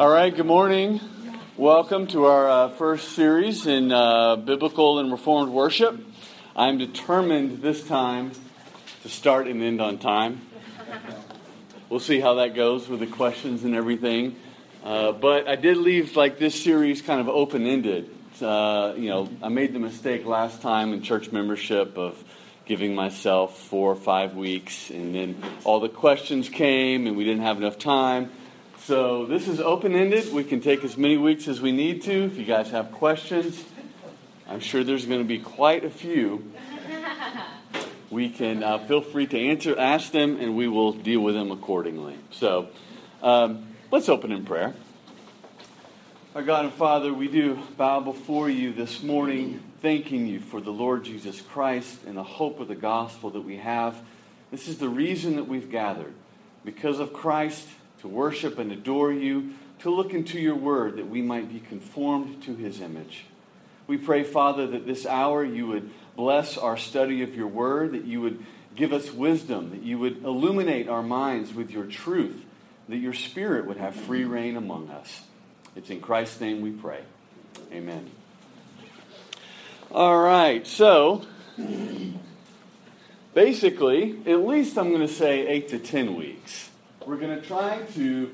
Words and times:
All 0.00 0.08
right, 0.08 0.34
good 0.34 0.46
morning. 0.46 0.98
Welcome 1.58 2.06
to 2.06 2.24
our 2.24 2.48
uh, 2.48 2.68
first 2.70 3.10
series 3.10 3.66
in 3.66 3.92
uh, 3.92 4.36
biblical 4.36 4.98
and 4.98 5.12
reformed 5.12 5.52
worship. 5.52 5.94
I'm 6.56 6.78
determined 6.78 7.60
this 7.60 7.86
time 7.86 8.32
to 9.02 9.10
start 9.10 9.46
and 9.46 9.62
end 9.62 9.82
on 9.82 9.98
time. 9.98 10.40
We'll 11.90 12.00
see 12.00 12.18
how 12.18 12.36
that 12.36 12.54
goes 12.54 12.88
with 12.88 13.00
the 13.00 13.06
questions 13.08 13.62
and 13.62 13.74
everything. 13.74 14.36
Uh, 14.82 15.12
but 15.12 15.46
I 15.46 15.56
did 15.56 15.76
leave 15.76 16.16
like 16.16 16.38
this 16.38 16.64
series 16.64 17.02
kind 17.02 17.20
of 17.20 17.28
open 17.28 17.66
ended. 17.66 18.08
Uh, 18.40 18.94
you 18.96 19.10
know, 19.10 19.28
I 19.42 19.50
made 19.50 19.74
the 19.74 19.80
mistake 19.80 20.24
last 20.24 20.62
time 20.62 20.94
in 20.94 21.02
church 21.02 21.30
membership 21.30 21.98
of 21.98 22.24
giving 22.64 22.94
myself 22.94 23.60
four 23.64 23.92
or 23.92 23.96
five 23.96 24.34
weeks, 24.34 24.88
and 24.88 25.14
then 25.14 25.42
all 25.64 25.78
the 25.78 25.90
questions 25.90 26.48
came, 26.48 27.06
and 27.06 27.18
we 27.18 27.24
didn't 27.24 27.42
have 27.42 27.58
enough 27.58 27.78
time. 27.78 28.30
So 28.90 29.24
this 29.24 29.46
is 29.46 29.60
open 29.60 29.94
ended. 29.94 30.32
We 30.32 30.42
can 30.42 30.60
take 30.60 30.82
as 30.82 30.96
many 30.96 31.16
weeks 31.16 31.46
as 31.46 31.60
we 31.60 31.70
need 31.70 32.02
to. 32.02 32.24
If 32.24 32.36
you 32.36 32.44
guys 32.44 32.72
have 32.72 32.90
questions, 32.90 33.64
I'm 34.48 34.58
sure 34.58 34.82
there's 34.82 35.06
going 35.06 35.20
to 35.20 35.28
be 35.28 35.38
quite 35.38 35.84
a 35.84 35.90
few. 35.90 36.52
We 38.10 38.30
can 38.30 38.64
uh, 38.64 38.78
feel 38.78 39.00
free 39.00 39.28
to 39.28 39.38
answer, 39.38 39.78
ask 39.78 40.10
them, 40.10 40.40
and 40.40 40.56
we 40.56 40.66
will 40.66 40.92
deal 40.92 41.20
with 41.20 41.36
them 41.36 41.52
accordingly. 41.52 42.16
So 42.32 42.70
um, 43.22 43.68
let's 43.92 44.08
open 44.08 44.32
in 44.32 44.44
prayer. 44.44 44.74
Our 46.34 46.42
God 46.42 46.64
and 46.64 46.74
Father, 46.74 47.14
we 47.14 47.28
do 47.28 47.62
bow 47.76 48.00
before 48.00 48.50
you 48.50 48.72
this 48.72 49.04
morning, 49.04 49.62
thanking 49.82 50.26
you 50.26 50.40
for 50.40 50.60
the 50.60 50.72
Lord 50.72 51.04
Jesus 51.04 51.40
Christ 51.40 52.00
and 52.08 52.16
the 52.16 52.24
hope 52.24 52.58
of 52.58 52.66
the 52.66 52.74
gospel 52.74 53.30
that 53.30 53.42
we 53.42 53.58
have. 53.58 54.02
This 54.50 54.66
is 54.66 54.78
the 54.78 54.88
reason 54.88 55.36
that 55.36 55.46
we've 55.46 55.70
gathered. 55.70 56.14
Because 56.64 56.98
of 56.98 57.12
Christ, 57.12 57.68
to 58.00 58.08
worship 58.08 58.58
and 58.58 58.72
adore 58.72 59.12
you, 59.12 59.54
to 59.80 59.90
look 59.90 60.12
into 60.12 60.38
your 60.38 60.54
word 60.54 60.96
that 60.96 61.08
we 61.08 61.22
might 61.22 61.52
be 61.52 61.60
conformed 61.60 62.42
to 62.42 62.54
his 62.54 62.80
image. 62.80 63.24
We 63.86 63.96
pray, 63.96 64.22
Father, 64.22 64.66
that 64.68 64.86
this 64.86 65.06
hour 65.06 65.44
you 65.44 65.66
would 65.66 65.90
bless 66.16 66.58
our 66.58 66.76
study 66.76 67.22
of 67.22 67.34
your 67.34 67.46
word, 67.46 67.92
that 67.92 68.04
you 68.04 68.20
would 68.20 68.44
give 68.76 68.92
us 68.92 69.10
wisdom, 69.10 69.70
that 69.70 69.82
you 69.82 69.98
would 69.98 70.22
illuminate 70.22 70.88
our 70.88 71.02
minds 71.02 71.52
with 71.52 71.70
your 71.70 71.86
truth, 71.86 72.44
that 72.88 72.98
your 72.98 73.14
spirit 73.14 73.66
would 73.66 73.78
have 73.78 73.94
free 73.94 74.24
reign 74.24 74.56
among 74.56 74.90
us. 74.90 75.22
It's 75.76 75.90
in 75.90 76.00
Christ's 76.00 76.40
name 76.40 76.60
we 76.60 76.70
pray. 76.70 77.00
Amen. 77.72 78.10
All 79.92 80.20
right, 80.20 80.64
so 80.66 81.26
basically, 83.34 84.20
at 84.26 84.46
least 84.46 84.78
I'm 84.78 84.90
going 84.90 85.06
to 85.06 85.12
say 85.12 85.46
eight 85.48 85.68
to 85.70 85.78
ten 85.78 86.14
weeks 86.14 86.69
we're 87.10 87.16
going 87.16 87.40
to 87.40 87.44
try 87.44 87.82
to 87.92 88.30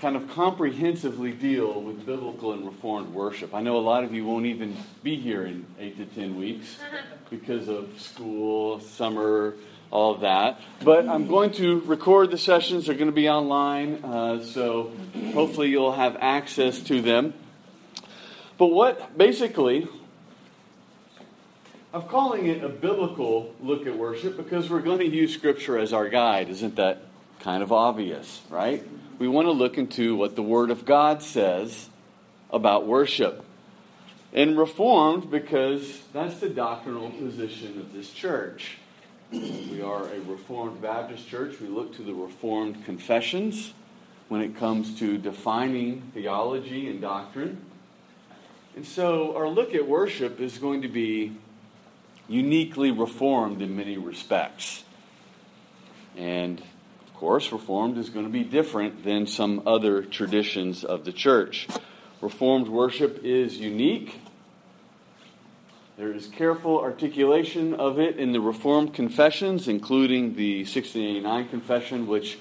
kind 0.00 0.16
of 0.16 0.26
comprehensively 0.30 1.32
deal 1.32 1.82
with 1.82 2.06
biblical 2.06 2.52
and 2.52 2.64
reformed 2.64 3.12
worship. 3.12 3.54
I 3.54 3.60
know 3.60 3.76
a 3.76 3.84
lot 3.84 4.04
of 4.04 4.14
you 4.14 4.24
won't 4.24 4.46
even 4.46 4.74
be 5.02 5.16
here 5.16 5.44
in 5.44 5.66
eight 5.78 5.98
to 5.98 6.06
ten 6.06 6.38
weeks 6.38 6.78
because 7.30 7.68
of 7.68 8.00
school, 8.00 8.80
summer, 8.80 9.56
all 9.90 10.14
of 10.14 10.22
that. 10.22 10.62
But 10.82 11.06
I'm 11.06 11.28
going 11.28 11.50
to 11.52 11.80
record 11.80 12.30
the 12.30 12.38
sessions. 12.38 12.86
They're 12.86 12.94
going 12.94 13.10
to 13.10 13.14
be 13.14 13.28
online, 13.28 14.02
uh, 14.02 14.42
so 14.42 14.92
hopefully 15.34 15.68
you'll 15.68 15.92
have 15.92 16.16
access 16.18 16.80
to 16.84 17.02
them. 17.02 17.34
But 18.56 18.68
what 18.68 19.18
basically, 19.18 19.88
I'm 21.92 22.04
calling 22.04 22.46
it 22.46 22.64
a 22.64 22.70
biblical 22.70 23.54
look 23.60 23.86
at 23.86 23.94
worship 23.94 24.38
because 24.38 24.70
we're 24.70 24.80
going 24.80 25.00
to 25.00 25.06
use 25.06 25.34
Scripture 25.34 25.76
as 25.76 25.92
our 25.92 26.08
guide. 26.08 26.48
Isn't 26.48 26.76
that 26.76 27.02
kind 27.46 27.62
of 27.62 27.70
obvious, 27.70 28.40
right? 28.50 28.84
We 29.20 29.28
want 29.28 29.46
to 29.46 29.52
look 29.52 29.78
into 29.78 30.16
what 30.16 30.34
the 30.34 30.42
Word 30.42 30.72
of 30.72 30.84
God 30.84 31.22
says 31.22 31.88
about 32.50 32.88
worship. 32.88 33.44
And 34.32 34.58
Reformed 34.58 35.30
because 35.30 36.02
that's 36.12 36.40
the 36.40 36.48
doctrinal 36.48 37.08
position 37.10 37.78
of 37.78 37.92
this 37.92 38.10
church. 38.10 38.78
We 39.30 39.80
are 39.80 40.08
a 40.08 40.18
Reformed 40.22 40.82
Baptist 40.82 41.28
church. 41.28 41.60
We 41.60 41.68
look 41.68 41.94
to 41.94 42.02
the 42.02 42.14
Reformed 42.14 42.84
confessions 42.84 43.74
when 44.26 44.40
it 44.40 44.56
comes 44.56 44.98
to 44.98 45.16
defining 45.16 46.10
theology 46.14 46.90
and 46.90 47.00
doctrine. 47.00 47.64
And 48.74 48.84
so 48.84 49.36
our 49.36 49.48
look 49.48 49.72
at 49.72 49.86
worship 49.86 50.40
is 50.40 50.58
going 50.58 50.82
to 50.82 50.88
be 50.88 51.36
uniquely 52.26 52.90
reformed 52.90 53.62
in 53.62 53.76
many 53.76 53.98
respects. 53.98 54.82
And 56.16 56.60
course, 57.16 57.50
Reformed 57.50 57.98
is 57.98 58.10
going 58.10 58.26
to 58.26 58.32
be 58.32 58.44
different 58.44 59.02
than 59.02 59.26
some 59.26 59.62
other 59.66 60.02
traditions 60.02 60.84
of 60.84 61.04
the 61.04 61.12
church. 61.12 61.66
Reformed 62.20 62.68
worship 62.68 63.24
is 63.24 63.56
unique. 63.58 64.20
There 65.96 66.12
is 66.12 66.28
careful 66.28 66.78
articulation 66.78 67.74
of 67.74 67.98
it 67.98 68.18
in 68.18 68.32
the 68.32 68.40
Reformed 68.40 68.92
confessions, 68.92 69.66
including 69.66 70.34
the 70.34 70.58
1689 70.58 71.48
Confession, 71.48 72.06
which, 72.06 72.38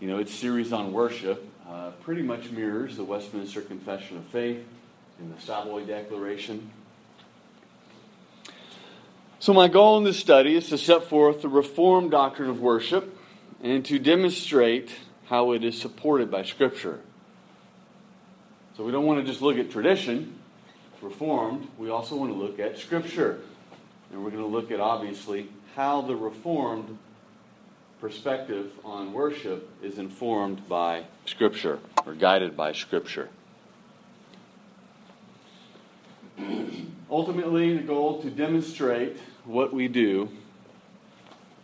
you 0.00 0.08
know, 0.08 0.18
its 0.18 0.34
series 0.34 0.72
on 0.72 0.92
worship 0.92 1.48
uh, 1.68 1.90
pretty 2.00 2.22
much 2.22 2.50
mirrors 2.50 2.96
the 2.96 3.04
Westminster 3.04 3.60
Confession 3.60 4.16
of 4.16 4.24
Faith 4.26 4.66
and 5.20 5.36
the 5.36 5.40
Savoy 5.40 5.84
Declaration. 5.84 6.70
So, 9.38 9.52
my 9.52 9.68
goal 9.68 9.98
in 9.98 10.04
this 10.04 10.18
study 10.18 10.56
is 10.56 10.68
to 10.70 10.78
set 10.78 11.04
forth 11.04 11.42
the 11.42 11.48
Reformed 11.48 12.10
doctrine 12.10 12.50
of 12.50 12.60
worship 12.60 13.17
and 13.62 13.84
to 13.84 13.98
demonstrate 13.98 14.90
how 15.26 15.52
it 15.52 15.64
is 15.64 15.80
supported 15.80 16.30
by 16.30 16.42
Scripture. 16.42 17.00
So 18.76 18.84
we 18.84 18.92
don't 18.92 19.06
want 19.06 19.20
to 19.20 19.26
just 19.26 19.42
look 19.42 19.58
at 19.58 19.70
tradition, 19.70 20.38
Reformed. 21.00 21.68
We 21.78 21.90
also 21.90 22.16
want 22.16 22.32
to 22.32 22.38
look 22.38 22.58
at 22.58 22.78
Scripture. 22.78 23.40
And 24.10 24.24
we're 24.24 24.30
going 24.30 24.42
to 24.42 24.48
look 24.48 24.72
at, 24.72 24.80
obviously, 24.80 25.48
how 25.76 26.00
the 26.00 26.16
Reformed 26.16 26.98
perspective 28.00 28.72
on 28.84 29.12
worship 29.12 29.68
is 29.82 29.98
informed 29.98 30.68
by 30.68 31.04
Scripture 31.26 31.78
or 32.06 32.14
guided 32.14 32.56
by 32.56 32.72
Scripture. 32.72 33.28
Ultimately, 37.10 37.76
the 37.76 37.82
goal 37.82 38.22
to 38.22 38.30
demonstrate 38.30 39.18
what 39.44 39.72
we 39.72 39.88
do 39.88 40.28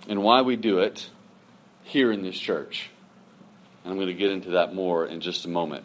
and 0.09 0.23
why 0.23 0.43
we 0.43 0.57
do 0.57 0.79
it 0.79 1.11
here 1.85 2.11
in 2.11 2.23
this 2.23 2.39
church. 2.39 2.91
And 3.85 3.93
I'm 3.93 3.99
going 3.99 4.09
to 4.09 4.15
get 4.15 4.31
into 4.31 4.51
that 4.51 4.75
more 4.75 5.07
in 5.07 5.21
just 5.21 5.45
a 5.45 5.49
moment 5.49 5.85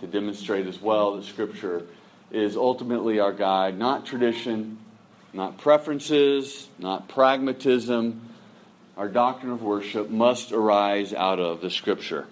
to 0.00 0.06
demonstrate 0.06 0.66
as 0.66 0.80
well 0.80 1.16
that 1.16 1.24
Scripture 1.24 1.86
is 2.30 2.56
ultimately 2.56 3.20
our 3.20 3.32
guide, 3.32 3.78
not 3.78 4.04
tradition, 4.04 4.78
not 5.32 5.58
preferences, 5.58 6.68
not 6.78 7.08
pragmatism. 7.08 8.28
Our 8.96 9.08
doctrine 9.08 9.52
of 9.52 9.62
worship 9.62 10.10
must 10.10 10.52
arise 10.52 11.12
out 11.12 11.40
of 11.40 11.60
the 11.60 11.70
Scripture. 11.70 12.26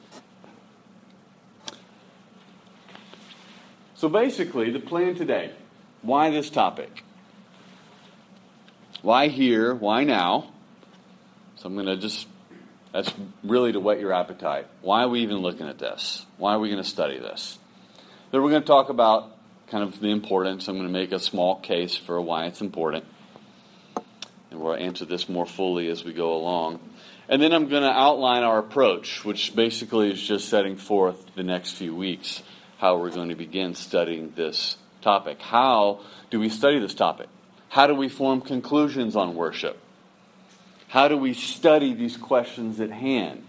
So 3.94 4.08
basically, 4.08 4.70
the 4.70 4.80
plan 4.80 5.14
today 5.14 5.52
why 6.02 6.30
this 6.30 6.50
topic? 6.50 7.04
Why 9.02 9.28
here? 9.28 9.74
Why 9.74 10.02
now? 10.04 10.52
So 11.56 11.68
I'm 11.68 11.74
going 11.74 11.86
to 11.86 11.96
just 11.96 12.26
that's 12.92 13.12
really 13.42 13.72
to 13.72 13.80
whet 13.80 14.00
your 14.00 14.12
appetite. 14.12 14.66
Why 14.82 15.02
are 15.02 15.08
we 15.08 15.20
even 15.20 15.38
looking 15.38 15.66
at 15.66 15.78
this? 15.78 16.26
Why 16.36 16.54
are 16.54 16.58
we 16.58 16.68
going 16.68 16.82
to 16.82 16.88
study 16.88 17.18
this? 17.18 17.58
Then 18.30 18.42
we're 18.42 18.50
going 18.50 18.62
to 18.62 18.66
talk 18.66 18.90
about 18.90 19.36
kind 19.68 19.82
of 19.82 19.98
the 20.00 20.08
importance. 20.08 20.68
I'm 20.68 20.76
going 20.76 20.86
to 20.86 20.92
make 20.92 21.12
a 21.12 21.18
small 21.18 21.58
case 21.60 21.96
for 21.96 22.20
why 22.20 22.46
it's 22.46 22.60
important. 22.60 23.04
And 24.50 24.60
we'll 24.60 24.74
answer 24.74 25.06
this 25.06 25.28
more 25.28 25.46
fully 25.46 25.88
as 25.88 26.04
we 26.04 26.12
go 26.12 26.34
along. 26.36 26.80
And 27.28 27.40
then 27.40 27.52
I'm 27.52 27.68
going 27.68 27.82
to 27.82 27.90
outline 27.90 28.42
our 28.42 28.58
approach, 28.58 29.24
which 29.24 29.56
basically 29.56 30.12
is 30.12 30.22
just 30.22 30.50
setting 30.50 30.76
forth 30.76 31.34
the 31.34 31.42
next 31.42 31.72
few 31.72 31.96
weeks 31.96 32.42
how 32.76 32.98
we're 32.98 33.10
going 33.10 33.30
to 33.30 33.34
begin 33.34 33.74
studying 33.74 34.32
this 34.36 34.76
topic. 35.00 35.40
How 35.40 36.00
do 36.30 36.38
we 36.40 36.50
study 36.50 36.78
this 36.78 36.94
topic? 36.94 37.28
How 37.68 37.86
do 37.86 37.94
we 37.94 38.10
form 38.10 38.42
conclusions 38.42 39.16
on 39.16 39.34
worship? 39.34 39.78
How 40.92 41.08
do 41.08 41.16
we 41.16 41.32
study 41.32 41.94
these 41.94 42.18
questions 42.18 42.78
at 42.78 42.90
hand? 42.90 43.46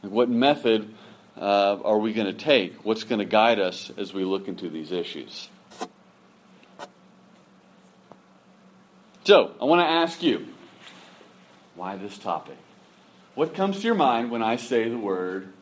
What 0.00 0.28
method 0.28 0.92
uh, 1.38 1.78
are 1.80 1.96
we 1.96 2.12
going 2.12 2.26
to 2.26 2.32
take? 2.32 2.84
What's 2.84 3.04
going 3.04 3.20
to 3.20 3.24
guide 3.24 3.60
us 3.60 3.92
as 3.96 4.12
we 4.12 4.24
look 4.24 4.48
into 4.48 4.68
these 4.68 4.90
issues? 4.90 5.48
So, 9.22 9.54
I 9.60 9.64
want 9.64 9.80
to 9.80 9.86
ask 9.86 10.24
you 10.24 10.48
why 11.76 11.94
this 11.94 12.18
topic? 12.18 12.56
What 13.36 13.54
comes 13.54 13.78
to 13.78 13.82
your 13.86 13.94
mind 13.94 14.32
when 14.32 14.42
I 14.42 14.56
say 14.56 14.88
the 14.88 14.98
word 14.98 15.52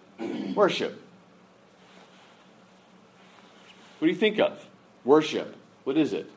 worship? 0.54 1.02
What 3.98 4.06
do 4.06 4.10
you 4.10 4.18
think 4.18 4.38
of? 4.38 4.66
Worship. 5.04 5.54
What 5.84 5.98
is 5.98 6.14
it? 6.14 6.30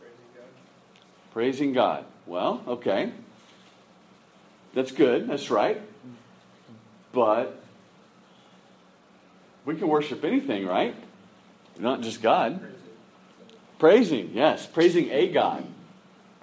Praising 0.00 0.26
God. 0.34 1.32
Praising 1.32 1.72
God. 1.72 2.04
Well, 2.26 2.64
okay. 2.66 3.12
That's 4.74 4.90
good. 4.90 5.28
That's 5.28 5.50
right. 5.50 5.80
But 7.12 7.60
We 9.64 9.76
can 9.76 9.88
worship 9.88 10.24
anything, 10.24 10.66
right? 10.66 10.94
Not 11.78 12.02
just 12.02 12.20
God. 12.20 12.60
Praising, 13.78 14.30
yes. 14.34 14.66
Praising 14.66 15.10
a 15.10 15.28
God. 15.28 15.66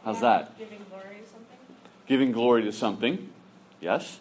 How's 0.03 0.21
that? 0.21 0.57
Giving 0.57 0.79
glory 0.89 1.17
to 1.23 1.29
something? 1.29 1.57
Giving 2.07 2.31
glory 2.31 2.63
to 2.63 2.71
something. 2.71 3.29
Yes? 3.79 4.19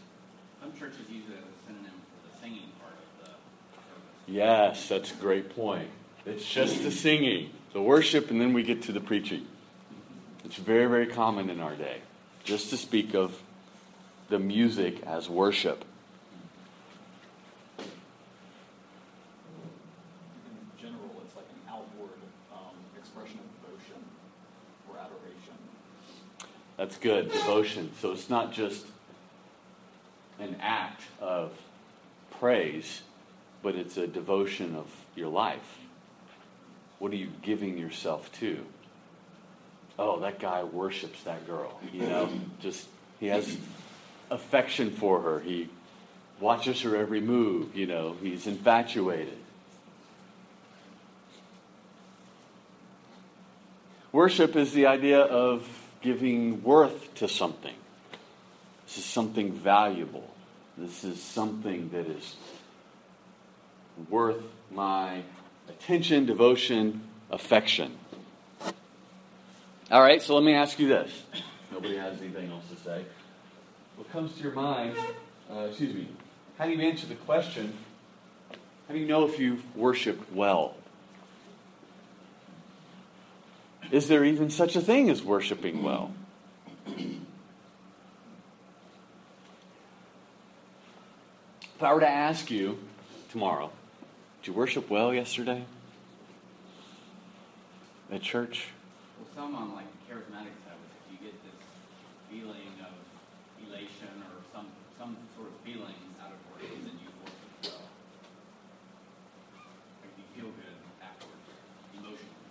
Some 0.61 0.73
churches 0.73 1.09
use 1.09 1.25
it 1.29 1.33
as 1.33 1.39
a 1.39 1.67
synonym 1.67 1.93
for 1.93 2.35
the 2.35 2.41
singing 2.43 2.69
part 2.79 2.93
of 2.93 3.25
the 3.25 3.27
service. 3.27 4.12
Yes, 4.27 4.89
that's 4.89 5.12
a 5.12 5.15
great 5.15 5.55
point. 5.57 5.89
It's 6.27 6.49
just 6.49 6.83
the 6.83 6.91
singing, 6.91 7.51
the 7.73 7.81
worship, 7.81 8.31
and 8.31 8.41
then 8.41 8.53
we 8.53 8.62
get 8.62 8.83
to 8.83 8.93
the 8.93 9.01
preaching. 9.01 9.47
It's 10.45 10.57
very, 10.57 10.87
very 10.87 11.07
common 11.07 11.49
in 11.49 11.61
our 11.61 11.75
day 11.75 12.03
just 12.45 12.71
to 12.71 12.77
speak 12.77 13.15
of 13.15 13.41
the 14.31 14.38
music 14.38 15.03
as 15.03 15.29
worship. 15.29 15.85
In 17.79 17.85
general, 20.81 21.11
it's 21.27 21.35
like 21.37 21.47
an 21.47 21.61
outward 21.69 22.11
um, 22.53 22.77
expression 22.97 23.41
of 23.41 23.47
devotion 23.61 24.05
or 24.88 24.99
adoration. 24.99 25.55
That's 26.77 26.97
good, 26.97 27.32
devotion. 27.32 27.91
So 28.00 28.12
it's 28.12 28.31
not 28.31 28.53
just 28.53 28.87
an 30.38 30.56
act 30.61 31.03
of 31.21 31.50
praise, 32.38 33.03
but 33.62 33.75
it's 33.75 33.97
a 33.97 34.06
devotion 34.06 34.76
of 34.76 34.87
your 35.17 35.29
life. 35.29 35.79
What 37.00 37.11
are 37.12 37.17
you 37.17 37.31
giving 37.43 37.76
yourself 37.76 38.31
to? 38.38 38.65
Oh, 39.99 40.21
that 40.21 40.38
guy 40.38 40.62
worships 40.62 41.25
that 41.25 41.47
girl. 41.47 41.81
You 41.93 42.03
know, 42.03 42.31
just 42.61 42.87
he 43.19 43.26
has 43.26 43.59
affection 44.31 44.91
for 44.91 45.21
her. 45.21 45.41
He 45.41 45.69
watches 46.41 46.82
her 46.82 46.97
every 46.97 47.21
move. 47.21 47.77
You 47.77 47.87
know, 47.87 48.17
he's 48.23 48.47
infatuated. 48.47 49.37
Worship 54.12 54.56
is 54.56 54.73
the 54.73 54.87
idea 54.87 55.21
of 55.21 55.69
giving 56.00 56.62
worth 56.62 57.15
to 57.17 57.29
something. 57.29 57.75
This 58.87 58.99
is 58.99 59.05
something 59.05 59.53
valuable. 59.53 60.29
This 60.76 61.05
is 61.05 61.23
something 61.23 61.91
that 61.91 62.06
is 62.06 62.37
worth 64.09 64.43
my 64.71 65.23
attention, 65.69 66.26
devotion, 66.26 67.03
affection. 67.31 67.97
All 69.91 70.03
right, 70.03 70.23
so 70.23 70.35
let 70.35 70.44
me 70.44 70.55
ask 70.55 70.79
you 70.79 70.88
this. 70.88 71.23
Nobody 71.71 71.97
has 71.97 72.21
anything 72.21 72.50
else 72.50 72.65
to 72.71 72.76
say. 72.76 73.05
What 74.00 74.11
comes 74.12 74.32
to 74.38 74.43
your 74.43 74.52
mind, 74.52 74.97
uh, 75.52 75.67
excuse 75.69 75.94
me, 75.94 76.08
how 76.56 76.64
do 76.64 76.73
you 76.73 76.81
answer 76.81 77.06
the 77.06 77.17
question, 77.17 77.76
how 78.88 78.94
do 78.94 78.99
you 78.99 79.06
know 79.06 79.29
if 79.29 79.38
you've 79.38 79.76
worshiped 79.76 80.32
well? 80.32 80.75
Is 83.91 84.08
there 84.08 84.25
even 84.25 84.49
such 84.49 84.75
a 84.75 84.81
thing 84.81 85.11
as 85.11 85.23
worshiping 85.23 85.82
well? 85.82 86.14
If 86.87 87.19
I 91.82 91.93
were 91.93 92.00
to 92.00 92.08
ask 92.08 92.50
you 92.50 92.79
tomorrow, 93.31 93.70
did 94.41 94.47
you 94.47 94.55
worship 94.55 94.88
well 94.88 95.12
yesterday 95.12 95.67
at 98.11 98.23
church? 98.23 98.69
Well, 99.19 99.29
some 99.37 99.55
on 99.55 99.75
like 99.75 99.85
the 99.85 100.14
charismatic 100.14 100.56
side, 100.64 100.79
if 101.06 101.12
you 101.12 101.19
get 101.26 101.35
this 101.44 101.52
feeling 102.31 102.81
of 102.81 102.94
elation 103.69 104.08
or 104.25 104.41
some 104.52 104.67
some 104.99 105.17
sort 105.37 105.49
of 105.49 105.55
feeling 105.64 105.94
out 106.20 106.32
of 106.32 106.38
worship, 106.52 106.76
then 106.85 106.99
you 107.00 107.09
worship 107.23 107.50
well. 107.64 107.82
Like 110.02 110.12
you 110.19 110.25
feel 110.35 110.50
good 110.52 110.76
afterwards, 111.00 111.47
emotionally. 111.94 112.44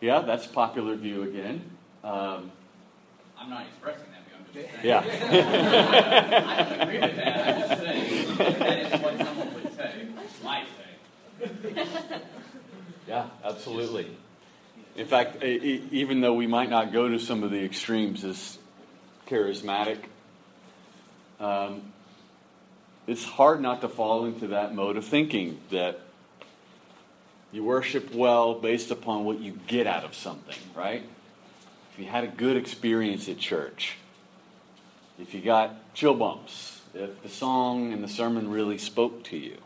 Yeah, 0.00 0.20
that's 0.20 0.46
popular 0.46 0.96
view 0.96 1.22
again. 1.22 1.62
Um, 2.02 2.50
I'm 3.38 3.50
not 3.50 3.66
expressing 3.66 4.06
that 4.12 4.24
view. 4.26 4.36
I'm 4.38 4.44
just 4.54 4.70
saying. 4.72 4.84
yeah. 4.84 5.00
I 6.46 6.62
don't 6.62 6.80
agree 6.80 7.00
with 7.00 7.16
that. 7.16 7.48
I'm 7.48 7.68
just 7.68 7.82
saying 7.82 8.58
that 8.58 8.78
is 8.78 9.00
what 9.02 9.18
someone 9.18 9.54
would 9.54 9.76
say, 9.76 10.06
might 10.42 10.66
say. 10.66 12.22
Yeah, 13.06 13.26
absolutely. 13.44 14.06
In 14.96 15.06
fact, 15.06 15.42
even 15.42 16.20
though 16.20 16.34
we 16.34 16.46
might 16.46 16.70
not 16.70 16.92
go 16.92 17.08
to 17.08 17.18
some 17.18 17.42
of 17.42 17.50
the 17.50 17.64
extremes 17.64 18.24
as 18.24 18.58
charismatic, 19.26 19.98
um, 21.40 21.92
it's 23.06 23.24
hard 23.24 23.60
not 23.60 23.80
to 23.80 23.88
fall 23.88 24.26
into 24.26 24.48
that 24.48 24.74
mode 24.74 24.96
of 24.96 25.04
thinking 25.04 25.58
that 25.70 26.00
you 27.52 27.64
worship 27.64 28.14
well 28.14 28.54
based 28.54 28.90
upon 28.90 29.24
what 29.24 29.40
you 29.40 29.58
get 29.66 29.86
out 29.86 30.04
of 30.04 30.14
something, 30.14 30.58
right? 30.74 31.02
If 31.92 31.98
you 31.98 32.06
had 32.06 32.24
a 32.24 32.28
good 32.28 32.56
experience 32.56 33.28
at 33.28 33.38
church, 33.38 33.96
if 35.18 35.34
you 35.34 35.40
got 35.40 35.94
chill 35.94 36.14
bumps, 36.14 36.80
if 36.94 37.22
the 37.22 37.28
song 37.28 37.92
and 37.92 38.02
the 38.02 38.08
sermon 38.08 38.50
really 38.50 38.78
spoke 38.78 39.24
to 39.24 39.36
you. 39.36 39.56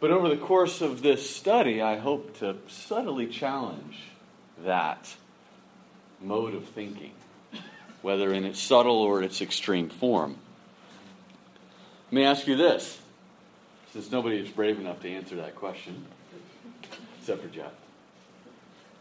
But 0.00 0.10
over 0.10 0.28
the 0.28 0.36
course 0.36 0.80
of 0.80 1.02
this 1.02 1.28
study, 1.28 1.82
I 1.82 1.96
hope 1.96 2.38
to 2.38 2.56
subtly 2.68 3.26
challenge 3.26 3.98
that 4.64 5.14
mode 6.20 6.54
of 6.54 6.64
thinking, 6.66 7.12
whether 8.02 8.32
in 8.32 8.44
its 8.44 8.60
subtle 8.60 9.00
or 9.00 9.22
its 9.22 9.40
extreme 9.40 9.88
form. 9.88 10.36
Let 12.06 12.12
me 12.12 12.24
ask 12.24 12.46
you 12.46 12.56
this, 12.56 12.98
since 13.92 14.10
nobody 14.10 14.38
is 14.38 14.50
brave 14.50 14.78
enough 14.78 15.00
to 15.00 15.10
answer 15.10 15.36
that 15.36 15.54
question, 15.56 16.06
except 17.18 17.42
for 17.42 17.48
Jeff. 17.48 17.72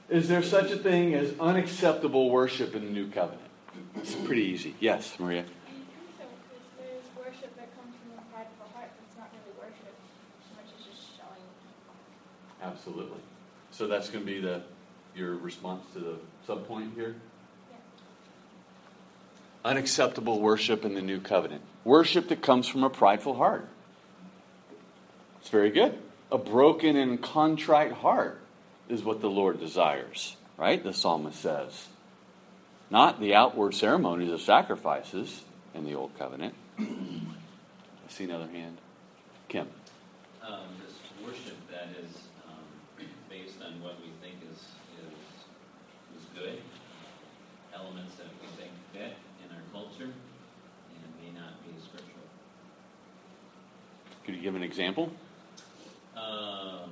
Is 0.09 0.27
there 0.29 0.41
such 0.41 0.71
a 0.71 0.77
thing 0.77 1.13
as 1.13 1.33
unacceptable 1.39 2.29
worship 2.29 2.75
in 2.75 2.85
the 2.85 2.91
new 2.91 3.09
covenant? 3.09 3.41
It's 3.95 4.15
pretty 4.15 4.43
easy. 4.43 4.75
Yes, 4.79 5.19
Maria. 5.19 5.43
So, 5.43 5.49
because 6.23 6.63
there's 6.77 7.03
worship 7.17 7.55
that 7.57 7.75
comes 7.75 7.93
from 8.01 8.17
a 8.17 8.21
prideful 8.33 8.67
heart, 8.73 8.89
it's 9.05 9.17
not 9.17 9.29
really 9.33 9.57
worship, 9.59 9.93
so 10.41 10.55
much 10.55 10.71
as 10.79 10.85
just 10.85 11.17
showing. 11.17 11.43
Absolutely. 12.63 13.19
So 13.71 13.87
that's 13.87 14.09
going 14.09 14.25
to 14.25 14.31
be 14.31 14.39
the 14.39 14.61
your 15.13 15.35
response 15.35 15.83
to 15.93 15.99
the 15.99 16.15
subpoint 16.47 16.93
here. 16.95 17.15
Yeah. 17.71 17.77
Unacceptable 19.65 20.39
worship 20.39 20.85
in 20.85 20.93
the 20.93 21.01
new 21.01 21.19
covenant. 21.19 21.63
Worship 21.83 22.29
that 22.29 22.41
comes 22.41 22.67
from 22.67 22.83
a 22.83 22.89
prideful 22.89 23.35
heart. 23.35 23.67
It's 25.47 25.51
very 25.53 25.69
good. 25.69 25.97
A 26.29 26.37
broken 26.37 26.97
and 26.97 27.23
contrite 27.23 27.93
heart 27.93 28.41
is 28.89 29.01
what 29.01 29.21
the 29.21 29.29
Lord 29.29 29.61
desires, 29.61 30.35
right? 30.57 30.83
The 30.83 30.91
psalmist 30.91 31.39
says. 31.39 31.87
Not 32.89 33.21
the 33.21 33.33
outward 33.33 33.73
ceremonies 33.73 34.29
of 34.29 34.41
sacrifices 34.41 35.45
in 35.73 35.85
the 35.85 35.93
old 35.93 36.19
covenant. 36.19 36.53
I 36.77 36.83
see 38.09 38.25
another 38.25 38.49
hand. 38.49 38.77
Kim. 39.47 39.69
um, 40.45 40.67
this 40.85 40.97
worship 41.25 41.55
that 41.71 41.95
is 41.97 42.13
um, 42.45 43.07
based 43.29 43.61
on 43.65 43.81
what 43.81 43.95
we 44.01 44.11
think 44.21 44.35
is, 44.51 44.59
is, 44.59 46.19
is 46.19 46.27
good, 46.35 46.59
elements 47.73 48.15
that 48.15 48.27
we 48.41 48.47
think 48.61 48.73
fit 48.91 49.15
in 49.45 49.55
our 49.55 49.63
culture, 49.71 50.11
and 50.11 51.09
may 51.23 51.31
not 51.39 51.63
be 51.63 51.71
scriptural. 51.81 52.27
Could 54.25 54.35
you 54.35 54.41
give 54.41 54.55
an 54.55 54.63
example? 54.63 55.09
Um, 56.17 56.89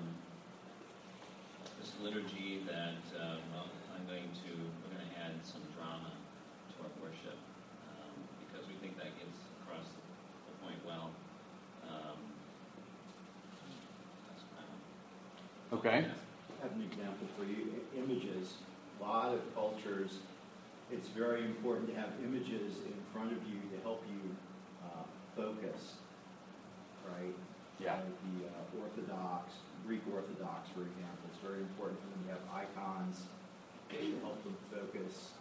this 1.81 1.91
liturgy 2.01 2.61
that, 2.67 3.01
uh, 3.17 3.37
well, 3.51 3.65
I'm 3.97 4.05
going 4.05 4.29
to, 4.45 4.49
we're 4.53 4.93
going 4.93 5.01
to 5.09 5.17
add 5.19 5.33
some 5.41 5.61
drama 5.75 6.11
to 6.13 6.75
our 6.85 6.93
worship 7.01 7.33
um, 7.89 8.13
because 8.45 8.67
we 8.67 8.75
think 8.75 8.97
that 8.97 9.17
gets 9.17 9.33
across 9.65 9.85
the 9.89 10.53
point 10.63 10.77
well. 10.85 11.09
Um, 11.89 12.21
that's 14.29 14.45
kind 14.53 14.69
of 14.69 15.79
Okay. 15.79 16.05
I 16.05 16.63
have 16.63 16.71
an 16.77 16.83
example 16.85 17.27
for 17.37 17.45
you. 17.45 17.73
I- 17.73 17.97
Images. 17.97 18.53
A 18.99 19.03
lot 19.03 19.33
of 19.33 19.41
cultures, 19.55 20.19
it's 20.91 21.07
very 21.09 21.43
important 21.43 21.89
to 21.89 21.95
have 21.95 22.09
images 22.23 22.77
in 22.85 22.93
front 23.11 23.31
of 23.31 23.39
you 23.47 23.57
to 23.73 23.81
help 23.83 24.03
you 24.07 24.35
uh, 24.85 25.03
focus, 25.35 25.95
right? 27.09 27.33
Yeah. 27.79 27.99
Like 27.99 28.17
the 28.23 28.37
uh, 28.47 28.81
Orthodox, 28.81 29.53
Greek 29.85 30.01
Orthodox, 30.11 30.69
for 30.71 30.81
example, 30.81 31.23
it's 31.29 31.41
very 31.43 31.59
important 31.59 31.99
for 31.99 32.09
them 32.15 32.21
to 32.25 32.29
have 32.39 32.45
icons 32.53 33.27
to 33.91 33.99
help 34.23 34.41
them 34.43 34.57
focus 34.71 35.35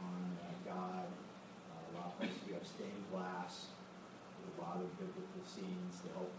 on 0.00 0.20
uh, 0.40 0.52
God. 0.68 1.08
Uh, 1.08 1.90
a 1.90 1.92
lot 1.96 2.06
of 2.12 2.18
places 2.18 2.36
we 2.46 2.52
have 2.54 2.66
stained 2.66 3.04
glass, 3.12 3.66
with 4.40 4.58
a 4.58 4.62
lot 4.62 4.76
of 4.76 4.88
biblical 4.98 5.42
scenes 5.44 6.00
to 6.04 6.08
help 6.14 6.32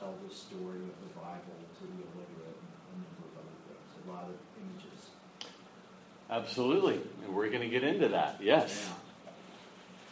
tell 0.00 0.14
the 0.26 0.34
story 0.34 0.82
of 0.82 0.96
the 1.04 1.12
Bible 1.20 1.56
to 1.78 1.84
the 1.86 2.02
illiterate 2.02 2.58
and 2.58 2.96
a 2.96 3.06
number 3.06 3.24
of 3.28 3.44
other 3.44 3.56
things. 3.68 3.88
A 4.04 4.10
lot 4.10 4.24
of 4.24 4.36
images. 4.58 5.00
Absolutely. 6.28 7.00
And 7.24 7.34
we're 7.34 7.48
going 7.48 7.62
to 7.62 7.68
get 7.68 7.84
into 7.84 8.08
that. 8.08 8.40
Yes. 8.42 8.88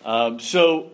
Yeah. 0.05 0.13
Um, 0.13 0.41
so, 0.41 0.93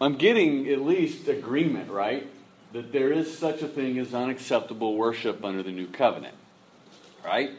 I'm 0.00 0.16
getting 0.16 0.68
at 0.68 0.82
least 0.82 1.26
agreement, 1.28 1.90
right? 1.90 2.28
That 2.76 2.92
there 2.92 3.10
is 3.10 3.38
such 3.38 3.62
a 3.62 3.68
thing 3.68 3.98
as 3.98 4.12
unacceptable 4.12 4.98
worship 4.98 5.42
under 5.42 5.62
the 5.62 5.70
new 5.70 5.86
covenant, 5.86 6.34
right? 7.24 7.52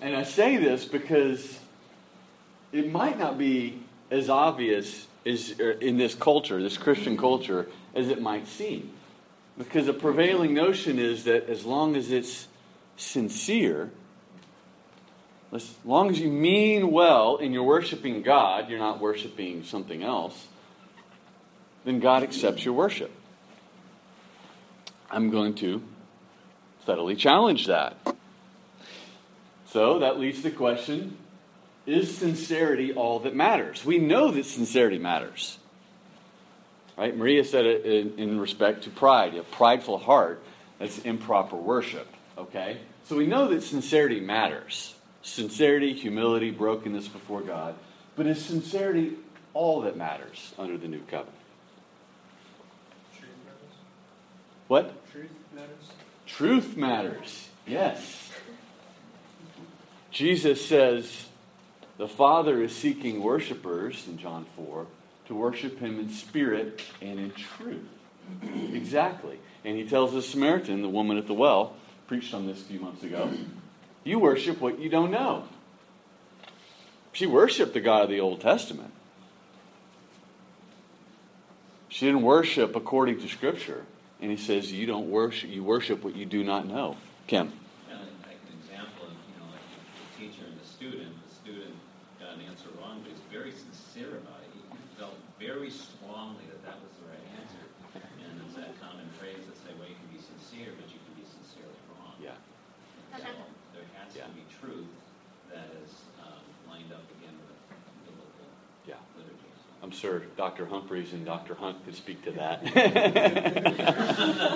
And 0.00 0.16
I 0.16 0.22
say 0.22 0.56
this 0.56 0.86
because 0.86 1.58
it 2.72 2.90
might 2.90 3.18
not 3.18 3.36
be 3.36 3.82
as 4.10 4.30
obvious 4.30 5.06
as 5.26 5.60
er, 5.60 5.72
in 5.72 5.98
this 5.98 6.14
culture, 6.14 6.62
this 6.62 6.78
Christian 6.78 7.18
culture, 7.18 7.68
as 7.94 8.08
it 8.08 8.22
might 8.22 8.48
seem. 8.48 8.90
Because 9.58 9.84
the 9.84 9.92
prevailing 9.92 10.54
notion 10.54 10.98
is 10.98 11.24
that 11.24 11.50
as 11.50 11.66
long 11.66 11.96
as 11.96 12.10
it's 12.10 12.48
sincere, 12.96 13.90
as 15.52 15.74
long 15.84 16.08
as 16.08 16.18
you 16.18 16.30
mean 16.30 16.90
well 16.90 17.36
and 17.36 17.52
you're 17.52 17.62
worshiping 17.62 18.22
God, 18.22 18.70
you're 18.70 18.78
not 18.78 19.00
worshiping 19.00 19.64
something 19.64 20.02
else, 20.02 20.46
then 21.84 22.00
God 22.00 22.22
accepts 22.22 22.64
your 22.64 22.72
worship. 22.72 23.10
I'm 25.14 25.30
going 25.30 25.54
to 25.56 25.82
subtly 26.84 27.16
challenge 27.16 27.66
that. 27.66 27.96
So 29.66 30.00
that 30.00 30.18
leads 30.18 30.38
to 30.38 30.50
the 30.50 30.50
question 30.50 31.16
is 31.86 32.16
sincerity 32.16 32.92
all 32.94 33.20
that 33.20 33.34
matters? 33.34 33.84
We 33.84 33.98
know 33.98 34.30
that 34.30 34.46
sincerity 34.46 34.98
matters. 34.98 35.58
Right? 36.96 37.16
Maria 37.16 37.44
said 37.44 37.66
it 37.66 37.84
in, 37.84 38.18
in 38.18 38.40
respect 38.40 38.84
to 38.84 38.90
pride. 38.90 39.34
A 39.34 39.42
prideful 39.42 39.98
heart, 39.98 40.42
that's 40.78 40.98
improper 41.00 41.56
worship. 41.56 42.06
Okay? 42.38 42.78
So 43.04 43.16
we 43.16 43.26
know 43.26 43.48
that 43.48 43.62
sincerity 43.62 44.20
matters. 44.20 44.94
Sincerity, 45.22 45.92
humility, 45.92 46.50
brokenness 46.50 47.08
before 47.08 47.42
God. 47.42 47.74
But 48.16 48.26
is 48.26 48.42
sincerity 48.44 49.14
all 49.52 49.82
that 49.82 49.96
matters 49.96 50.54
under 50.58 50.78
the 50.78 50.88
new 50.88 51.00
covenant? 51.00 51.34
Truth 53.18 53.30
matters. 53.44 53.76
What? 54.68 55.10
Truth 55.12 55.30
matters. 55.54 55.90
Truth 56.26 56.76
matters. 56.76 57.48
Yes. 57.66 58.30
Jesus 60.10 60.64
says 60.64 61.26
the 61.98 62.08
Father 62.08 62.62
is 62.62 62.74
seeking 62.74 63.22
worshipers 63.22 64.06
in 64.06 64.18
John 64.18 64.46
4 64.56 64.86
to 65.26 65.34
worship 65.34 65.78
him 65.78 65.98
in 65.98 66.08
spirit 66.08 66.82
and 67.00 67.18
in 67.18 67.30
truth. 67.32 67.88
exactly. 68.72 69.38
And 69.64 69.76
he 69.76 69.84
tells 69.88 70.12
the 70.12 70.22
Samaritan, 70.22 70.82
the 70.82 70.88
woman 70.88 71.16
at 71.18 71.26
the 71.26 71.34
well, 71.34 71.74
preached 72.06 72.34
on 72.34 72.46
this 72.46 72.60
a 72.60 72.64
few 72.64 72.80
months 72.80 73.02
ago, 73.02 73.30
you 74.04 74.18
worship 74.18 74.60
what 74.60 74.78
you 74.78 74.88
don't 74.88 75.10
know. 75.10 75.44
She 77.12 77.26
worshiped 77.26 77.74
the 77.74 77.80
God 77.80 78.04
of 78.04 78.10
the 78.10 78.20
Old 78.20 78.40
Testament. 78.40 78.92
She 81.88 82.06
didn't 82.06 82.22
worship 82.22 82.74
according 82.74 83.20
to 83.20 83.28
Scripture. 83.28 83.84
And 84.24 84.32
he 84.32 84.40
says, 84.40 84.72
You 84.72 84.88
don't 84.88 85.12
worship, 85.12 85.52
you 85.52 85.60
worship 85.60 86.00
what 86.00 86.16
you 86.16 86.24
do 86.24 86.40
not 86.40 86.64
know. 86.64 86.96
Kim. 87.28 87.52
And 87.92 88.00
like 88.24 88.40
an 88.40 88.56
example 88.56 89.04
of, 89.04 89.12
you 89.28 89.36
know, 89.36 89.52
like 89.52 89.60
the 89.68 90.08
teacher 90.16 90.48
and 90.48 90.56
the 90.56 90.64
student, 90.64 91.12
the 91.28 91.34
student 91.44 91.76
got 92.16 92.32
an 92.32 92.48
answer 92.48 92.72
wrong, 92.80 93.04
but 93.04 93.12
he's 93.12 93.20
very 93.28 93.52
sincere 93.52 94.24
about 94.24 94.40
it. 94.40 94.48
He 94.56 94.64
felt 94.96 95.12
very 95.36 95.68
strongly 95.68 96.48
that 96.48 96.64
that 96.64 96.80
was 96.80 96.88
the 97.04 97.12
right 97.12 97.26
answer. 97.36 97.68
And 98.00 98.32
it's 98.48 98.56
that 98.56 98.72
common 98.80 99.04
phrase 99.20 99.44
that 99.44 99.60
say, 99.60 99.76
well, 99.76 99.92
you 99.92 99.98
can 100.00 100.08
be 100.08 100.24
sincere, 100.24 100.72
but 100.72 100.88
you 100.88 101.04
can 101.04 101.20
be 101.20 101.28
sincerely 101.28 101.76
wrong. 101.92 102.16
Yeah. 102.16 102.40
So 103.12 103.28
there 103.76 103.84
has 104.00 104.08
Yeah. 104.16 104.24
to 104.24 104.32
be 104.32 104.48
truth 104.56 104.88
that 105.52 105.68
is 105.84 105.92
um, 106.24 106.40
lined 106.64 106.96
up 106.96 107.04
again 107.20 107.36
with 107.44 107.60
biblical 108.08 108.48
Yeah. 108.88 108.96
liturgy. 109.20 109.52
I'm 109.84 109.92
sure 110.04 110.20
Dr. 110.36 110.66
Humphreys 110.66 111.14
and 111.14 111.24
Dr. 111.24 111.54
Hunt 111.54 111.82
could 111.84 111.94
speak 111.94 112.22
to 112.24 112.32
that. 112.32 112.62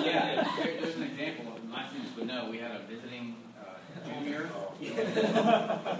Yeah, 0.09 0.47
there, 0.57 0.81
there's 0.81 0.95
an 0.95 1.03
example. 1.03 1.53
of 1.55 1.63
My 1.65 1.87
students 1.87 2.15
would 2.15 2.27
know. 2.27 2.47
We 2.49 2.57
had 2.57 2.71
a 2.71 2.79
visiting 2.87 3.35
uh, 3.59 3.63
junior, 4.07 4.49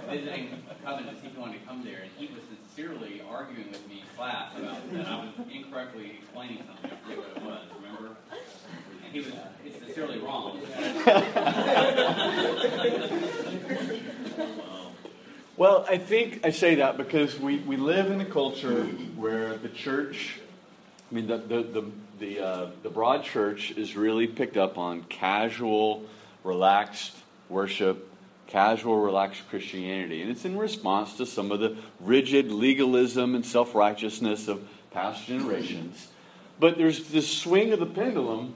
visiting 0.08 0.62
cousin 0.84 1.06
to 1.06 1.12
see 1.20 1.26
if 1.26 1.34
he 1.34 1.40
wanted 1.40 1.60
to 1.60 1.66
come 1.66 1.84
there, 1.84 2.00
and 2.02 2.10
he 2.16 2.32
was 2.32 2.42
sincerely 2.48 3.22
arguing 3.28 3.70
with 3.70 3.86
me 3.88 4.00
in 4.00 4.16
class 4.16 4.56
about 4.56 4.92
that 4.92 5.06
I 5.06 5.16
was 5.24 5.34
incorrectly 5.52 6.18
explaining 6.20 6.62
something. 6.66 6.90
I 6.90 6.96
forget 7.02 7.18
what 7.18 7.36
it 7.36 7.42
was. 7.42 7.60
Remember? 7.76 8.16
And 9.04 9.12
he 9.12 9.20
was 9.20 9.32
sincerely 9.84 10.18
wrong. 10.18 10.60
Well, 15.60 15.84
I 15.86 15.98
think 15.98 16.40
I 16.42 16.52
say 16.52 16.76
that 16.76 16.96
because 16.96 17.38
we, 17.38 17.58
we 17.58 17.76
live 17.76 18.10
in 18.10 18.18
a 18.22 18.24
culture 18.24 18.82
where 18.82 19.58
the 19.58 19.68
church, 19.68 20.40
I 21.10 21.14
mean, 21.14 21.26
the, 21.26 21.36
the, 21.36 21.62
the, 21.62 21.84
the, 22.18 22.40
uh, 22.40 22.70
the 22.82 22.88
broad 22.88 23.24
church 23.24 23.70
is 23.72 23.94
really 23.94 24.26
picked 24.26 24.56
up 24.56 24.78
on 24.78 25.02
casual, 25.02 26.06
relaxed 26.44 27.14
worship, 27.50 28.08
casual, 28.46 29.02
relaxed 29.02 29.42
Christianity. 29.50 30.22
And 30.22 30.30
it's 30.30 30.46
in 30.46 30.56
response 30.56 31.18
to 31.18 31.26
some 31.26 31.52
of 31.52 31.60
the 31.60 31.76
rigid 32.00 32.50
legalism 32.50 33.34
and 33.34 33.44
self 33.44 33.74
righteousness 33.74 34.48
of 34.48 34.66
past 34.92 35.26
generations. 35.26 36.08
But 36.58 36.78
there's 36.78 37.10
this 37.10 37.28
swing 37.30 37.74
of 37.74 37.80
the 37.80 37.84
pendulum 37.84 38.54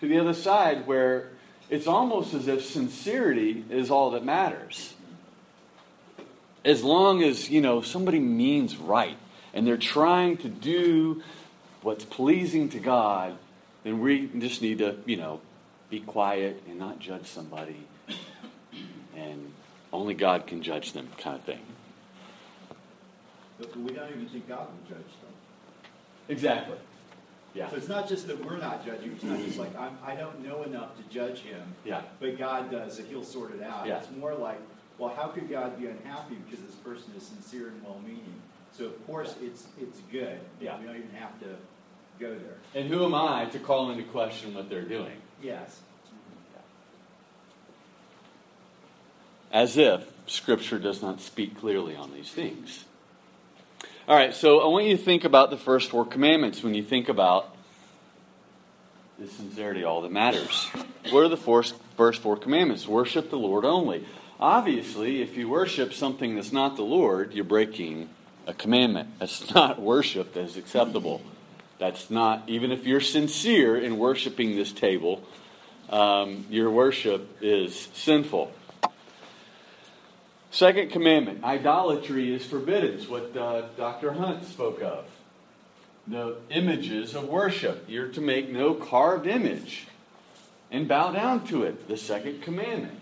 to 0.00 0.08
the 0.08 0.18
other 0.18 0.32
side 0.32 0.86
where 0.86 1.32
it's 1.68 1.86
almost 1.86 2.32
as 2.32 2.48
if 2.48 2.64
sincerity 2.64 3.62
is 3.68 3.90
all 3.90 4.12
that 4.12 4.24
matters 4.24 4.94
as 6.66 6.82
long 6.82 7.22
as 7.22 7.48
you 7.48 7.60
know 7.60 7.80
somebody 7.80 8.18
means 8.18 8.76
right 8.76 9.16
and 9.54 9.66
they're 9.66 9.76
trying 9.76 10.36
to 10.38 10.48
do 10.48 11.22
what's 11.82 12.04
pleasing 12.04 12.68
to 12.70 12.78
God, 12.80 13.38
then 13.84 14.00
we 14.00 14.26
just 14.38 14.60
need 14.60 14.78
to 14.78 14.96
you 15.06 15.16
know 15.16 15.40
be 15.88 16.00
quiet 16.00 16.62
and 16.68 16.78
not 16.78 16.98
judge 16.98 17.26
somebody, 17.26 17.86
and 19.16 19.52
only 19.92 20.14
God 20.14 20.46
can 20.48 20.60
judge 20.60 20.92
them, 20.92 21.08
kind 21.18 21.36
of 21.36 21.44
thing. 21.44 21.60
But 23.58 23.74
we 23.76 23.92
don't 23.92 24.10
even 24.10 24.28
think 24.28 24.48
God 24.48 24.66
will 24.66 24.96
judge 24.96 25.06
them. 25.06 25.32
Exactly. 26.28 26.76
Yeah. 27.54 27.70
So 27.70 27.76
it's 27.76 27.88
not 27.88 28.06
just 28.06 28.26
that 28.26 28.44
we're 28.44 28.58
not 28.58 28.84
judging. 28.84 29.12
It's 29.12 29.24
not 29.24 29.38
just 29.38 29.58
like 29.58 29.74
I'm, 29.78 29.96
I 30.04 30.14
don't 30.14 30.44
know 30.44 30.64
enough 30.64 30.96
to 30.98 31.02
judge 31.04 31.38
him, 31.38 31.62
Yeah. 31.84 32.02
but 32.20 32.36
God 32.36 32.70
does, 32.70 32.98
and 32.98 33.08
He'll 33.08 33.24
sort 33.24 33.54
it 33.54 33.62
out. 33.62 33.86
Yeah. 33.86 33.98
It's 33.98 34.10
more 34.10 34.34
like, 34.34 34.60
well, 34.98 35.14
how 35.14 35.28
could 35.28 35.48
God 35.50 35.78
be 35.78 35.86
unhappy 35.86 36.36
because 36.48 36.64
this 36.64 36.74
person 36.76 37.12
is 37.16 37.24
sincere 37.24 37.68
and 37.68 37.82
well-meaning? 37.84 38.40
So 38.72 38.86
of 38.86 39.06
course 39.06 39.34
it's 39.42 39.66
it's 39.80 40.00
good. 40.12 40.38
Yeah. 40.60 40.78
We 40.78 40.86
don't 40.86 40.96
even 40.96 41.10
have 41.10 41.38
to 41.40 41.56
go 42.18 42.34
there. 42.34 42.56
And 42.74 42.88
who 42.88 43.04
am 43.04 43.14
I 43.14 43.46
to 43.46 43.58
call 43.58 43.90
into 43.90 44.04
question 44.04 44.54
what 44.54 44.68
they're 44.68 44.82
doing? 44.82 45.16
Yes. 45.42 45.80
as 49.56 49.78
if 49.78 50.04
Scripture 50.26 50.78
does 50.78 51.00
not 51.00 51.20
speak 51.20 51.58
clearly 51.58 51.96
on 51.96 52.12
these 52.12 52.30
things. 52.30 52.84
All 54.08 54.14
right, 54.14 54.34
so 54.34 54.60
I 54.60 54.66
want 54.66 54.84
you 54.84 54.96
to 54.96 55.02
think 55.02 55.24
about 55.24 55.48
the 55.48 55.56
first 55.56 55.90
four 55.90 56.04
commandments 56.04 56.62
when 56.62 56.74
you 56.74 56.82
think 56.82 57.08
about 57.08 57.56
the 59.18 59.26
sincerity, 59.26 59.82
all 59.82 60.02
that 60.02 60.12
matters. 60.12 60.68
What 61.10 61.20
are 61.20 61.28
the 61.28 61.38
first, 61.38 61.74
first 61.96 62.20
four 62.20 62.36
commandments? 62.36 62.86
Worship 62.86 63.30
the 63.30 63.38
Lord 63.38 63.64
only. 63.64 64.06
Obviously, 64.38 65.22
if 65.22 65.36
you 65.36 65.48
worship 65.48 65.94
something 65.94 66.34
that's 66.34 66.52
not 66.52 66.76
the 66.76 66.82
Lord, 66.82 67.32
you're 67.32 67.44
breaking 67.44 68.10
a 68.46 68.52
commandment. 68.52 69.18
That's 69.18 69.54
not 69.54 69.80
worship 69.80 70.34
that 70.34 70.40
is 70.40 70.56
acceptable. 70.56 71.22
That's 71.78 72.10
not, 72.10 72.44
even 72.46 72.70
if 72.70 72.86
you're 72.86 73.00
sincere 73.00 73.76
in 73.76 73.98
worshiping 73.98 74.56
this 74.56 74.72
table, 74.72 75.22
um, 75.90 76.46
your 76.50 76.70
worship 76.70 77.38
is 77.40 77.88
sinful. 77.94 78.52
Second 80.50 80.90
commandment 80.90 81.44
idolatry 81.44 82.34
is 82.34 82.44
forbidden. 82.44 82.94
It's 82.94 83.08
what 83.08 83.36
uh, 83.36 83.68
Dr. 83.76 84.12
Hunt 84.12 84.44
spoke 84.46 84.80
of. 84.82 85.04
The 86.06 86.36
images 86.50 87.14
of 87.14 87.28
worship. 87.28 87.84
You're 87.88 88.08
to 88.08 88.20
make 88.20 88.50
no 88.50 88.74
carved 88.74 89.26
image 89.26 89.86
and 90.70 90.88
bow 90.88 91.12
down 91.12 91.46
to 91.48 91.64
it. 91.64 91.88
The 91.88 91.96
second 91.96 92.42
commandment. 92.42 93.00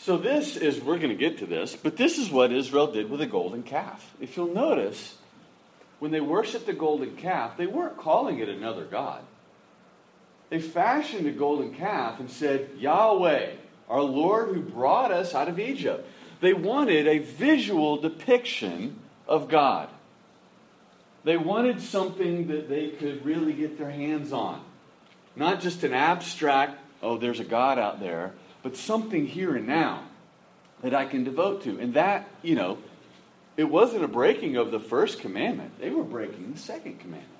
So, 0.00 0.16
this 0.16 0.56
is, 0.56 0.80
we're 0.80 0.98
going 0.98 1.10
to 1.10 1.16
get 1.16 1.38
to 1.38 1.46
this, 1.46 1.74
but 1.74 1.96
this 1.96 2.18
is 2.18 2.30
what 2.30 2.52
Israel 2.52 2.86
did 2.86 3.10
with 3.10 3.18
the 3.18 3.26
golden 3.26 3.64
calf. 3.64 4.14
If 4.20 4.36
you'll 4.36 4.54
notice, 4.54 5.16
when 5.98 6.12
they 6.12 6.20
worshiped 6.20 6.66
the 6.66 6.72
golden 6.72 7.16
calf, 7.16 7.56
they 7.56 7.66
weren't 7.66 7.96
calling 7.96 8.38
it 8.38 8.48
another 8.48 8.84
God. 8.84 9.22
They 10.50 10.60
fashioned 10.60 11.26
a 11.26 11.32
golden 11.32 11.74
calf 11.74 12.20
and 12.20 12.30
said, 12.30 12.70
Yahweh, 12.78 13.50
our 13.88 14.02
Lord 14.02 14.54
who 14.54 14.60
brought 14.60 15.10
us 15.10 15.34
out 15.34 15.48
of 15.48 15.58
Egypt. 15.58 16.08
They 16.40 16.54
wanted 16.54 17.06
a 17.06 17.18
visual 17.18 17.96
depiction 17.96 19.00
of 19.26 19.48
God. 19.48 19.88
They 21.24 21.36
wanted 21.36 21.82
something 21.82 22.46
that 22.48 22.68
they 22.68 22.90
could 22.90 23.24
really 23.24 23.52
get 23.52 23.76
their 23.76 23.90
hands 23.90 24.32
on. 24.32 24.64
Not 25.34 25.60
just 25.60 25.82
an 25.84 25.92
abstract, 25.92 26.78
oh, 27.02 27.18
there's 27.18 27.40
a 27.40 27.44
God 27.44 27.78
out 27.78 28.00
there, 28.00 28.32
but 28.62 28.76
something 28.76 29.26
here 29.26 29.56
and 29.56 29.66
now 29.66 30.02
that 30.82 30.94
I 30.94 31.04
can 31.04 31.24
devote 31.24 31.62
to. 31.64 31.78
And 31.78 31.94
that, 31.94 32.28
you 32.42 32.54
know, 32.54 32.78
it 33.56 33.64
wasn't 33.64 34.04
a 34.04 34.08
breaking 34.08 34.56
of 34.56 34.70
the 34.70 34.80
first 34.80 35.20
commandment, 35.20 35.78
they 35.80 35.90
were 35.90 36.04
breaking 36.04 36.52
the 36.52 36.58
second 36.58 37.00
commandment. 37.00 37.32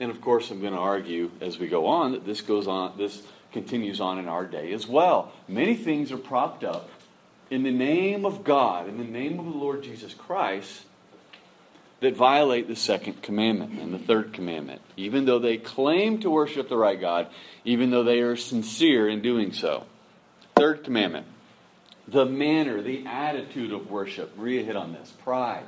And 0.00 0.10
of 0.10 0.20
course, 0.20 0.50
I'm 0.50 0.60
going 0.60 0.72
to 0.72 0.78
argue 0.78 1.30
as 1.40 1.58
we 1.58 1.68
go 1.68 1.86
on 1.86 2.12
that 2.12 2.24
this 2.24 2.40
goes 2.40 2.66
on, 2.66 2.96
this 2.98 3.22
continues 3.52 4.00
on 4.00 4.18
in 4.18 4.28
our 4.28 4.44
day 4.44 4.72
as 4.72 4.86
well. 4.86 5.32
Many 5.46 5.76
things 5.76 6.10
are 6.10 6.18
propped 6.18 6.64
up 6.64 6.88
in 7.50 7.62
the 7.62 7.70
name 7.70 8.24
of 8.24 8.44
God, 8.44 8.88
in 8.88 8.98
the 8.98 9.04
name 9.04 9.38
of 9.38 9.44
the 9.44 9.52
Lord 9.52 9.82
Jesus 9.82 10.14
Christ, 10.14 10.84
that 12.02 12.16
violate 12.16 12.66
the 12.66 12.76
second 12.76 13.22
commandment 13.22 13.80
and 13.80 13.94
the 13.94 13.98
third 13.98 14.32
commandment, 14.32 14.82
even 14.96 15.24
though 15.24 15.38
they 15.38 15.56
claim 15.56 16.18
to 16.18 16.28
worship 16.28 16.68
the 16.68 16.76
right 16.76 17.00
God, 17.00 17.28
even 17.64 17.90
though 17.90 18.02
they 18.02 18.20
are 18.20 18.36
sincere 18.36 19.08
in 19.08 19.22
doing 19.22 19.52
so. 19.52 19.86
Third 20.56 20.84
commandment 20.84 21.26
the 22.08 22.26
manner, 22.26 22.82
the 22.82 23.06
attitude 23.06 23.72
of 23.72 23.88
worship. 23.88 24.36
Maria 24.36 24.64
hit 24.64 24.74
on 24.74 24.92
this 24.92 25.10
pride, 25.22 25.64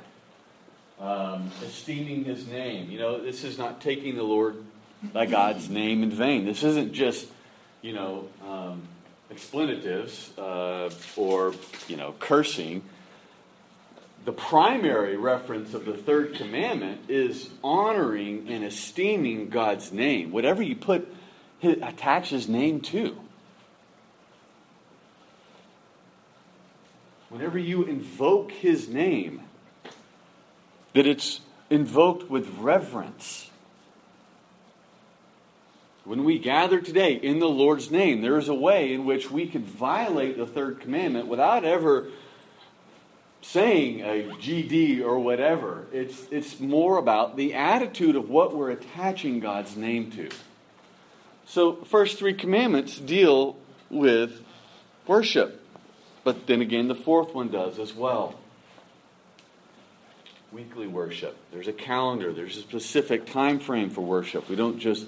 um, 0.99 1.49
esteeming 1.63 2.25
his 2.25 2.45
name. 2.47 2.91
You 2.91 2.99
know, 2.99 3.23
this 3.23 3.45
is 3.45 3.57
not 3.57 3.79
taking 3.79 4.15
the 4.15 4.23
Lord, 4.23 4.57
thy 5.13 5.25
God's 5.25 5.69
name 5.69 6.03
in 6.03 6.11
vain. 6.11 6.45
This 6.45 6.63
isn't 6.63 6.91
just, 6.91 7.27
you 7.81 7.93
know, 7.93 8.27
um, 8.45 8.83
explanatives 9.33 10.37
uh, 10.37 10.93
or, 11.15 11.53
you 11.87 11.95
know, 11.95 12.13
cursing 12.19 12.83
the 14.25 14.33
primary 14.33 15.15
reference 15.15 15.75
of 15.75 15.85
the 15.85 15.93
third 15.93 16.33
commandment 16.33 17.09
is 17.09 17.49
honoring 17.63 18.49
and 18.49 18.63
esteeming 18.63 19.49
God's 19.49 19.91
name. 19.91 20.31
Whatever 20.31 20.63
you 20.63 20.75
put, 20.75 21.07
attach 21.61 22.31
his 22.31 22.49
name 22.49 22.81
to. 22.81 23.15
Whenever 27.29 27.59
you 27.59 27.83
invoke 27.83 28.51
his 28.51 28.89
name, 28.89 29.41
that 30.93 31.05
it's 31.05 31.41
invoked 31.69 32.29
with 32.29 32.47
reverence. 32.57 33.51
When 36.03 36.23
we 36.23 36.39
gather 36.39 36.79
today 36.79 37.13
in 37.13 37.39
the 37.39 37.49
Lord's 37.49 37.91
name, 37.91 38.21
there 38.21 38.37
is 38.37 38.47
a 38.47 38.53
way 38.53 38.93
in 38.93 39.05
which 39.05 39.29
we 39.29 39.47
could 39.47 39.65
violate 39.65 40.37
the 40.37 40.45
third 40.47 40.79
commandment 40.79 41.27
without 41.27 41.65
ever 41.65 42.07
saying 43.51 44.01
a 44.01 44.23
GD 44.39 45.01
or 45.01 45.19
whatever. 45.19 45.85
It's, 45.91 46.25
it's 46.31 46.59
more 46.59 46.97
about 46.97 47.37
the 47.37 47.53
attitude 47.53 48.15
of 48.15 48.29
what 48.29 48.55
we're 48.55 48.71
attaching 48.71 49.39
God's 49.39 49.77
name 49.77 50.11
to. 50.11 50.29
So, 51.45 51.75
first 51.85 52.17
three 52.17 52.33
commandments 52.33 52.97
deal 52.97 53.55
with 53.89 54.41
worship. 55.05 55.61
But 56.23 56.47
then 56.47 56.61
again, 56.61 56.87
the 56.87 56.95
fourth 56.95 57.35
one 57.35 57.49
does 57.49 57.77
as 57.77 57.93
well. 57.93 58.35
Weekly 60.51 60.87
worship. 60.87 61.37
There's 61.51 61.67
a 61.67 61.73
calendar, 61.73 62.33
there's 62.33 62.57
a 62.57 62.61
specific 62.61 63.27
time 63.27 63.59
frame 63.59 63.91
for 63.91 64.01
worship. 64.01 64.49
We 64.49 64.55
don't 64.55 64.79
just, 64.79 65.05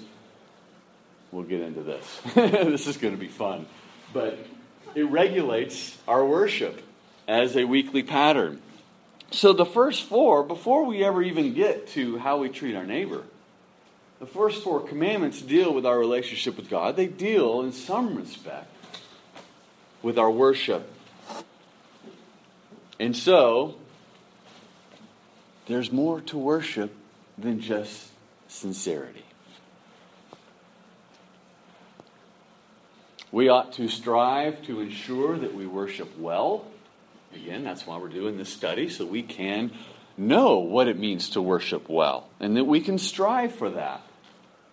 we'll 1.32 1.42
get 1.42 1.60
into 1.60 1.82
this. 1.82 2.20
this 2.34 2.86
is 2.86 2.98
going 2.98 3.14
to 3.14 3.20
be 3.20 3.28
fun. 3.28 3.66
But 4.12 4.38
it 4.94 5.04
regulates 5.10 5.98
our 6.06 6.24
worship 6.24 6.82
as 7.28 7.56
a 7.56 7.64
weekly 7.64 8.02
pattern. 8.02 8.60
So 9.30 9.52
the 9.52 9.66
first 9.66 10.04
four, 10.04 10.42
before 10.42 10.86
we 10.86 11.04
ever 11.04 11.22
even 11.22 11.52
get 11.52 11.88
to 11.88 12.16
how 12.16 12.38
we 12.38 12.48
treat 12.48 12.74
our 12.74 12.86
neighbor, 12.86 13.22
the 14.18 14.26
first 14.26 14.64
four 14.64 14.80
commandments 14.80 15.42
deal 15.42 15.72
with 15.72 15.84
our 15.84 15.98
relationship 15.98 16.56
with 16.56 16.70
God. 16.70 16.96
They 16.96 17.06
deal, 17.06 17.60
in 17.60 17.72
some 17.72 18.16
respect, 18.16 18.74
with 20.02 20.18
our 20.18 20.30
worship. 20.30 20.90
And 22.98 23.14
so, 23.14 23.76
there's 25.66 25.92
more 25.92 26.22
to 26.22 26.38
worship 26.38 26.92
than 27.36 27.60
just 27.60 28.08
sincerity. 28.48 29.24
We 33.30 33.50
ought 33.50 33.74
to 33.74 33.88
strive 33.88 34.62
to 34.62 34.80
ensure 34.80 35.36
that 35.36 35.54
we 35.54 35.66
worship 35.66 36.18
well 36.18 36.64
Again, 37.34 37.64
that's 37.64 37.86
why 37.86 37.98
we're 37.98 38.08
doing 38.08 38.36
this 38.36 38.48
study, 38.48 38.88
so 38.88 39.04
we 39.04 39.22
can 39.22 39.72
know 40.16 40.58
what 40.58 40.88
it 40.88 40.98
means 40.98 41.30
to 41.30 41.42
worship 41.42 41.88
well, 41.88 42.28
and 42.40 42.56
that 42.56 42.64
we 42.64 42.80
can 42.80 42.98
strive 42.98 43.54
for 43.54 43.70
that. 43.70 44.02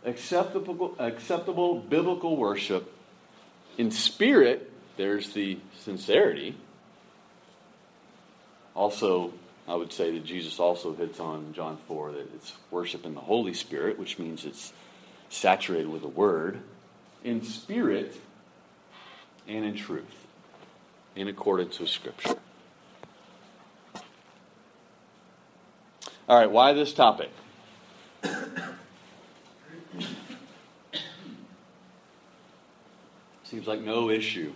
Acceptable, 0.03 0.95
acceptable 0.99 1.79
biblical 1.79 2.37
worship. 2.37 2.91
In 3.77 3.91
spirit, 3.91 4.71
there's 4.97 5.33
the 5.33 5.59
sincerity. 5.79 6.55
Also, 8.73 9.33
I 9.67 9.75
would 9.75 9.91
say 9.91 10.11
that 10.11 10.25
Jesus 10.25 10.59
also 10.59 10.93
hits 10.93 11.19
on 11.19 11.53
John 11.53 11.77
4 11.87 12.11
that 12.13 12.33
it's 12.35 12.53
worship 12.71 13.05
in 13.05 13.15
the 13.15 13.21
Holy 13.21 13.53
Spirit, 13.53 13.97
which 13.97 14.19
means 14.19 14.45
it's 14.45 14.73
saturated 15.29 15.87
with 15.87 16.01
the 16.01 16.07
Word, 16.07 16.61
in 17.23 17.43
spirit 17.43 18.15
and 19.47 19.65
in 19.65 19.75
truth, 19.75 20.27
in 21.15 21.27
accordance 21.27 21.79
with 21.79 21.89
Scripture. 21.89 22.37
All 26.27 26.39
right, 26.39 26.49
why 26.49 26.73
this 26.73 26.91
topic? 26.91 27.29
Seems 33.43 33.67
like 33.67 33.81
no 33.81 34.09
issue 34.09 34.51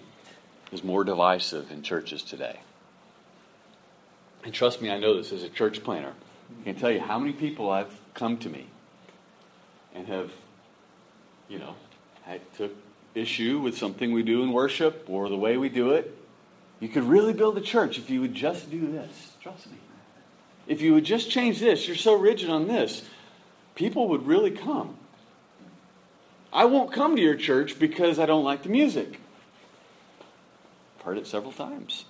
is 0.72 0.84
more 0.84 1.04
divisive 1.04 1.70
in 1.70 1.84
churches 1.84 2.24
today. 2.24 2.60
And 4.44 4.52
trust 4.52 4.82
me, 4.82 4.90
I 4.90 4.98
know 4.98 5.16
this 5.16 5.32
as 5.32 5.44
a 5.44 5.50
church 5.50 5.84
planter. 5.84 6.14
I 6.62 6.64
can 6.64 6.76
tell 6.76 6.90
you 6.90 7.02
how 7.02 7.20
many 7.20 7.34
people 7.34 7.70
I've 7.70 8.00
come 8.16 8.38
to 8.38 8.50
me 8.50 8.66
and 9.94 10.08
have, 10.08 10.32
you 11.48 11.60
know, 11.60 11.76
had, 12.24 12.42
took 12.56 12.72
issue 13.14 13.60
with 13.60 13.78
something 13.78 14.12
we 14.12 14.24
do 14.24 14.42
in 14.42 14.52
worship 14.52 15.06
or 15.08 15.30
the 15.30 15.38
way 15.38 15.56
we 15.58 15.70
do 15.70 15.92
it. 15.92 16.18
You 16.80 16.90
could 16.90 17.04
really 17.04 17.34
build 17.34 17.60
a 17.60 17.62
church 17.62 18.00
if 18.00 18.10
you 18.10 18.22
would 18.22 18.34
just 18.34 18.72
do 18.72 18.92
this. 18.92 19.34
Trust 19.40 19.68
me 19.68 19.78
if 20.70 20.82
you 20.84 20.94
would 20.94 21.04
just 21.04 21.30
change 21.32 21.60
this, 21.60 21.88
you're 21.88 21.98
so 21.98 22.14
rigid 22.14 22.50
on 22.50 22.68
this, 22.68 23.02
people 23.74 24.08
would 24.10 24.26
really 24.28 24.52
come. 24.52 24.96
I 26.54 26.66
won't 26.66 26.94
come 26.94 27.16
to 27.16 27.22
your 27.22 27.36
church 27.36 27.80
because 27.80 28.20
I 28.20 28.28
don't 28.28 28.44
like 28.44 28.64
the 28.64 28.70
music. 28.70 29.20
I've 31.00 31.06
heard 31.06 31.18
it 31.18 31.26
several 31.26 31.52
times. 31.52 32.06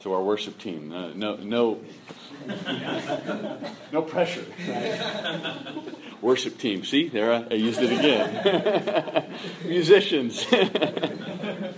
To 0.00 0.12
our 0.14 0.22
worship 0.22 0.58
team, 0.58 0.92
uh, 0.92 1.10
no, 1.14 1.36
no, 1.36 1.80
no 3.92 4.02
pressure. 4.02 4.44
worship 6.20 6.58
team, 6.58 6.84
see 6.84 7.08
there 7.08 7.32
I, 7.32 7.46
I 7.52 7.54
used 7.54 7.80
it 7.80 7.92
again. 7.92 9.32
Musicians. 9.64 10.44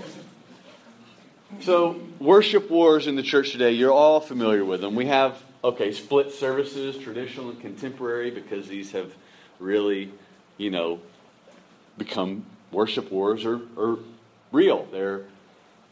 So, 1.61 2.01
worship 2.19 2.71
wars 2.71 3.07
in 3.07 3.17
the 3.17 3.23
church 3.23 3.53
today, 3.53 3.73
you're 3.73 3.93
all 3.93 4.21
familiar 4.21 4.65
with 4.65 4.81
them. 4.81 4.95
We 4.95 5.07
have, 5.07 5.41
okay, 5.63 5.93
split 5.93 6.33
services, 6.33 6.99
traditional 6.99 7.51
and 7.51 7.61
contemporary, 7.61 8.31
because 8.31 8.69
these 8.69 8.93
have 8.93 9.15
really, 9.59 10.13
you 10.59 10.71
know, 10.71 11.01
become 11.97 12.45
worship 12.71 13.11
wars 13.11 13.45
are 13.45 13.61
real. 14.53 14.87
They're 14.93 15.23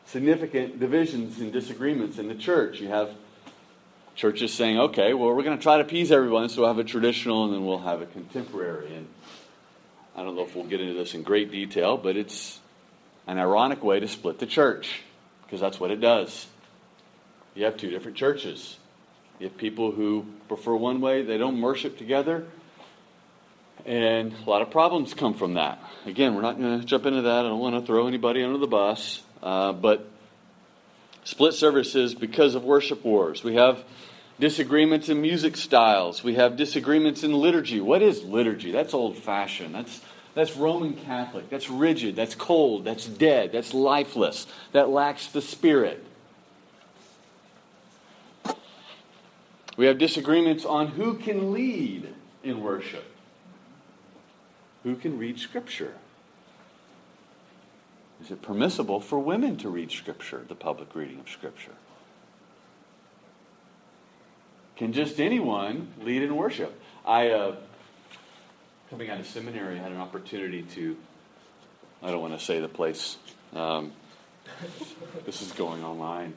significant 0.07 0.79
divisions 0.79 1.39
and 1.41 1.53
disagreements 1.53 2.19
in 2.19 2.29
the 2.29 2.35
church. 2.35 2.81
You 2.81 2.89
have 2.89 3.15
churches 4.15 4.53
saying, 4.53 4.79
okay, 4.79 5.15
well, 5.15 5.35
we're 5.35 5.43
going 5.43 5.57
to 5.57 5.63
try 5.63 5.77
to 5.77 5.85
appease 5.85 6.13
everyone, 6.13 6.49
so 6.49 6.63
we'll 6.63 6.69
have 6.69 6.79
a 6.79 6.85
traditional 6.85 7.45
and 7.45 7.55
then 7.55 7.65
we'll 7.65 7.79
have 7.79 8.03
a 8.03 8.07
contemporary. 8.07 8.95
And 8.95 9.07
I 10.15 10.23
don't 10.23 10.37
know 10.37 10.45
if 10.45 10.55
we'll 10.55 10.67
get 10.67 10.81
into 10.81 10.95
this 10.95 11.15
in 11.15 11.23
great 11.23 11.51
detail, 11.51 11.97
but 11.97 12.17
it's 12.17 12.61
an 13.27 13.39
ironic 13.39 13.83
way 13.83 14.01
to 14.01 14.09
split 14.09 14.39
the 14.39 14.47
church 14.47 15.03
because 15.53 15.61
that's 15.61 15.79
what 15.79 15.91
it 15.91 16.01
does. 16.01 16.47
You 17.55 17.67
have 17.67 17.77
two 17.77 17.91
different 17.91 18.17
churches. 18.17 18.79
You 19.39 19.49
have 19.49 19.59
people 19.59 19.93
who 19.93 20.25
prefer 20.49 20.75
one 20.75 21.03
way, 21.03 21.21
they 21.21 21.37
don't 21.37 21.61
worship 21.61 21.99
together, 21.99 22.47
and 23.85 24.33
a 24.33 24.49
lot 24.49 24.63
of 24.63 24.71
problems 24.71 25.13
come 25.13 25.35
from 25.35 25.53
that. 25.55 25.79
Again, 26.07 26.35
we're 26.35 26.41
not 26.41 26.59
going 26.59 26.81
to 26.81 26.87
jump 26.87 27.05
into 27.05 27.21
that. 27.21 27.41
I 27.41 27.43
don't 27.51 27.59
want 27.59 27.75
to 27.75 27.83
throw 27.87 28.07
anybody 28.07 28.43
under 28.43 28.57
the 28.57 28.67
bus, 28.67 29.23
uh, 29.43 29.75
but 29.75 30.09
split 31.25 31.53
services 31.53 32.15
because 32.15 32.55
of 32.55 32.65
worship 32.65 33.05
wars. 33.05 33.45
We 33.45 33.57
have 33.57 33.85
disagreements 34.41 35.11
in 35.11 35.21
music 35.21 35.59
styles. 35.59 36.25
We 36.25 36.37
have 36.37 36.57
disagreements 36.57 37.25
in 37.25 37.35
liturgy. 37.35 37.79
What 37.79 38.01
is 38.01 38.23
liturgy? 38.25 38.73
That's 38.73 38.95
old 38.95 39.19
fashioned. 39.19 39.75
That's 39.75 40.01
that's 40.35 40.57
Roman 40.57 40.95
Catholic. 40.95 41.51
That's 41.51 41.69
rigid. 41.69 42.17
That's 42.17 42.35
cold. 42.35 42.85
That's 42.85 43.07
dead. 43.07 43.53
That's 43.53 43.75
lifeless. 43.75 44.47
That 44.73 44.89
lacks 44.89 45.27
the 45.27 45.43
Spirit. 45.43 46.05
We 49.77 49.87
have 49.87 49.99
disagreements 49.99 50.65
on 50.65 50.89
who 50.89 51.15
can 51.15 51.53
lead 51.53 52.09
in 52.43 52.63
worship, 52.63 53.05
who 54.83 54.97
can 54.97 55.19
read 55.19 55.39
Scripture. 55.39 55.95
Is 58.23 58.31
it 58.31 58.43
permissible 58.43 59.01
for 59.01 59.19
women 59.19 59.57
to 59.59 59.69
read 59.69 59.91
Scripture, 59.91 60.45
the 60.47 60.55
public 60.55 60.95
reading 60.95 61.19
of 61.21 61.29
Scripture? 61.29 61.73
Can 64.77 64.93
just 64.93 65.21
anyone 65.21 65.93
lead 66.01 66.23
in 66.23 66.37
worship? 66.37 66.81
I, 67.05 67.31
uh, 67.31 67.57
coming 68.93 69.09
out 69.09 69.19
of 69.19 69.27
seminary, 69.27 69.79
I 69.79 69.83
had 69.83 69.91
an 69.91 70.01
opportunity 70.03 70.65
to, 70.75 70.99
I 72.03 72.11
don't 72.11 72.21
want 72.21 72.39
to 72.39 72.45
say 72.45 72.61
the 72.61 72.69
place, 72.69 73.17
um, 73.55 73.91
this 75.25 75.41
is 75.41 75.51
going 75.53 75.83
online, 75.83 76.35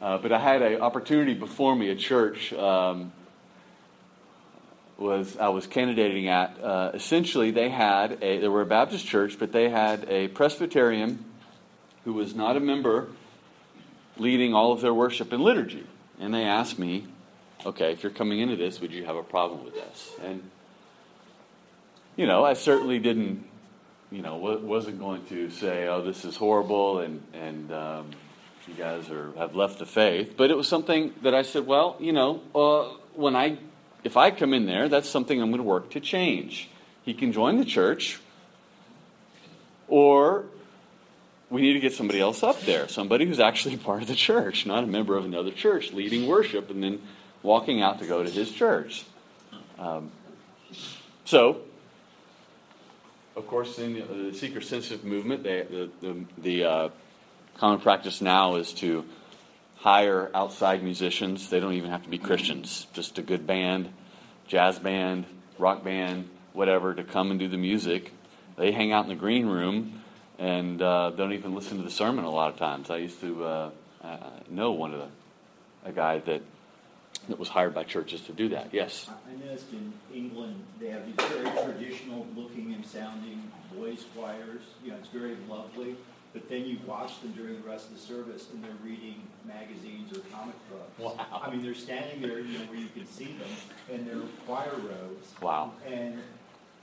uh, 0.00 0.16
but 0.16 0.32
I 0.32 0.38
had 0.38 0.62
an 0.62 0.80
opportunity 0.80 1.34
before 1.34 1.76
me 1.76 1.90
at 1.90 1.98
church. 1.98 2.54
Um, 2.54 3.12
was 4.96 5.36
I 5.36 5.48
was 5.48 5.66
candidating 5.66 6.28
at. 6.28 6.58
Uh, 6.62 6.92
essentially, 6.94 7.50
they 7.50 7.68
had 7.68 8.12
a 8.22 8.38
they 8.38 8.48
were 8.48 8.62
a 8.62 8.66
Baptist 8.66 9.06
church, 9.06 9.38
but 9.38 9.52
they 9.52 9.68
had 9.68 10.08
a 10.08 10.28
Presbyterian 10.28 11.22
who 12.06 12.14
was 12.14 12.34
not 12.34 12.56
a 12.56 12.60
member 12.60 13.08
leading 14.16 14.54
all 14.54 14.72
of 14.72 14.80
their 14.80 14.94
worship 14.94 15.32
and 15.32 15.42
liturgy, 15.42 15.86
and 16.18 16.32
they 16.32 16.44
asked 16.44 16.78
me 16.78 17.06
okay, 17.66 17.92
if 17.92 18.02
you're 18.02 18.12
coming 18.12 18.40
into 18.40 18.56
this, 18.56 18.80
would 18.80 18.90
you 18.90 19.04
have 19.04 19.16
a 19.16 19.22
problem 19.22 19.64
with 19.64 19.74
this? 19.74 20.12
And, 20.24 20.50
you 22.16 22.26
know, 22.26 22.44
I 22.44 22.54
certainly 22.54 22.98
didn't, 22.98 23.44
you 24.10 24.22
know, 24.22 24.36
wasn't 24.36 24.98
going 24.98 25.24
to 25.26 25.50
say, 25.50 25.86
oh, 25.88 26.02
this 26.02 26.24
is 26.24 26.36
horrible 26.36 27.00
and, 27.00 27.22
and 27.32 27.72
um, 27.72 28.10
you 28.66 28.74
guys 28.74 29.08
are, 29.10 29.32
have 29.36 29.54
left 29.54 29.78
the 29.78 29.86
faith. 29.86 30.34
But 30.36 30.50
it 30.50 30.56
was 30.56 30.68
something 30.68 31.14
that 31.22 31.34
I 31.34 31.42
said, 31.42 31.66
well, 31.66 31.96
you 31.98 32.12
know, 32.12 32.42
uh, 32.54 32.94
when 33.14 33.36
I, 33.36 33.58
if 34.04 34.16
I 34.16 34.30
come 34.30 34.54
in 34.54 34.66
there, 34.66 34.88
that's 34.88 35.08
something 35.08 35.40
I'm 35.40 35.50
going 35.50 35.58
to 35.58 35.64
work 35.64 35.90
to 35.90 36.00
change. 36.00 36.68
He 37.02 37.14
can 37.14 37.32
join 37.32 37.58
the 37.58 37.64
church, 37.64 38.20
or 39.88 40.44
we 41.48 41.62
need 41.62 41.72
to 41.72 41.80
get 41.80 41.92
somebody 41.92 42.20
else 42.20 42.42
up 42.42 42.60
there, 42.60 42.88
somebody 42.88 43.26
who's 43.26 43.40
actually 43.40 43.76
part 43.88 44.02
of 44.02 44.08
the 44.08 44.14
church, 44.14 44.66
not 44.66 44.84
a 44.84 44.86
member 44.86 45.16
of 45.16 45.24
another 45.24 45.50
church, 45.50 45.92
leading 45.92 46.26
worship, 46.26 46.70
and 46.70 46.82
then 46.82 47.00
walking 47.42 47.82
out 47.82 47.98
to 48.00 48.06
go 48.06 48.22
to 48.22 48.30
his 48.30 48.50
church. 48.52 49.04
Um, 49.78 50.10
so, 51.24 51.62
of 53.36 53.46
course, 53.46 53.78
in 53.78 53.94
the 53.94 54.36
seeker 54.36 54.60
sensitive 54.60 55.04
movement, 55.04 55.42
they, 55.42 55.62
the, 55.62 55.90
the, 56.00 56.24
the 56.38 56.64
uh, 56.64 56.88
common 57.56 57.80
practice 57.80 58.20
now 58.20 58.56
is 58.56 58.72
to 58.74 59.04
hire 59.76 60.30
outside 60.34 60.82
musicians. 60.82 61.48
They 61.48 61.60
don't 61.60 61.74
even 61.74 61.90
have 61.90 62.02
to 62.02 62.08
be 62.08 62.18
Christians, 62.18 62.86
just 62.92 63.18
a 63.18 63.22
good 63.22 63.46
band, 63.46 63.90
jazz 64.46 64.78
band, 64.78 65.26
rock 65.58 65.84
band, 65.84 66.28
whatever, 66.52 66.94
to 66.94 67.04
come 67.04 67.30
and 67.30 67.40
do 67.40 67.48
the 67.48 67.56
music. 67.56 68.12
They 68.56 68.72
hang 68.72 68.92
out 68.92 69.04
in 69.04 69.08
the 69.08 69.16
green 69.16 69.46
room 69.46 70.02
and 70.38 70.80
uh, 70.80 71.10
don't 71.10 71.32
even 71.32 71.54
listen 71.54 71.76
to 71.78 71.82
the 71.82 71.90
sermon 71.90 72.24
a 72.24 72.30
lot 72.30 72.52
of 72.52 72.58
times. 72.58 72.90
I 72.90 72.96
used 72.98 73.20
to 73.20 73.44
uh, 73.44 73.70
uh 74.02 74.16
know 74.48 74.72
one 74.72 74.92
of 74.92 75.00
the 75.00 75.08
a 75.84 75.92
guy 75.92 76.18
that 76.18 76.42
that 77.30 77.38
was 77.38 77.48
hired 77.48 77.74
by 77.74 77.84
churches 77.84 78.20
to 78.22 78.32
do 78.32 78.48
that. 78.50 78.68
Yes. 78.72 79.08
I 79.08 79.46
noticed 79.46 79.72
in 79.72 79.92
England 80.14 80.62
they 80.78 80.88
have 80.88 81.06
these 81.06 81.28
very 81.28 81.50
traditional 81.64 82.26
looking 82.36 82.74
and 82.74 82.84
sounding 82.84 83.50
boys 83.74 84.04
choirs. 84.14 84.62
You 84.84 84.90
know, 84.90 84.96
it's 84.98 85.08
very 85.08 85.36
lovely. 85.48 85.96
But 86.32 86.48
then 86.48 86.64
you 86.64 86.78
watch 86.86 87.20
them 87.22 87.32
during 87.32 87.60
the 87.60 87.68
rest 87.68 87.88
of 87.88 87.94
the 87.94 88.00
service, 88.00 88.46
and 88.52 88.62
they're 88.62 88.70
reading 88.84 89.20
magazines 89.44 90.16
or 90.16 90.20
comic 90.32 90.54
books. 90.70 91.16
Wow. 91.18 91.42
I 91.44 91.50
mean, 91.50 91.60
they're 91.60 91.74
standing 91.74 92.22
there, 92.22 92.38
you 92.38 92.56
know, 92.56 92.64
where 92.66 92.78
you 92.78 92.88
can 92.94 93.04
see 93.04 93.36
them, 93.36 93.48
in 93.92 94.06
their 94.06 94.20
choir 94.46 94.70
robes. 94.76 95.32
Wow. 95.42 95.72
And 95.84 96.20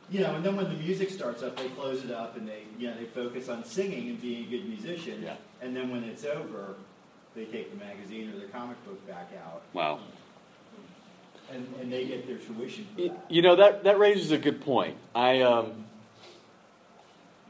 you 0.09 0.21
know, 0.21 0.35
and 0.35 0.45
then 0.45 0.55
when 0.55 0.65
the 0.65 0.75
music 0.75 1.09
starts 1.09 1.43
up, 1.43 1.57
they 1.57 1.67
close 1.69 2.03
it 2.03 2.11
up 2.11 2.37
and 2.37 2.47
they, 2.47 2.63
you 2.79 2.87
know, 2.87 2.95
they 2.97 3.05
focus 3.05 3.49
on 3.49 3.65
singing 3.65 4.09
and 4.09 4.21
being 4.21 4.45
a 4.45 4.49
good 4.49 4.67
musician. 4.67 5.21
Yeah. 5.21 5.35
And 5.61 5.75
then 5.75 5.89
when 5.89 6.03
it's 6.03 6.23
over, 6.23 6.75
they 7.35 7.45
take 7.45 7.71
the 7.71 7.77
magazine 7.77 8.33
or 8.33 8.39
the 8.39 8.45
comic 8.45 8.83
book 8.85 9.05
back 9.07 9.31
out. 9.45 9.63
Wow. 9.73 9.99
And, 11.51 11.67
and 11.79 11.91
they 11.91 12.05
get 12.05 12.27
their 12.27 12.37
tuition. 12.37 12.87
You 13.29 13.41
know, 13.41 13.55
that, 13.55 13.85
that 13.85 13.97
raises 13.99 14.31
a 14.31 14.37
good 14.37 14.61
point. 14.61 14.97
I, 15.15 15.41
um, 15.41 15.85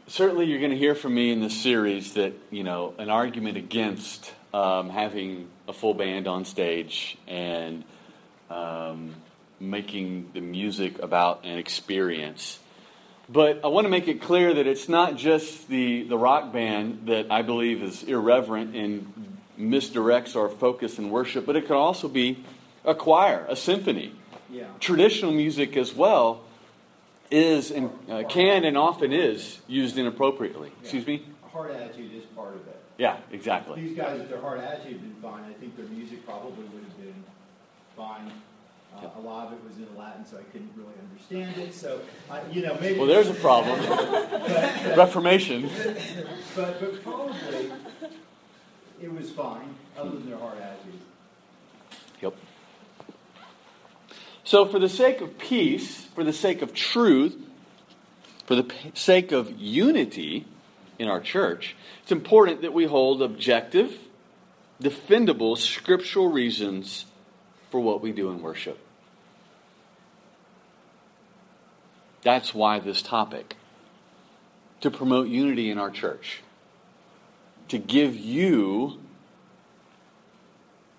certainly 0.07 0.45
you're 0.45 0.59
going 0.59 0.71
to 0.71 0.77
hear 0.77 0.95
from 0.95 1.15
me 1.15 1.31
in 1.31 1.41
this 1.41 1.59
series 1.59 2.13
that, 2.13 2.33
you 2.51 2.63
know, 2.63 2.93
an 2.97 3.09
argument 3.09 3.57
against 3.57 4.33
um, 4.53 4.89
having 4.89 5.49
a 5.67 5.73
full 5.73 5.93
band 5.93 6.27
on 6.27 6.45
stage 6.45 7.17
and 7.27 7.83
um, 8.49 9.15
making 9.59 10.29
the 10.33 10.41
music 10.41 10.99
about 10.99 11.43
an 11.43 11.57
experience. 11.57 12.59
But 13.29 13.61
I 13.65 13.67
want 13.67 13.85
to 13.85 13.89
make 13.89 14.07
it 14.07 14.21
clear 14.21 14.53
that 14.53 14.67
it's 14.67 14.87
not 14.87 15.17
just 15.17 15.67
the, 15.67 16.03
the 16.03 16.17
rock 16.17 16.53
band 16.53 17.07
that 17.07 17.29
I 17.29 17.41
believe 17.41 17.83
is 17.83 18.03
irreverent 18.03 18.75
and 18.75 19.37
misdirects 19.59 20.35
our 20.35 20.49
focus 20.49 20.97
in 20.97 21.09
worship, 21.09 21.45
but 21.45 21.55
it 21.55 21.67
could 21.67 21.75
also 21.75 22.07
be 22.07 22.43
a 22.87 22.95
choir, 22.95 23.45
a 23.47 23.55
symphony. 23.55 24.13
Yeah. 24.49 24.65
Traditional 24.79 25.31
music 25.31 25.77
as 25.77 25.93
well 25.93 26.41
is 27.29 27.69
and 27.69 27.91
uh, 28.09 28.23
can 28.23 28.63
and 28.63 28.77
often 28.77 29.11
is 29.11 29.59
used 29.67 29.97
inappropriately. 29.97 30.69
Yeah. 30.69 30.81
Excuse 30.81 31.05
me. 31.05 31.25
Heart 31.51 31.71
attitude 31.71 32.13
is 32.15 32.23
part 32.35 32.55
of 32.55 32.65
it. 32.67 32.79
Yeah, 32.97 33.17
exactly. 33.31 33.81
These 33.81 33.97
guys, 33.97 34.21
if 34.21 34.29
their 34.29 34.41
heart 34.41 34.59
attitude 34.59 34.93
had 34.93 35.01
been 35.01 35.21
fine, 35.21 35.43
I 35.43 35.53
think 35.53 35.75
their 35.75 35.85
music 35.85 36.25
probably 36.25 36.63
would 36.63 36.83
have 36.83 36.97
been 36.97 37.23
fine. 37.95 38.31
Uh, 38.95 39.09
a 39.17 39.21
lot 39.21 39.47
of 39.47 39.53
it 39.53 39.63
was 39.63 39.77
in 39.77 39.87
Latin, 39.95 40.25
so 40.25 40.37
I 40.37 40.43
couldn't 40.51 40.71
really 40.75 40.93
understand 41.11 41.55
it. 41.57 41.75
So, 41.75 42.01
uh, 42.31 42.39
you 42.51 42.63
know, 42.63 42.75
maybe. 42.81 42.97
Well, 42.97 43.07
there's 43.07 43.29
a 43.29 43.35
problem. 43.35 43.79
but, 43.87 44.97
Reformation. 44.97 45.69
but, 46.55 46.79
but 46.79 47.03
probably 47.03 47.71
it 48.99 49.13
was 49.13 49.29
fine, 49.29 49.75
other 49.97 50.09
than 50.11 50.29
their 50.29 50.39
heart 50.39 50.57
attitude. 50.59 50.99
So, 54.47 54.65
for 54.65 54.79
the 54.79 54.87
sake 54.87 55.19
of 55.19 55.37
peace, 55.37 56.05
for 56.15 56.23
the 56.23 56.31
sake 56.31 56.61
of 56.61 56.73
truth, 56.73 57.35
for 58.45 58.55
the 58.55 58.73
sake 58.93 59.33
of 59.33 59.51
unity 59.59 60.45
in 60.97 61.09
our 61.09 61.19
church, 61.19 61.75
it's 62.01 62.13
important 62.13 62.61
that 62.61 62.71
we 62.71 62.85
hold 62.85 63.21
objective, 63.21 63.99
defendable 64.81 65.57
scriptural 65.57 66.31
reasons 66.31 67.07
for 67.71 67.81
what 67.81 67.99
we 67.99 68.13
do 68.13 68.29
in 68.29 68.41
worship. 68.41 68.79
That's 72.21 72.53
why 72.53 72.79
this 72.79 73.01
topic 73.01 73.57
to 74.79 74.89
promote 74.89 75.27
unity 75.27 75.69
in 75.69 75.77
our 75.77 75.91
church, 75.91 76.41
to 77.67 77.77
give 77.77 78.15
you 78.15 79.01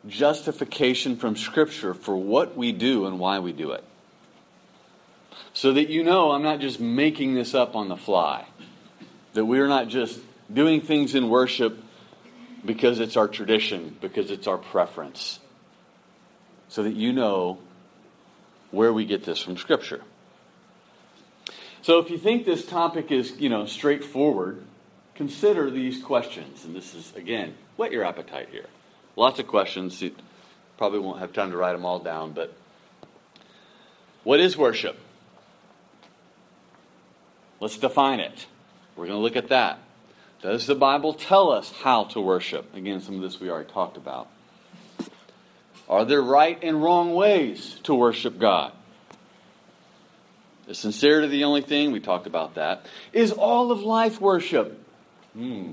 justification 0.08 1.16
from 1.16 1.36
Scripture 1.36 1.94
for 1.94 2.16
what 2.16 2.56
we 2.56 2.72
do 2.72 3.06
and 3.06 3.18
why 3.18 3.38
we 3.38 3.52
do 3.52 3.72
it. 3.72 3.84
So 5.52 5.72
that 5.72 5.88
you 5.88 6.04
know 6.04 6.32
I'm 6.32 6.42
not 6.42 6.60
just 6.60 6.80
making 6.80 7.34
this 7.34 7.54
up 7.54 7.74
on 7.76 7.88
the 7.88 7.96
fly, 7.96 8.46
that 9.34 9.44
we're 9.44 9.68
not 9.68 9.88
just 9.88 10.20
doing 10.52 10.80
things 10.80 11.14
in 11.14 11.28
worship 11.28 11.82
because 12.64 13.00
it's 13.00 13.16
our 13.16 13.28
tradition, 13.28 13.96
because 14.00 14.30
it's 14.30 14.46
our 14.46 14.58
preference. 14.58 15.40
So 16.68 16.82
that 16.82 16.94
you 16.94 17.12
know 17.12 17.58
where 18.70 18.92
we 18.92 19.04
get 19.04 19.24
this 19.24 19.40
from 19.40 19.56
Scripture. 19.56 20.02
So 21.82 21.98
if 21.98 22.10
you 22.10 22.18
think 22.18 22.44
this 22.44 22.66
topic 22.66 23.10
is, 23.10 23.32
you 23.38 23.48
know, 23.48 23.64
straightforward, 23.64 24.62
consider 25.14 25.70
these 25.70 26.02
questions. 26.02 26.64
And 26.64 26.76
this 26.76 26.94
is, 26.94 27.14
again, 27.16 27.54
whet 27.76 27.92
your 27.92 28.04
appetite 28.04 28.48
here. 28.50 28.66
Lots 29.18 29.40
of 29.40 29.48
questions. 29.48 30.00
You 30.00 30.14
probably 30.76 31.00
won't 31.00 31.18
have 31.18 31.32
time 31.32 31.50
to 31.50 31.56
write 31.56 31.72
them 31.72 31.84
all 31.84 31.98
down, 31.98 32.30
but 32.30 32.54
what 34.22 34.38
is 34.38 34.56
worship? 34.56 34.96
Let's 37.58 37.76
define 37.76 38.20
it. 38.20 38.46
We're 38.94 39.06
going 39.06 39.18
to 39.18 39.22
look 39.22 39.34
at 39.34 39.48
that. 39.48 39.80
Does 40.40 40.68
the 40.68 40.76
Bible 40.76 41.14
tell 41.14 41.50
us 41.50 41.72
how 41.82 42.04
to 42.04 42.20
worship? 42.20 42.72
Again, 42.76 43.00
some 43.00 43.16
of 43.16 43.22
this 43.22 43.40
we 43.40 43.50
already 43.50 43.68
talked 43.68 43.96
about. 43.96 44.28
Are 45.88 46.04
there 46.04 46.22
right 46.22 46.56
and 46.62 46.80
wrong 46.80 47.12
ways 47.12 47.80
to 47.82 47.96
worship 47.96 48.38
God? 48.38 48.70
Is 50.68 50.78
sincerity 50.78 51.26
the 51.26 51.42
only 51.42 51.62
thing? 51.62 51.90
We 51.90 51.98
talked 51.98 52.28
about 52.28 52.54
that. 52.54 52.86
Is 53.12 53.32
all 53.32 53.72
of 53.72 53.80
life 53.80 54.20
worship? 54.20 54.80
Hmm. 55.32 55.72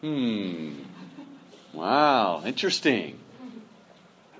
Hmm. 0.00 0.70
Wow, 1.72 2.42
interesting. 2.44 3.18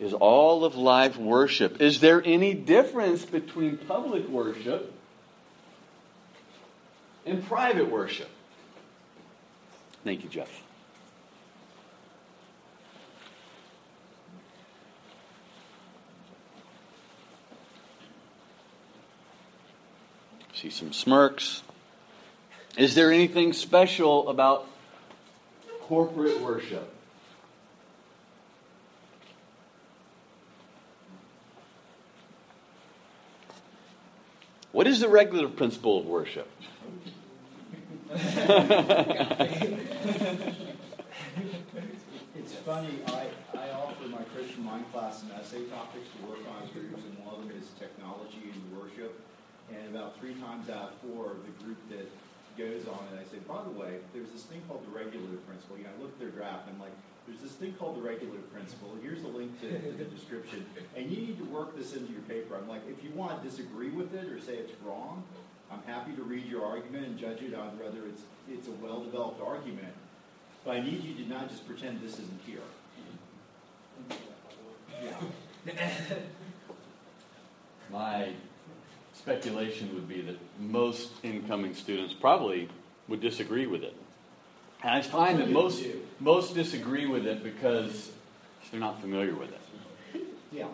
Is 0.01 0.14
all 0.14 0.64
of 0.64 0.77
life 0.77 1.18
worship? 1.18 1.81
Is 1.83 2.01
there 2.01 2.23
any 2.25 2.55
difference 2.55 3.25
between 3.27 3.77
public 3.77 4.27
worship 4.29 4.94
and 7.27 7.46
private 7.46 7.90
worship? 7.90 8.31
Thank 10.03 10.25
you, 10.25 10.31
Jeff. 10.31 10.62
See 20.55 20.70
some 20.70 20.92
smirks. 20.92 21.62
Is 22.77 22.94
there 22.94 23.12
anything 23.12 23.53
special 23.53 24.29
about 24.29 24.66
corporate 25.90 26.40
worship? 26.40 26.88
What 34.70 34.87
is 34.87 35.00
the 35.00 35.09
regulative 35.09 35.57
principle 35.57 35.98
of 35.98 36.07
worship? 36.07 36.48
It's 42.37 42.55
funny, 42.64 43.00
I, 43.09 43.26
I 43.59 43.70
offer 43.72 44.07
my 44.07 44.22
Christian 44.33 44.64
mind 44.64 44.85
class 44.92 45.18
some 45.22 45.33
essay 45.33 45.64
topics 45.64 46.07
to 46.16 46.26
work 46.29 46.38
on 46.55 46.68
groups, 46.72 47.03
and 47.03 47.18
one 47.26 47.35
of 47.35 47.48
them 47.48 47.50
is 47.61 47.66
technology 47.81 48.53
and 48.55 48.79
worship. 48.79 49.20
And 49.74 49.96
about 49.96 50.20
three 50.20 50.35
times 50.35 50.70
out 50.70 50.92
of 50.92 51.11
four, 51.11 51.35
the 51.44 51.64
group 51.64 51.79
that 51.90 52.09
goes 52.61 52.85
on 52.87 53.01
and 53.11 53.16
I 53.16 53.25
say, 53.25 53.40
by 53.49 53.64
the 53.64 53.73
way, 53.73 54.05
there's 54.12 54.29
this 54.31 54.44
thing 54.44 54.61
called 54.68 54.85
the 54.85 54.92
regulative 54.92 55.40
principle. 55.49 55.79
You 55.81 55.85
know, 55.85 55.96
I 55.96 56.03
look 56.03 56.12
at 56.12 56.20
their 56.20 56.29
draft, 56.29 56.68
I'm 56.68 56.81
like, 56.81 56.92
there's 57.27 57.40
this 57.40 57.53
thing 57.53 57.73
called 57.75 57.96
the 57.96 58.03
regulative 58.03 58.53
principle. 58.53 58.96
Here's 59.03 59.23
the 59.23 59.29
link 59.29 59.61
to, 59.61 59.68
to 59.70 59.92
the 59.92 60.05
description. 60.05 60.66
And 60.96 61.11
you 61.11 61.16
need 61.16 61.38
to 61.38 61.44
work 61.44 61.77
this 61.77 61.94
into 61.94 62.12
your 62.12 62.23
paper. 62.23 62.57
I'm 62.57 62.68
like, 62.68 62.83
if 62.88 63.05
you 63.05 63.11
want 63.14 63.40
to 63.40 63.49
disagree 63.49 63.90
with 63.90 64.14
it 64.14 64.27
or 64.33 64.40
say 64.40 64.55
it's 64.55 64.73
wrong, 64.85 65.23
I'm 65.70 65.83
happy 65.87 66.12
to 66.12 66.23
read 66.23 66.46
your 66.46 66.64
argument 66.64 67.07
and 67.07 67.18
judge 67.18 67.40
it 67.42 67.55
on 67.55 67.79
whether 67.79 68.07
it's, 68.09 68.23
it's 68.51 68.66
a 68.66 68.73
well-developed 68.83 69.40
argument. 69.40 69.94
But 70.64 70.77
I 70.77 70.81
need 70.81 71.05
you 71.05 71.14
to 71.23 71.31
not 71.31 71.49
just 71.49 71.66
pretend 71.66 72.01
this 72.03 72.14
isn't 72.14 72.40
here. 72.44 72.59
Yeah. 75.03 75.14
My 77.92 78.33
speculation 79.20 79.92
would 79.94 80.09
be 80.09 80.22
that 80.22 80.37
most 80.59 81.11
incoming 81.22 81.74
students 81.74 82.14
probably 82.14 82.68
would 83.06 83.20
disagree 83.20 83.66
with 83.66 83.83
it. 83.83 83.94
And 84.83 84.92
I 84.94 85.02
find 85.02 85.38
that 85.40 85.50
most, 85.50 85.85
most 86.20 86.54
disagree 86.54 87.06
with 87.06 87.26
it 87.26 87.42
because 87.42 88.11
they're 88.70 88.80
not 88.80 88.98
familiar 89.00 89.35
with 89.35 89.50
it, 89.52 90.22
Yeah. 90.50 90.68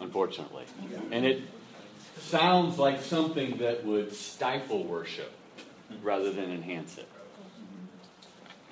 unfortunately. 0.00 0.64
And 1.12 1.24
it 1.24 1.42
sounds 2.18 2.76
like 2.76 3.00
something 3.00 3.58
that 3.58 3.84
would 3.84 4.12
stifle 4.12 4.82
worship 4.82 5.30
rather 6.02 6.32
than 6.32 6.50
enhance 6.50 6.98
it. 6.98 7.08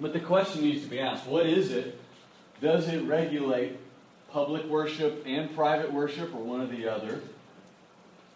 But 0.01 0.13
the 0.13 0.21
question 0.21 0.63
needs 0.63 0.83
to 0.83 0.91
be 0.91 0.99
asked 0.99 1.27
what 1.27 1.47
is 1.47 1.71
it? 1.71 2.01
Does 2.61 2.89
it 2.89 3.05
regulate 3.05 3.79
public 4.33 4.65
worship 4.65 5.23
and 5.25 5.55
private 5.55 5.93
worship, 5.93 6.35
or 6.35 6.43
one 6.43 6.63
or 6.63 6.67
the 6.67 6.89
other? 6.89 7.21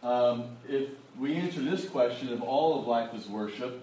Um, 0.05 0.59
if 0.69 0.91
we 1.19 1.35
answer 1.35 1.63
this 1.63 1.89
question 1.89 2.29
if 2.29 2.43
all 2.43 2.79
of 2.79 2.87
life 2.87 3.15
is 3.15 3.27
worship, 3.27 3.81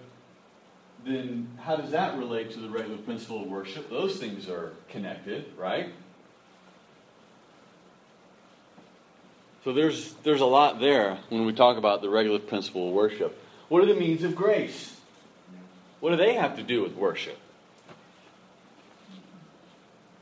then 1.04 1.48
how 1.60 1.74
does 1.74 1.90
that 1.90 2.16
relate 2.16 2.52
to 2.52 2.60
the 2.60 2.68
regulative 2.68 3.04
principle 3.04 3.42
of 3.42 3.48
worship? 3.48 3.90
Those 3.90 4.18
things 4.18 4.48
are 4.48 4.72
connected, 4.88 5.52
right? 5.58 5.92
So 9.64 9.72
there's 9.72 10.12
there's 10.22 10.40
a 10.40 10.46
lot 10.46 10.80
there 10.80 11.18
when 11.28 11.44
we 11.44 11.52
talk 11.52 11.76
about 11.76 12.02
the 12.02 12.08
regulative 12.08 12.48
principle 12.48 12.88
of 12.88 12.94
worship. 12.94 13.36
What 13.68 13.82
are 13.82 13.86
the 13.86 13.94
means 13.94 14.22
of 14.22 14.36
grace? 14.36 15.00
What 15.98 16.10
do 16.10 16.16
they 16.16 16.34
have 16.34 16.56
to 16.56 16.62
do 16.62 16.82
with 16.82 16.94
worship? 16.94 17.38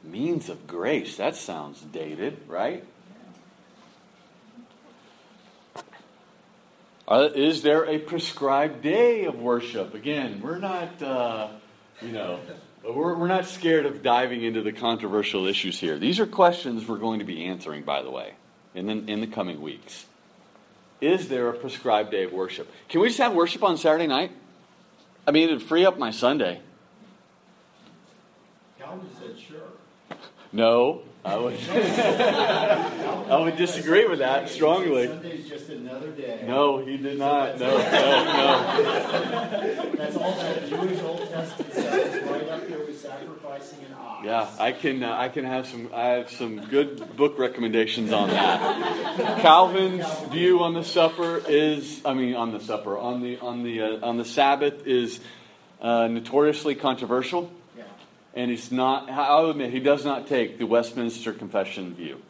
Means 0.02 0.48
of 0.48 0.66
grace. 0.66 1.16
That 1.16 1.36
sounds 1.36 1.80
dated, 1.80 2.38
right? 2.48 2.84
Uh, 7.10 7.28
is 7.34 7.62
there 7.62 7.84
a 7.86 7.98
prescribed 7.98 8.82
day 8.82 9.24
of 9.24 9.34
worship? 9.34 9.94
Again, 9.94 10.40
we're 10.40 10.58
not, 10.58 11.02
uh, 11.02 11.48
you 12.00 12.12
know, 12.12 12.38
we're, 12.84 13.16
we're 13.16 13.26
not 13.26 13.46
scared 13.46 13.84
of 13.84 14.00
diving 14.00 14.44
into 14.44 14.62
the 14.62 14.70
controversial 14.70 15.46
issues 15.46 15.80
here. 15.80 15.98
These 15.98 16.20
are 16.20 16.26
questions 16.26 16.86
we're 16.86 16.98
going 16.98 17.18
to 17.18 17.24
be 17.24 17.46
answering, 17.46 17.82
by 17.82 18.02
the 18.02 18.12
way, 18.12 18.34
in 18.76 18.86
the, 18.86 19.12
in 19.12 19.20
the 19.20 19.26
coming 19.26 19.60
weeks. 19.60 20.06
Is 21.00 21.28
there 21.28 21.48
a 21.48 21.52
prescribed 21.52 22.12
day 22.12 22.22
of 22.22 22.32
worship? 22.32 22.70
Can 22.88 23.00
we 23.00 23.08
just 23.08 23.18
have 23.18 23.34
worship 23.34 23.64
on 23.64 23.76
Saturday 23.76 24.06
night? 24.06 24.30
I 25.26 25.32
mean, 25.32 25.48
it'd 25.48 25.64
free 25.64 25.84
up 25.84 25.98
my 25.98 26.12
Sunday. 26.12 26.60
Calvin 28.78 29.08
said, 29.18 29.36
sure. 29.36 29.62
No, 30.52 31.02
I 31.24 31.36
would, 31.36 31.54
I 31.70 33.38
would 33.38 33.56
disagree 33.56 34.06
with 34.06 34.20
that 34.20 34.48
strongly. 34.48 35.06
Sunday's 35.06 35.48
just 35.48 35.68
another 35.68 36.10
day. 36.10 36.44
No, 36.46 36.78
he 36.78 36.96
did 36.96 37.18
not. 37.18 37.60
No, 37.60 37.66
no, 37.66 37.76
no. 37.76 37.82
That's 39.96 40.16
all 40.16 40.32
that 40.32 40.68
Jewish 40.68 41.00
Old 41.02 41.28
Testament 41.28 41.74
says, 41.74 42.24
right 42.26 42.48
up 42.48 42.66
there 42.66 42.78
with 42.78 42.98
sacrificing 42.98 43.84
an 43.84 43.94
ox. 43.98 44.24
Yeah, 44.24 44.48
I 44.58 44.72
can. 44.72 45.02
Uh, 45.02 45.14
I 45.14 45.28
can 45.28 45.44
have 45.44 45.66
some. 45.66 45.90
I 45.94 46.06
have 46.06 46.30
some 46.30 46.64
good 46.66 47.16
book 47.16 47.38
recommendations 47.38 48.12
on 48.12 48.30
that. 48.30 49.40
Calvin's 49.42 50.08
view 50.30 50.62
on 50.62 50.72
the 50.72 50.84
supper 50.84 51.42
is. 51.46 52.00
I 52.04 52.14
mean, 52.14 52.34
on 52.34 52.50
the 52.52 52.60
supper 52.60 52.96
on 52.96 53.20
the 53.22 53.38
on 53.40 53.62
the 53.62 53.82
uh, 53.82 54.06
on 54.06 54.16
the 54.16 54.24
Sabbath 54.24 54.86
is 54.86 55.20
uh, 55.82 56.08
notoriously 56.08 56.74
controversial. 56.74 57.52
And 58.34 58.50
it's 58.50 58.70
not. 58.70 59.10
I'll 59.10 59.50
admit 59.50 59.70
he 59.72 59.80
does 59.80 60.04
not 60.04 60.26
take 60.26 60.58
the 60.58 60.66
Westminster 60.66 61.32
Confession 61.32 61.94
view 61.94 62.20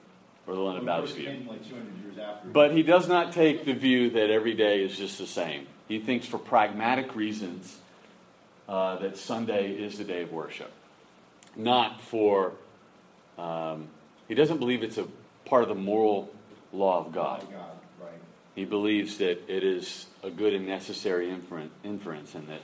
or 0.47 0.55
the 0.55 0.61
London 0.61 0.87
Well, 0.87 0.99
Baptist 0.99 1.17
view. 1.19 1.29
like 1.49 1.69
200 1.69 2.05
years 2.05 2.19
after. 2.19 2.49
But 2.49 2.73
he 2.73 2.83
does 2.83 3.09
not 3.09 3.33
take 3.33 3.65
the 3.65 3.73
view 3.75 4.11
that 4.11 4.31
every 4.31 4.55
day 4.55 4.83
is 4.83 4.97
just 4.97 5.19
the 5.19 5.27
same. 5.27 5.67
He 5.89 5.99
thinks 5.99 6.27
for 6.27 6.39
pragmatic 6.39 7.15
reasons 7.15 7.79
uh, 8.69 8.97
that 8.97 9.17
Sunday 9.19 9.73
is 9.73 9.99
the 9.99 10.05
day 10.05 10.23
of 10.23 10.33
worship, 10.33 10.71
not 11.57 12.01
for. 12.01 12.53
Um, 13.39 13.89
he 14.29 14.35
doesn't 14.35 14.59
believe 14.59 14.83
it's 14.83 14.99
a 14.99 15.07
part 15.45 15.63
of 15.63 15.69
the 15.69 15.75
moral 15.75 16.31
law 16.73 17.05
of 17.05 17.13
God. 17.13 17.43
Oh, 17.49 17.51
God, 17.51 17.71
right. 18.01 18.13
He 18.55 18.65
believes 18.65 19.19
that 19.19 19.43
it 19.49 19.65
is 19.65 20.07
a 20.23 20.31
good 20.31 20.55
and 20.55 20.67
necessary 20.69 21.29
inferen- 21.29 21.71
inference, 21.83 22.35
and 22.35 22.47
that 22.49 22.61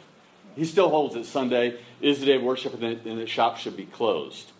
he 0.56 0.64
still 0.64 0.88
holds 0.88 1.14
that 1.14 1.26
Sunday 1.26 1.78
is 2.00 2.20
the 2.20 2.26
day 2.26 2.36
of 2.36 2.42
worship, 2.42 2.74
and 2.74 2.82
that, 2.82 3.04
and 3.06 3.20
that 3.20 3.28
shops 3.28 3.60
should 3.60 3.76
be 3.76 3.86
closed. 3.86 4.50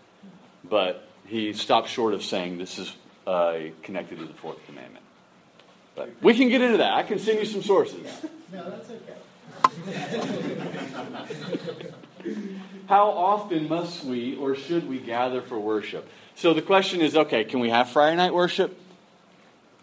But 0.63 1.07
he 1.25 1.53
stops 1.53 1.89
short 1.89 2.13
of 2.13 2.23
saying 2.23 2.59
this 2.59 2.77
is 2.77 2.95
uh, 3.25 3.57
connected 3.83 4.19
to 4.19 4.25
the 4.25 4.33
fourth 4.33 4.63
commandment. 4.65 5.03
But 5.95 6.11
we 6.21 6.35
can 6.35 6.49
get 6.49 6.61
into 6.61 6.77
that. 6.77 6.93
I 6.93 7.03
can 7.03 7.17
send 7.19 7.39
you 7.39 7.45
some 7.45 7.63
sources. 7.63 8.07
No, 8.53 8.69
that's 8.69 8.89
okay. 8.89 9.13
How 12.87 13.09
often 13.09 13.67
must 13.67 14.03
we 14.03 14.35
or 14.35 14.55
should 14.55 14.87
we 14.87 14.99
gather 14.99 15.41
for 15.41 15.59
worship? 15.59 16.07
So 16.35 16.53
the 16.53 16.61
question 16.61 17.01
is 17.01 17.17
okay, 17.17 17.43
can 17.43 17.59
we 17.59 17.69
have 17.69 17.89
Friday 17.89 18.15
night 18.15 18.33
worship? 18.33 18.79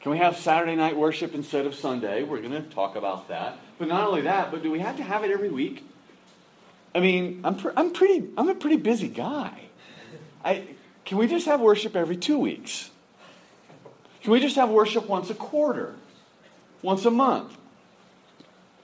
Can 0.00 0.12
we 0.12 0.18
have 0.18 0.36
Saturday 0.36 0.76
night 0.76 0.96
worship 0.96 1.34
instead 1.34 1.66
of 1.66 1.74
Sunday? 1.74 2.22
We're 2.22 2.40
going 2.40 2.52
to 2.52 2.62
talk 2.62 2.94
about 2.94 3.28
that. 3.28 3.58
But 3.78 3.88
not 3.88 4.06
only 4.06 4.22
that, 4.22 4.50
but 4.50 4.62
do 4.62 4.70
we 4.70 4.78
have 4.80 4.96
to 4.98 5.02
have 5.02 5.24
it 5.24 5.30
every 5.30 5.48
week? 5.48 5.84
I 6.94 7.00
mean, 7.00 7.40
I'm, 7.44 7.58
I'm 7.76 7.92
pretty 7.92 8.28
I'm 8.36 8.48
a 8.48 8.54
pretty 8.54 8.76
busy 8.76 9.08
guy. 9.08 9.60
I 10.44 10.68
can 11.04 11.18
we 11.18 11.26
just 11.26 11.46
have 11.46 11.60
worship 11.60 11.96
every 11.96 12.16
2 12.16 12.38
weeks? 12.38 12.90
Can 14.22 14.32
we 14.32 14.40
just 14.40 14.56
have 14.56 14.70
worship 14.70 15.08
once 15.08 15.28
a 15.28 15.34
quarter? 15.34 15.94
Once 16.82 17.04
a 17.04 17.10
month? 17.10 17.56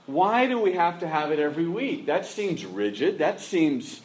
Why 0.06 0.46
do 0.46 0.60
we 0.60 0.72
have 0.72 1.00
to 1.00 1.08
have 1.08 1.30
it 1.30 1.38
every 1.38 1.68
week? 1.68 2.06
That 2.06 2.26
seems 2.26 2.64
rigid. 2.64 3.18
That 3.18 3.40
seems 3.40 4.00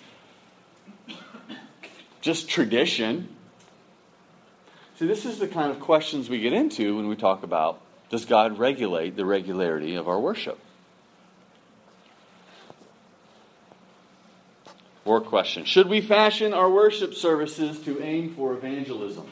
just 2.21 2.47
tradition. 2.47 3.29
See, 4.97 5.07
this 5.07 5.25
is 5.25 5.39
the 5.39 5.47
kind 5.47 5.71
of 5.71 5.79
questions 5.79 6.29
we 6.29 6.39
get 6.39 6.53
into 6.53 6.95
when 6.95 7.07
we 7.07 7.15
talk 7.15 7.43
about 7.43 7.81
does 8.09 8.25
God 8.25 8.59
regulate 8.59 9.15
the 9.15 9.25
regularity 9.25 9.95
of 9.95 10.07
our 10.07 10.19
worship? 10.19 10.59
Or 15.05 15.21
question 15.21 15.65
Should 15.65 15.87
we 15.87 16.01
fashion 16.01 16.53
our 16.53 16.69
worship 16.69 17.13
services 17.13 17.79
to 17.81 18.01
aim 18.01 18.33
for 18.35 18.53
evangelism? 18.53 19.31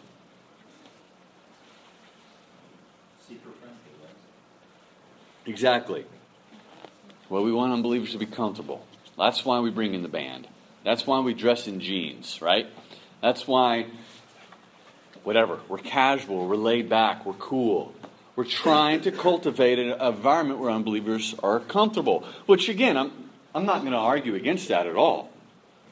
Seeker 3.27 3.49
friendly, 3.59 3.77
right? 4.01 4.15
Exactly. 5.47 6.05
Well, 7.27 7.43
we 7.43 7.51
want 7.51 7.73
unbelievers 7.73 8.12
to 8.12 8.19
be 8.19 8.27
comfortable. 8.27 8.86
That's 9.17 9.43
why 9.43 9.59
we 9.59 9.71
bring 9.71 9.95
in 9.95 10.03
the 10.03 10.07
band. 10.07 10.47
That's 10.83 11.07
why 11.07 11.19
we 11.21 11.33
dress 11.33 11.67
in 11.67 11.79
jeans, 11.79 12.41
right? 12.41 12.67
That's 13.21 13.47
why, 13.47 13.88
whatever, 15.23 15.59
we're 15.67 15.77
casual, 15.79 16.47
we're 16.47 16.55
laid 16.55 16.89
back, 16.89 17.25
we're 17.25 17.33
cool. 17.33 17.95
We're 18.36 18.43
trying 18.43 19.01
to 19.01 19.12
cultivate 19.12 19.79
an 19.79 19.99
environment 19.99 20.59
where 20.59 20.71
unbelievers 20.71 21.33
are 21.41 21.59
comfortable, 21.59 22.25
which, 22.45 22.67
again, 22.69 22.97
I'm, 22.97 23.12
I'm 23.55 23.65
not 23.65 23.81
going 23.81 23.93
to 23.93 23.99
argue 23.99 24.36
against 24.36 24.67
that 24.67 24.86
at 24.86 24.95
all. 24.95 25.32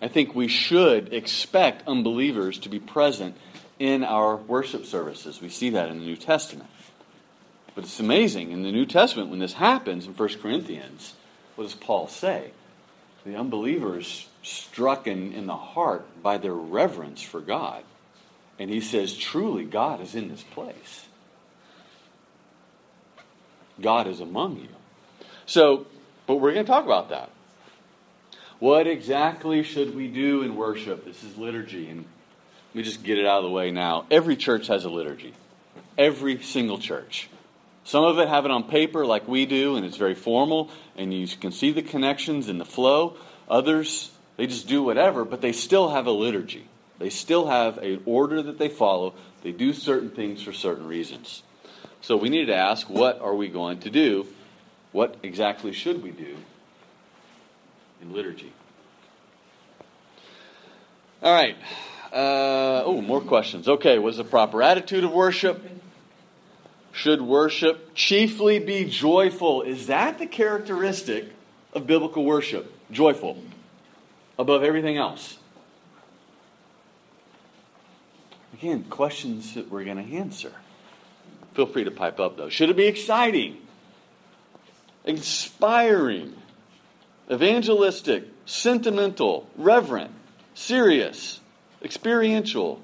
I 0.01 0.07
think 0.07 0.33
we 0.33 0.47
should 0.47 1.13
expect 1.13 1.87
unbelievers 1.87 2.57
to 2.59 2.69
be 2.69 2.79
present 2.79 3.35
in 3.77 4.03
our 4.03 4.35
worship 4.35 4.85
services. 4.85 5.41
We 5.41 5.49
see 5.49 5.71
that 5.71 5.89
in 5.89 5.99
the 5.99 6.05
New 6.05 6.17
Testament. 6.17 6.69
But 7.75 7.85
it's 7.85 7.99
amazing 7.99 8.51
in 8.51 8.63
the 8.63 8.71
New 8.71 8.85
Testament 8.85 9.29
when 9.29 9.39
this 9.39 9.53
happens 9.53 10.05
in 10.05 10.13
1 10.13 10.29
Corinthians, 10.41 11.13
what 11.55 11.65
does 11.65 11.75
Paul 11.75 12.07
say? 12.07 12.51
the 13.25 13.35
unbelievers 13.35 14.27
struck 14.41 15.07
in, 15.07 15.33
in 15.33 15.45
the 15.45 15.55
heart 15.55 16.05
by 16.23 16.37
their 16.37 16.53
reverence 16.53 17.21
for 17.21 17.39
God. 17.39 17.83
And 18.57 18.69
he 18.69 18.81
says, 18.81 19.15
truly, 19.15 19.63
God 19.63 20.01
is 20.01 20.15
in 20.15 20.29
this 20.29 20.43
place. 20.43 21.07
God 23.79 24.07
is 24.07 24.19
among 24.19 24.57
you. 24.57 24.69
So, 25.45 25.87
but 26.27 26.35
we're 26.35 26.53
going 26.53 26.65
to 26.65 26.71
talk 26.71 26.85
about 26.85 27.09
that. 27.09 27.29
What 28.61 28.85
exactly 28.85 29.63
should 29.63 29.95
we 29.95 30.07
do 30.07 30.43
in 30.43 30.55
worship? 30.55 31.03
This 31.03 31.23
is 31.23 31.35
liturgy, 31.35 31.89
and 31.89 32.01
let 32.01 32.75
me 32.75 32.83
just 32.83 33.03
get 33.03 33.17
it 33.17 33.25
out 33.25 33.39
of 33.39 33.45
the 33.45 33.49
way 33.49 33.71
now. 33.71 34.05
Every 34.11 34.35
church 34.35 34.67
has 34.67 34.85
a 34.85 34.89
liturgy. 34.89 35.33
Every 35.97 36.39
single 36.43 36.77
church. 36.77 37.27
Some 37.85 38.03
of 38.03 38.19
it 38.19 38.27
have 38.27 38.45
it 38.45 38.51
on 38.51 38.65
paper 38.65 39.03
like 39.03 39.27
we 39.27 39.47
do, 39.47 39.77
and 39.77 39.83
it's 39.83 39.97
very 39.97 40.13
formal, 40.13 40.69
and 40.95 41.11
you 41.11 41.27
can 41.27 41.51
see 41.51 41.71
the 41.71 41.81
connections 41.81 42.49
and 42.49 42.61
the 42.61 42.65
flow. 42.65 43.17
Others, 43.49 44.11
they 44.37 44.45
just 44.45 44.67
do 44.67 44.83
whatever, 44.83 45.25
but 45.25 45.41
they 45.41 45.53
still 45.53 45.89
have 45.89 46.05
a 46.05 46.11
liturgy. 46.11 46.67
They 46.99 47.09
still 47.09 47.47
have 47.47 47.79
an 47.79 48.03
order 48.05 48.43
that 48.43 48.59
they 48.59 48.69
follow. 48.69 49.15
They 49.41 49.53
do 49.53 49.73
certain 49.73 50.11
things 50.11 50.43
for 50.43 50.53
certain 50.53 50.85
reasons. 50.85 51.41
So 52.01 52.15
we 52.15 52.29
need 52.29 52.45
to 52.45 52.55
ask 52.55 52.87
what 52.91 53.21
are 53.21 53.33
we 53.33 53.47
going 53.47 53.79
to 53.79 53.89
do? 53.89 54.27
What 54.91 55.17
exactly 55.23 55.73
should 55.73 56.03
we 56.03 56.11
do 56.11 56.37
in 58.01 58.13
liturgy? 58.13 58.51
All 61.21 61.33
right. 61.33 61.55
Uh, 62.11 62.83
oh, 62.83 63.01
more 63.01 63.21
questions. 63.21 63.67
Okay, 63.67 63.99
was 63.99 64.17
the 64.17 64.23
proper 64.23 64.61
attitude 64.61 65.03
of 65.03 65.11
worship? 65.11 65.69
Should 66.91 67.21
worship 67.21 67.93
chiefly 67.95 68.59
be 68.59 68.85
joyful? 68.85 69.61
Is 69.61 69.87
that 69.87 70.19
the 70.19 70.25
characteristic 70.25 71.31
of 71.73 71.87
biblical 71.87 72.25
worship? 72.25 72.73
Joyful. 72.91 73.41
Above 74.37 74.63
everything 74.63 74.97
else. 74.97 75.37
Again, 78.53 78.83
questions 78.83 79.53
that 79.53 79.71
we're 79.71 79.85
going 79.85 80.05
to 80.05 80.15
answer. 80.17 80.51
Feel 81.53 81.65
free 81.65 81.83
to 81.83 81.91
pipe 81.91 82.19
up, 82.19 82.37
though. 82.37 82.49
Should 82.49 82.69
it 82.69 82.77
be 82.77 82.85
exciting, 82.85 83.57
inspiring, 85.05 86.35
evangelistic, 87.29 88.25
sentimental, 88.45 89.47
reverent, 89.57 90.11
serious, 90.53 91.39
experiential? 91.83 92.81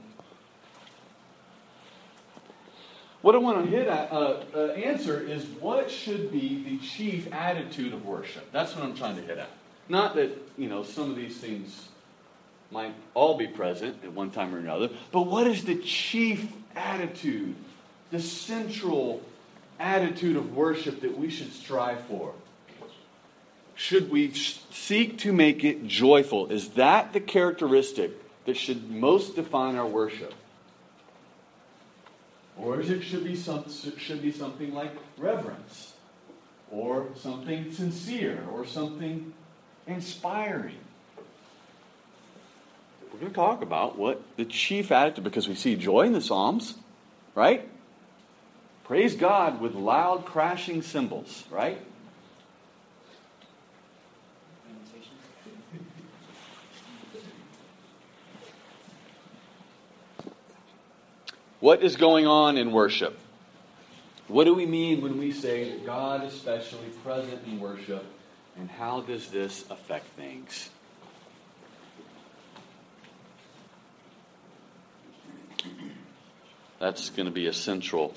What 3.21 3.35
I 3.35 3.39
want 3.39 3.65
to 3.65 3.69
hit 3.69 3.87
at, 3.87 4.11
uh, 4.11 4.43
uh, 4.55 4.59
answer 4.67 5.19
is 5.19 5.43
what 5.59 5.89
should 5.89 6.31
be 6.31 6.63
the 6.63 6.77
chief 6.85 7.33
attitude 7.33 7.93
of 7.93 8.05
worship. 8.05 8.51
That's 8.51 8.75
what 8.75 8.85
I'm 8.85 8.95
trying 8.95 9.15
to 9.17 9.21
hit 9.21 9.37
at. 9.37 9.49
Not 9.89 10.15
that 10.15 10.31
you 10.57 10.69
know 10.69 10.83
some 10.83 11.09
of 11.09 11.15
these 11.15 11.37
things 11.37 11.89
might 12.71 12.93
all 13.13 13.37
be 13.37 13.47
present 13.47 14.03
at 14.03 14.11
one 14.13 14.31
time 14.31 14.53
or 14.53 14.59
another, 14.59 14.89
but 15.11 15.21
what 15.21 15.47
is 15.47 15.63
the 15.63 15.75
chief 15.75 16.51
attitude, 16.75 17.55
the 18.11 18.19
central 18.19 19.21
attitude 19.79 20.35
of 20.35 20.55
worship 20.55 21.01
that 21.01 21.17
we 21.17 21.29
should 21.29 21.53
strive 21.53 22.01
for? 22.05 22.33
Should 23.77 24.09
we 24.09 24.33
seek 24.33 25.19
to 25.19 25.31
make 25.31 25.63
it 25.63 25.85
joyful? 25.85 26.47
Is 26.47 26.69
that 26.69 27.13
the 27.13 27.19
characteristic 27.19 28.11
that 28.45 28.57
should 28.57 28.89
most 28.89 29.35
define 29.35 29.75
our 29.75 29.85
worship? 29.85 30.33
Or 32.57 32.81
is 32.81 32.89
it 32.89 33.03
should 33.03 33.23
be 33.23 33.35
some, 33.35 33.65
should 33.97 34.23
be 34.23 34.31
something 34.31 34.73
like 34.73 34.91
reverence, 35.15 35.93
or 36.71 37.05
something 37.15 37.71
sincere, 37.71 38.43
or 38.51 38.65
something 38.65 39.31
inspiring? 39.85 40.79
We're 43.13 43.19
going 43.19 43.31
to 43.31 43.35
talk 43.35 43.61
about 43.61 43.95
what 43.95 44.23
the 44.37 44.45
chief 44.45 44.91
attitude, 44.91 45.23
because 45.23 45.47
we 45.47 45.53
see 45.53 45.75
joy 45.75 46.01
in 46.01 46.13
the 46.13 46.21
Psalms, 46.21 46.73
right? 47.35 47.69
Praise 48.85 49.13
God 49.13 49.61
with 49.61 49.75
loud 49.75 50.25
crashing 50.25 50.81
cymbals, 50.81 51.43
right? 51.51 51.79
What 61.59 61.81
is 61.81 61.95
going 61.95 62.27
on 62.27 62.57
in 62.57 62.71
worship? 62.71 63.17
What 64.27 64.43
do 64.43 64.53
we 64.53 64.65
mean 64.65 65.01
when 65.01 65.17
we 65.17 65.31
say 65.31 65.71
that 65.71 65.85
God 65.85 66.23
is 66.23 66.33
especially 66.33 66.89
present 67.03 67.41
in 67.47 67.59
worship, 67.59 68.05
and 68.57 68.69
how 68.69 69.01
does 69.01 69.29
this 69.29 69.65
affect 69.69 70.07
things? 70.09 70.69
That's 76.79 77.09
going 77.09 77.25
to 77.25 77.31
be 77.31 77.47
a 77.47 77.53
central 77.53 78.13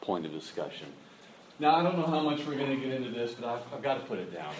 point 0.00 0.24
of 0.24 0.32
discussion. 0.32 0.86
Now, 1.58 1.76
I 1.76 1.82
don't 1.82 1.98
know 1.98 2.06
how 2.06 2.20
much 2.20 2.44
we're 2.46 2.56
going 2.56 2.70
to 2.70 2.76
get 2.76 2.94
into 2.94 3.10
this, 3.10 3.34
but 3.34 3.48
I've, 3.48 3.74
I've 3.74 3.82
got 3.82 3.94
to 3.94 4.06
put 4.06 4.18
it 4.18 4.32
down. 4.32 4.54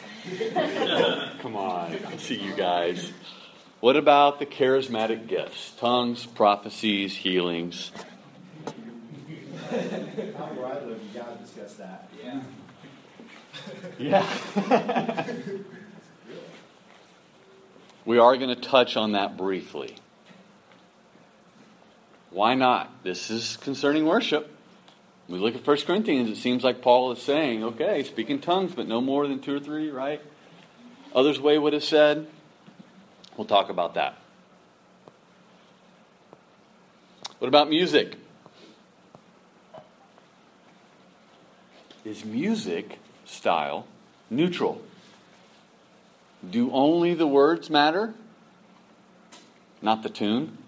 Come 1.41 1.57
on, 1.57 1.97
I 2.07 2.17
see 2.19 2.41
you 2.41 2.55
guys. 2.55 3.11
What 3.85 3.97
about 3.97 4.39
the 4.39 4.47
charismatic 4.47 5.27
gifts? 5.27 5.73
Tongues, 5.73 6.25
prophecies, 6.25 7.15
healings. 7.15 7.93
How 8.65 8.73
where 10.55 10.67
I 10.69 10.81
live, 10.87 11.03
you 11.03 11.21
gotta 11.21 11.37
discuss 11.37 11.75
that. 11.75 12.09
Yeah. 12.25 12.41
Yeah. 13.99 15.27
we 18.07 18.17
are 18.17 18.39
going 18.39 18.49
to 18.49 18.57
touch 18.57 18.97
on 18.97 19.13
that 19.13 19.37
briefly. 19.37 19.95
Why 22.31 22.55
not? 22.55 22.91
This 23.05 23.31
is 23.31 23.59
concerning 23.59 24.07
worship. 24.07 24.51
We 25.29 25.39
look 25.39 25.55
at 25.55 25.67
1 25.67 25.77
Corinthians, 25.83 26.31
it 26.31 26.41
seems 26.41 26.65
like 26.65 26.81
Paul 26.81 27.13
is 27.13 27.21
saying, 27.21 27.63
okay, 27.63 28.03
speak 28.05 28.31
in 28.31 28.41
tongues, 28.41 28.75
but 28.75 28.89
no 28.89 29.03
more 29.03 29.29
than 29.29 29.41
two 29.41 29.55
or 29.55 29.61
three, 29.61 29.91
right? 29.91 30.23
Others 31.15 31.39
way 31.39 31.59
would 31.59 31.75
have 31.75 31.85
said, 31.85 32.29
We'll 33.37 33.47
talk 33.47 33.69
about 33.69 33.95
that. 33.95 34.17
What 37.39 37.49
about 37.49 37.69
music? 37.69 38.17
Is 42.05 42.25
music 42.25 42.99
style 43.25 43.87
neutral? 44.31 44.83
Do 46.49 46.71
only 46.73 47.15
the 47.15 47.27
words 47.27 47.71
matter? 47.71 48.15
Not 49.83 50.03
the 50.03 50.11
tune? 50.11 50.59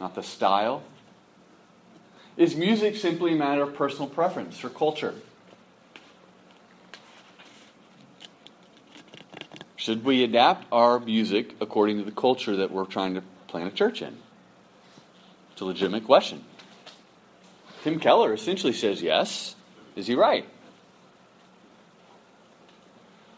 Not 0.00 0.14
the 0.14 0.22
style? 0.22 0.82
Is 2.36 2.54
music 2.54 2.96
simply 2.96 3.32
a 3.32 3.36
matter 3.36 3.62
of 3.62 3.74
personal 3.74 4.08
preference 4.08 4.64
or 4.64 4.70
culture? 4.70 5.14
Should 9.88 10.04
we 10.04 10.22
adapt 10.22 10.66
our 10.70 11.00
music 11.00 11.56
according 11.62 11.96
to 11.96 12.04
the 12.04 12.12
culture 12.12 12.56
that 12.56 12.70
we're 12.70 12.84
trying 12.84 13.14
to 13.14 13.22
plant 13.46 13.72
a 13.72 13.74
church 13.74 14.02
in? 14.02 14.18
It's 15.52 15.62
a 15.62 15.64
legitimate 15.64 16.04
question. 16.04 16.44
Tim 17.82 17.98
Keller 17.98 18.34
essentially 18.34 18.74
says 18.74 19.00
yes. 19.00 19.56
Is 19.96 20.06
he 20.06 20.14
right? 20.14 20.44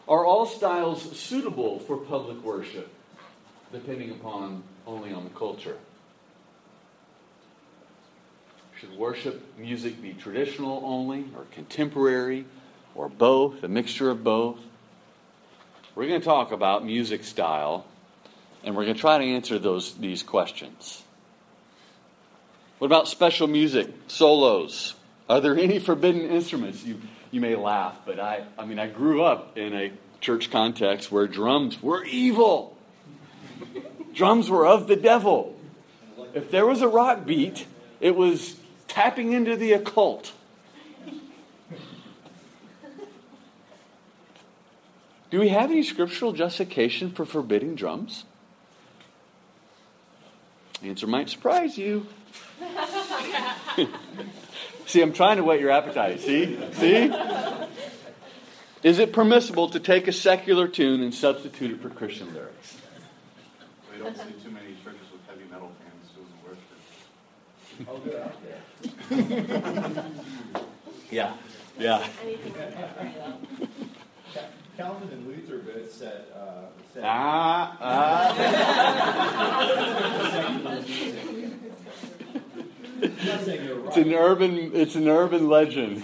Are 0.09 0.25
all 0.25 0.45
styles 0.45 1.17
suitable 1.17 1.79
for 1.79 1.95
public 1.95 2.43
worship, 2.43 2.91
depending 3.71 4.11
upon 4.11 4.63
only 4.85 5.13
on 5.13 5.23
the 5.23 5.29
culture? 5.29 5.77
Should 8.77 8.97
worship 8.97 9.57
music 9.57 10.01
be 10.01 10.11
traditional 10.11 10.81
only, 10.83 11.27
or 11.33 11.45
contemporary, 11.51 12.43
or 12.93 13.07
both, 13.07 13.63
a 13.63 13.69
mixture 13.69 14.09
of 14.09 14.25
both? 14.25 14.59
We're 15.93 16.07
going 16.07 16.21
to 16.21 16.25
talk 16.25 16.53
about 16.53 16.85
music 16.85 17.25
style, 17.25 17.85
and 18.63 18.77
we're 18.77 18.83
going 18.83 18.95
to 18.95 19.01
try 19.01 19.17
to 19.17 19.25
answer 19.25 19.59
those, 19.59 19.93
these 19.95 20.23
questions. 20.23 21.03
What 22.79 22.87
about 22.87 23.09
special 23.09 23.47
music, 23.47 23.89
solos? 24.07 24.95
Are 25.27 25.41
there 25.41 25.57
any 25.57 25.79
forbidden 25.79 26.21
instruments? 26.21 26.85
You, 26.85 27.01
you 27.29 27.41
may 27.41 27.55
laugh, 27.55 27.99
but 28.05 28.21
I, 28.21 28.45
I 28.57 28.65
mean, 28.65 28.79
I 28.79 28.87
grew 28.87 29.23
up 29.23 29.57
in 29.57 29.73
a 29.73 29.91
church 30.21 30.49
context 30.49 31.11
where 31.11 31.27
drums 31.27 31.83
were 31.83 32.05
evil. 32.05 32.77
drums 34.13 34.49
were 34.49 34.65
of 34.65 34.87
the 34.87 34.95
devil. 34.95 35.59
If 36.33 36.51
there 36.51 36.65
was 36.65 36.81
a 36.81 36.87
rock 36.87 37.25
beat, 37.25 37.65
it 37.99 38.15
was 38.15 38.55
tapping 38.87 39.33
into 39.33 39.57
the 39.57 39.73
occult. 39.73 40.31
Do 45.31 45.39
we 45.39 45.49
have 45.49 45.71
any 45.71 45.81
scriptural 45.81 46.33
justification 46.33 47.09
for 47.11 47.25
forbidding 47.25 47.73
drums? 47.75 48.25
The 50.81 50.89
answer 50.89 51.07
might 51.07 51.29
surprise 51.29 51.77
you. 51.77 52.05
See, 54.85 55.01
I'm 55.01 55.13
trying 55.13 55.37
to 55.37 55.43
whet 55.43 55.61
your 55.61 55.71
appetite. 55.71 56.19
See? 56.19 56.59
See? 56.73 57.09
Is 58.83 58.99
it 58.99 59.13
permissible 59.13 59.69
to 59.69 59.79
take 59.79 60.09
a 60.09 60.11
secular 60.11 60.67
tune 60.67 61.01
and 61.01 61.13
substitute 61.13 61.71
it 61.71 61.81
for 61.81 61.89
Christian 61.89 62.33
lyrics? 62.33 62.75
We 63.93 63.99
don't 64.03 64.17
see 64.17 64.33
too 64.43 64.51
many 64.51 64.75
churches 64.83 65.07
with 65.13 65.25
heavy 65.27 65.45
metal 65.49 65.71
fans 65.79 66.09
doing 66.13 66.27
worship. 66.45 66.59
Oh, 67.87 67.93
I'll 67.93 67.99
go 67.99 68.21
out 68.21 68.35
there. 69.93 70.05
Yeah. 71.11 71.33
Yeah. 71.77 72.07
Calvin 74.77 75.09
and 75.09 75.27
Luther 75.27 75.57
both 75.59 75.91
said, 75.91 76.25
uh, 76.35 76.61
said 76.93 77.03
Ah, 77.05 77.77
ah. 77.81 78.35
I'm 80.47 80.63
not 83.25 83.41
saying 83.43 83.65
you're 83.65 83.87
It's 83.87 83.97
an 83.97 84.13
urban 84.13 84.71
it's 84.73 84.95
an 84.95 85.07
urban 85.07 85.49
legend. 85.49 86.03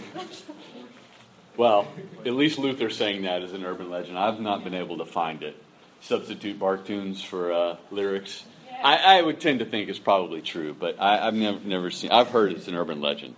Well, 1.56 1.88
at 2.26 2.34
least 2.34 2.60
Luther 2.60 2.90
saying 2.90 3.24
that 3.24 3.42
is 3.42 3.54
an 3.54 3.64
urban 3.64 3.90
legend. 3.90 4.18
I've 4.18 4.40
not 4.40 4.64
been 4.64 4.76
able 4.76 4.98
to 5.00 5.06
find 5.06 5.42
it. 5.44 5.56
Substitute 6.02 6.60
bark 6.60 6.86
tunes 6.86 7.24
for 7.24 7.52
uh, 7.52 7.78
lyrics. 7.90 8.44
I, 8.84 9.18
I 9.18 9.22
would 9.22 9.40
tend 9.40 9.60
to 9.60 9.66
think 9.66 9.90
it's 9.90 9.98
probably 9.98 10.42
true, 10.42 10.76
but 10.78 11.02
I, 11.02 11.28
I've 11.28 11.34
never 11.34 11.60
never 11.60 11.90
seen. 11.90 12.12
I've 12.12 12.30
heard 12.30 12.52
it's 12.52 12.68
an 12.68 12.76
urban 12.76 13.02
legend. 13.02 13.36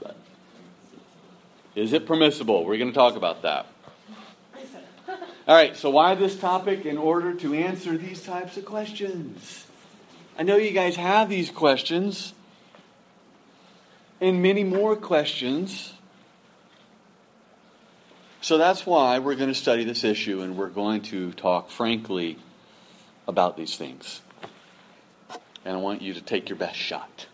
But 0.00 0.16
is 1.74 1.92
it 1.92 2.06
permissible? 2.06 2.64
We're 2.64 2.78
going 2.78 2.92
to 2.92 2.94
talk 2.94 3.16
about 3.16 3.42
that. 3.42 3.66
All 5.50 5.56
right. 5.56 5.76
So 5.76 5.90
why 5.90 6.14
this 6.14 6.36
topic? 6.36 6.86
In 6.86 6.96
order 6.96 7.34
to 7.34 7.54
answer 7.54 7.96
these 7.96 8.22
types 8.22 8.56
of 8.56 8.64
questions. 8.64 9.66
I 10.38 10.44
know 10.44 10.54
you 10.54 10.70
guys 10.70 10.94
have 10.94 11.28
these 11.28 11.50
questions 11.50 12.34
and 14.20 14.40
many 14.44 14.62
more 14.62 14.94
questions. 14.94 15.92
So 18.40 18.58
that's 18.58 18.86
why 18.86 19.18
we're 19.18 19.34
going 19.34 19.48
to 19.48 19.54
study 19.56 19.82
this 19.82 20.04
issue 20.04 20.40
and 20.40 20.56
we're 20.56 20.68
going 20.68 21.02
to 21.02 21.32
talk 21.32 21.68
frankly 21.68 22.38
about 23.26 23.56
these 23.56 23.74
things. 23.74 24.20
And 25.64 25.76
I 25.76 25.80
want 25.80 26.00
you 26.00 26.14
to 26.14 26.20
take 26.20 26.48
your 26.48 26.58
best 26.58 26.76
shot. 26.76 27.26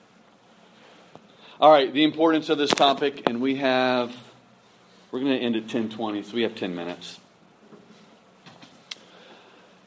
All 1.60 1.70
right, 1.70 1.92
the 1.92 2.02
importance 2.02 2.48
of 2.48 2.56
this 2.56 2.70
topic, 2.70 3.28
and 3.28 3.42
we 3.42 3.56
have, 3.56 4.16
we're 5.10 5.20
going 5.20 5.38
to 5.38 5.38
end 5.38 5.54
at 5.54 5.64
1020, 5.64 6.22
so 6.22 6.34
we 6.34 6.42
have 6.44 6.54
10 6.54 6.74
minutes. 6.74 7.20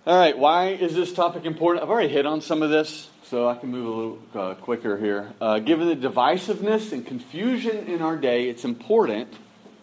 All 0.08 0.18
right, 0.18 0.38
why 0.38 0.70
is 0.70 0.96
this 0.96 1.12
topic 1.12 1.44
important? 1.44 1.84
I've 1.84 1.90
already 1.90 2.08
hit 2.08 2.26
on 2.26 2.40
some 2.40 2.64
of 2.64 2.70
this, 2.70 3.10
so 3.26 3.50
I 3.50 3.56
can 3.56 3.70
move 3.70 3.86
a 3.86 3.90
little 3.90 4.20
uh, 4.34 4.54
quicker 4.56 4.98
here. 4.98 5.34
Uh, 5.42 5.60
given 5.60 5.90
the 5.90 6.08
divisiveness 6.08 6.94
and 6.94 7.06
confusion 7.06 7.86
in 7.86 8.02
our 8.02 8.16
day, 8.16 8.48
it's 8.48 8.64
important 8.64 9.28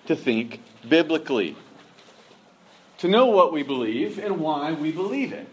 to 0.06 0.16
think 0.16 0.62
biblically, 0.88 1.54
to 2.98 3.08
know 3.08 3.26
what 3.26 3.52
we 3.52 3.62
believe 3.62 4.18
and 4.18 4.40
why 4.40 4.72
we 4.72 4.90
believe 4.90 5.34
it. 5.34 5.52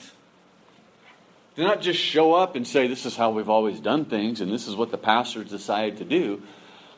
To 1.57 1.63
not 1.63 1.81
just 1.81 1.99
show 1.99 2.33
up 2.33 2.55
and 2.55 2.65
say, 2.65 2.87
this 2.87 3.05
is 3.05 3.17
how 3.17 3.31
we've 3.31 3.49
always 3.49 3.81
done 3.81 4.05
things 4.05 4.39
and 4.39 4.49
this 4.49 4.67
is 4.69 4.77
what 4.77 4.91
the 4.91 4.97
pastors 4.97 5.49
decided 5.49 5.97
to 5.97 6.05
do, 6.05 6.41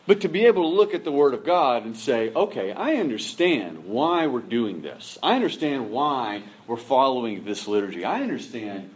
but 0.08 0.22
to 0.22 0.28
be 0.28 0.45
able 0.45 0.70
to 0.70 0.76
look 0.76 0.93
at 0.93 1.03
the 1.03 1.12
Word 1.12 1.34
of 1.34 1.43
God 1.43 1.86
and 1.86 1.97
say, 1.97 2.32
okay, 2.34 2.72
I 2.72 2.95
understand 2.95 3.86
why 3.86 4.28
we're 4.28 4.39
doing 4.41 4.82
this. 4.82 5.18
I 5.24 5.36
understand 5.36 5.89
why 5.89 6.43
we're 6.68 6.78
following 6.78 7.43
this 7.43 7.68
liturgy. 7.68 8.06
I 8.06 8.22
understand, 8.22 8.91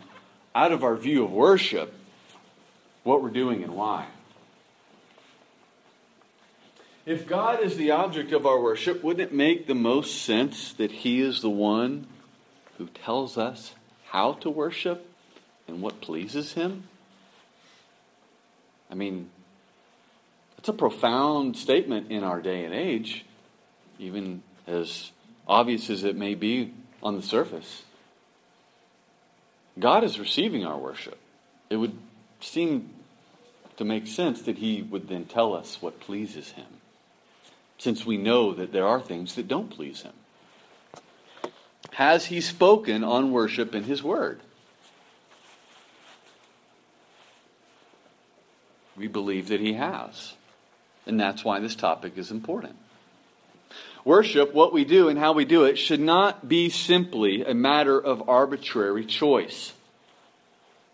out 0.54 0.72
of 0.72 0.84
our 0.84 0.96
view 0.96 1.24
of 1.24 1.32
worship, 1.32 1.94
what 3.04 3.24
we're 3.24 3.30
doing 3.30 3.64
and 3.64 3.76
why. 3.76 4.08
If 7.08 7.26
God 7.26 7.64
is 7.64 7.76
the 7.76 7.90
object 7.90 8.32
of 8.32 8.46
our 8.46 8.62
worship, 8.62 9.04
wouldn't 9.04 9.32
it 9.32 9.34
make 9.34 9.66
the 9.66 9.74
most 9.74 10.22
sense 10.22 10.74
that 10.74 10.92
He 10.92 11.22
is 11.22 11.42
the 11.42 11.50
one 11.50 12.06
who 12.78 12.86
tells 12.88 13.36
us 13.36 13.74
how 14.10 14.34
to 14.34 14.50
worship 14.52 15.10
and 15.68 15.82
what 15.82 16.02
pleases 16.02 16.54
Him? 16.54 16.84
I 18.92 18.96
mean, 18.96 19.32
it's 20.60 20.68
a 20.68 20.74
profound 20.74 21.56
statement 21.56 22.12
in 22.12 22.22
our 22.22 22.42
day 22.42 22.66
and 22.66 22.74
age, 22.74 23.24
even 23.98 24.44
as 24.68 25.10
obvious 25.48 25.90
as 25.90 26.04
it 26.04 26.18
may 26.18 26.36
be 26.36 26.74
on 27.02 27.16
the 27.16 27.22
surface. 27.22 27.84
God 29.80 30.04
is 30.04 30.20
receiving 30.20 30.66
our 30.66 30.78
worship. 30.78 31.18
It 31.70 31.78
would 31.78 31.98
seem 32.42 32.90
to 33.78 33.86
make 33.86 34.06
sense 34.06 34.42
that 34.42 34.58
He 34.58 34.82
would 34.82 35.08
then 35.08 35.24
tell 35.24 35.54
us 35.56 35.82
what 35.82 36.02
pleases 36.02 36.52
Him, 36.52 36.68
since 37.78 38.06
we 38.06 38.18
know 38.18 38.54
that 38.54 38.74
there 38.74 38.86
are 38.86 39.00
things 39.00 39.36
that 39.36 39.48
don't 39.48 39.70
please 39.70 40.02
Him. 40.02 40.12
Has 41.94 42.26
He 42.26 42.42
spoken 42.42 43.06
on 43.06 43.32
worship 43.32 43.74
in 43.74 43.86
His 43.86 44.04
Word? 44.04 44.42
We 48.98 49.08
believe 49.08 49.48
that 49.48 49.62
He 49.62 49.76
has. 49.76 50.34
And 51.06 51.20
that's 51.20 51.44
why 51.44 51.60
this 51.60 51.76
topic 51.76 52.18
is 52.18 52.32
important. 52.32 52.76
Worship, 54.06 54.54
what 54.54 54.74
we 54.74 54.86
do 54.86 55.10
and 55.10 55.20
how 55.20 55.34
we 55.34 55.46
do 55.46 55.66
it, 55.66 55.78
should 55.78 56.00
not 56.00 56.48
be 56.48 56.70
simply 56.70 57.44
a 57.44 57.54
matter 57.54 58.00
of 58.00 58.30
arbitrary 58.30 59.06
choice. 59.06 59.74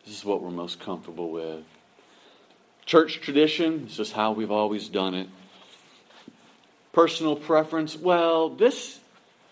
This 0.06 0.18
is 0.18 0.26
what 0.26 0.42
we're 0.42 0.52
most 0.52 0.80
comfortable 0.80 1.32
with. 1.32 1.64
Church 2.86 3.22
tradition, 3.22 3.86
this 3.86 4.00
is 4.00 4.12
how 4.12 4.32
we've 4.32 4.52
always 4.52 4.90
done 4.90 5.16
it. 5.16 5.28
Personal 6.94 7.36
preference, 7.36 7.98
well, 7.98 8.50
this, 8.50 9.00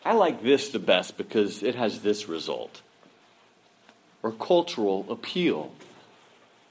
I 0.06 0.14
like 0.14 0.44
this 0.44 0.70
the 0.70 0.80
best 0.80 1.18
because 1.18 1.64
it 1.64 1.76
has 1.76 2.02
this 2.02 2.30
result. 2.30 2.82
Or 4.22 4.32
cultural 4.32 5.06
appeal. 5.10 5.72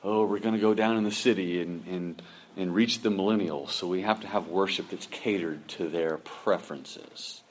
Oh, 0.05 0.25
we're 0.25 0.39
going 0.39 0.55
to 0.55 0.61
go 0.61 0.75
down 0.75 0.97
in 0.97 1.05
the 1.05 1.11
city 1.11 1.61
and, 1.61 1.87
and 1.87 2.23
and 2.57 2.75
reach 2.75 3.01
the 3.01 3.09
millennials, 3.09 3.71
so 3.71 3.87
we 3.87 4.03
have 4.03 4.21
to 4.21 4.27
have 4.27 4.49
worship 4.49 4.91
that's 4.91 5.07
catered 5.07 5.67
to 5.69 5.89
their 5.89 6.19
preferences. 6.19 7.43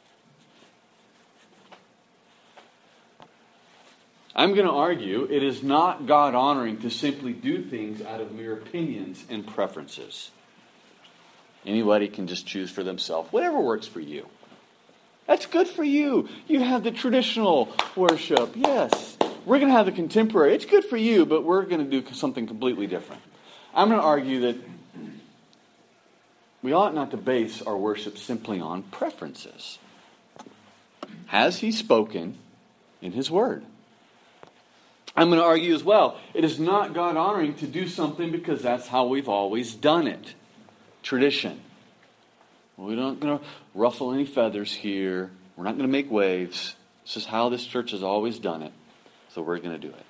I'm 4.36 4.54
going 4.54 4.68
to 4.68 4.74
argue 4.74 5.28
it 5.30 5.44
is 5.44 5.62
not 5.62 6.06
God 6.06 6.36
honoring 6.36 6.78
to 6.80 6.90
simply 6.90 7.34
do 7.34 7.64
things 7.64 8.02
out 8.02 8.22
of 8.22 8.32
mere 8.32 8.54
opinions 8.54 9.26
and 9.30 9.46
preferences. 9.46 10.32
Anybody 11.66 12.08
can 12.08 12.28
just 12.28 12.48
choose 12.48 12.72
for 12.72 12.84
themselves, 12.84 13.32
whatever 13.32 13.60
works 13.60 13.88
for 13.88 14.00
you. 14.00 14.28
That's 15.28 15.46
good 15.46 15.68
for 15.68 15.84
you. 15.84 16.30
You 16.48 16.62
have 16.62 16.84
the 16.84 16.92
traditional 16.92 17.74
worship, 17.96 18.54
yes. 18.56 19.18
We're 19.46 19.60
going 19.60 19.70
to 19.70 19.76
have 19.76 19.86
the 19.86 19.92
contemporary. 19.92 20.56
It's 20.56 20.66
good 20.66 20.86
for 20.86 20.98
you, 20.98 21.26
but 21.26 21.44
we're 21.44 21.64
going 21.64 21.84
to 21.90 22.02
do 22.02 22.14
something 22.14 22.48
completely 22.48 22.88
different. 22.88 23.22
I'm 23.74 23.90
going 23.90 24.00
to 24.00 24.06
argue 24.06 24.42
that 24.42 24.58
we 26.62 26.74
ought 26.74 26.94
not 26.94 27.12
to 27.12 27.18
base 27.18 27.62
our 27.62 27.78
worship 27.78 28.18
simply 28.18 28.60
on 28.60 28.84
preferences. 28.84 29.80
Has 31.28 31.60
he 31.60 31.72
spoken 31.72 32.38
in 33.02 33.14
his 33.14 33.32
word? 33.32 33.64
I'm 35.16 35.30
going 35.30 35.40
to 35.40 35.46
argue 35.46 35.74
as 35.74 35.84
well, 35.84 36.20
it 36.34 36.44
is 36.44 36.60
not 36.60 36.94
God 36.94 37.18
honoring 37.18 37.56
to 37.56 37.68
do 37.68 37.88
something 37.88 38.32
because 38.32 38.62
that's 38.62 38.88
how 38.88 39.08
we've 39.08 39.28
always 39.28 39.74
done 39.74 40.08
it. 40.08 40.36
Tradition. 41.04 41.60
We're 42.78 42.96
not 42.96 43.20
going 43.20 43.40
to 43.40 43.46
ruffle 43.76 44.14
any 44.14 44.26
feathers 44.26 44.74
here. 44.74 45.32
We're 45.56 45.66
not 45.66 45.78
going 45.78 45.88
to 45.88 45.92
make 45.92 46.10
waves. 46.10 46.76
This 47.04 47.18
is 47.18 47.26
how 47.26 47.50
this 47.50 47.66
church 47.66 47.92
has 47.92 48.04
always 48.04 48.40
done 48.40 48.62
it. 48.62 48.72
So 49.30 49.42
we're 49.42 49.60
going 49.60 49.80
to 49.80 49.88
do 49.88 49.94
it. 49.94 50.06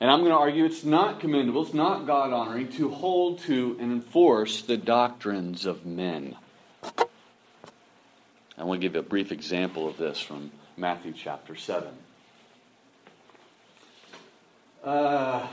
And 0.00 0.10
I'm 0.10 0.20
going 0.20 0.32
to 0.32 0.38
argue 0.38 0.64
it's 0.66 0.84
not 0.84 1.20
commendable, 1.20 1.62
it's 1.62 1.72
not 1.72 2.06
God 2.06 2.32
honoring 2.32 2.68
to 2.72 2.90
hold 2.90 3.38
to 3.40 3.76
and 3.80 3.92
enforce 3.92 4.62
the 4.62 4.76
doctrines 4.76 5.64
of 5.64 5.86
men. 5.86 6.36
I 8.58 8.64
want 8.64 8.80
to 8.80 8.88
give 8.88 8.96
a 8.96 9.02
brief 9.02 9.32
example 9.32 9.88
of 9.88 9.96
this 9.96 10.20
from 10.20 10.50
Matthew 10.76 11.12
chapter 11.12 11.54
7. 11.54 11.88
Uh, 14.84 15.46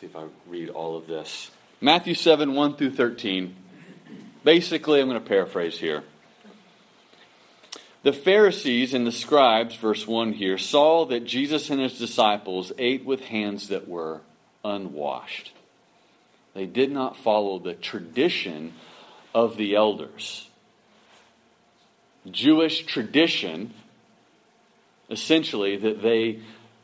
see 0.00 0.06
if 0.06 0.16
I 0.16 0.24
read 0.46 0.68
all 0.68 0.96
of 0.96 1.06
this. 1.06 1.50
Matthew 1.80 2.14
7, 2.14 2.54
1 2.54 2.76
through 2.76 2.92
13. 2.92 3.54
Basically, 4.44 5.00
I'm 5.00 5.08
going 5.08 5.20
to 5.20 5.26
paraphrase 5.26 5.78
here. 5.78 6.02
The 8.06 8.12
Pharisees 8.12 8.94
and 8.94 9.04
the 9.04 9.10
scribes, 9.10 9.74
verse 9.74 10.06
1 10.06 10.34
here, 10.34 10.58
saw 10.58 11.06
that 11.06 11.24
Jesus 11.24 11.70
and 11.70 11.80
his 11.80 11.98
disciples 11.98 12.70
ate 12.78 13.04
with 13.04 13.20
hands 13.20 13.66
that 13.66 13.88
were 13.88 14.20
unwashed. 14.64 15.50
They 16.54 16.66
did 16.66 16.92
not 16.92 17.16
follow 17.16 17.58
the 17.58 17.74
tradition 17.74 18.74
of 19.34 19.56
the 19.56 19.74
elders. 19.74 20.48
Jewish 22.30 22.86
tradition, 22.86 23.74
essentially, 25.10 25.76
that 25.76 26.00
they 26.00 26.38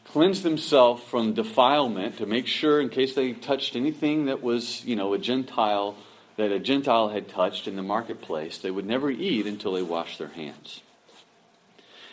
cleansed 0.06 0.42
themselves 0.42 1.04
from 1.04 1.34
defilement 1.34 2.18
to 2.18 2.26
make 2.26 2.48
sure, 2.48 2.80
in 2.80 2.88
case 2.88 3.14
they 3.14 3.32
touched 3.32 3.76
anything 3.76 4.24
that 4.24 4.42
was, 4.42 4.84
you 4.84 4.96
know, 4.96 5.14
a 5.14 5.18
Gentile 5.18 5.94
that 6.34 6.50
a 6.50 6.58
Gentile 6.58 7.10
had 7.10 7.28
touched 7.28 7.68
in 7.68 7.76
the 7.76 7.82
marketplace, 7.82 8.58
they 8.58 8.72
would 8.72 8.86
never 8.86 9.08
eat 9.08 9.46
until 9.46 9.74
they 9.74 9.82
washed 9.82 10.18
their 10.18 10.26
hands. 10.26 10.80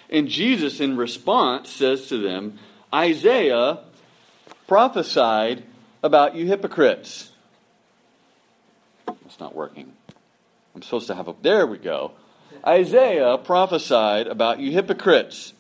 And 0.10 0.28
Jesus, 0.28 0.80
in 0.80 0.98
response, 0.98 1.70
says 1.70 2.08
to 2.08 2.18
them, 2.18 2.58
Isaiah 2.94 3.80
prophesied 4.68 5.64
about 6.02 6.36
you 6.36 6.48
hypocrites. 6.48 7.32
It's 9.26 9.40
not 9.40 9.56
working. 9.56 9.94
I'm 10.74 10.82
supposed 10.82 11.08
to 11.08 11.16
have 11.16 11.28
a. 11.28 11.36
There 11.42 11.68
we 11.68 11.78
go. 11.78 12.14
Isaiah 12.66 13.38
prophesied 13.38 14.28
about 14.28 14.60
you 14.60 14.72
hypocrites. 14.72 15.54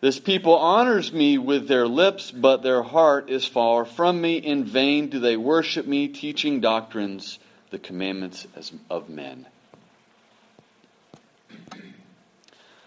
This 0.00 0.18
people 0.18 0.54
honors 0.56 1.12
me 1.12 1.38
with 1.38 1.68
their 1.68 1.86
lips, 1.86 2.32
but 2.32 2.62
their 2.62 2.82
heart 2.82 3.30
is 3.30 3.46
far 3.46 3.84
from 3.84 4.20
me. 4.20 4.36
In 4.36 4.64
vain 4.64 5.08
do 5.08 5.20
they 5.20 5.36
worship 5.36 5.86
me, 5.86 6.08
teaching 6.08 6.60
doctrines, 6.60 7.38
the 7.70 7.78
commandments 7.78 8.46
of 8.90 9.08
men. 9.08 9.46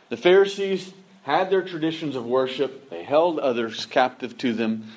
The 0.10 0.18
Pharisees 0.18 0.94
had 1.24 1.50
their 1.50 1.64
traditions 1.64 2.16
of 2.16 2.26
worship, 2.26 2.90
they 2.90 3.04
held 3.04 3.40
others 3.40 3.86
captive 3.88 4.38
to 4.40 4.54
them. 4.54 4.92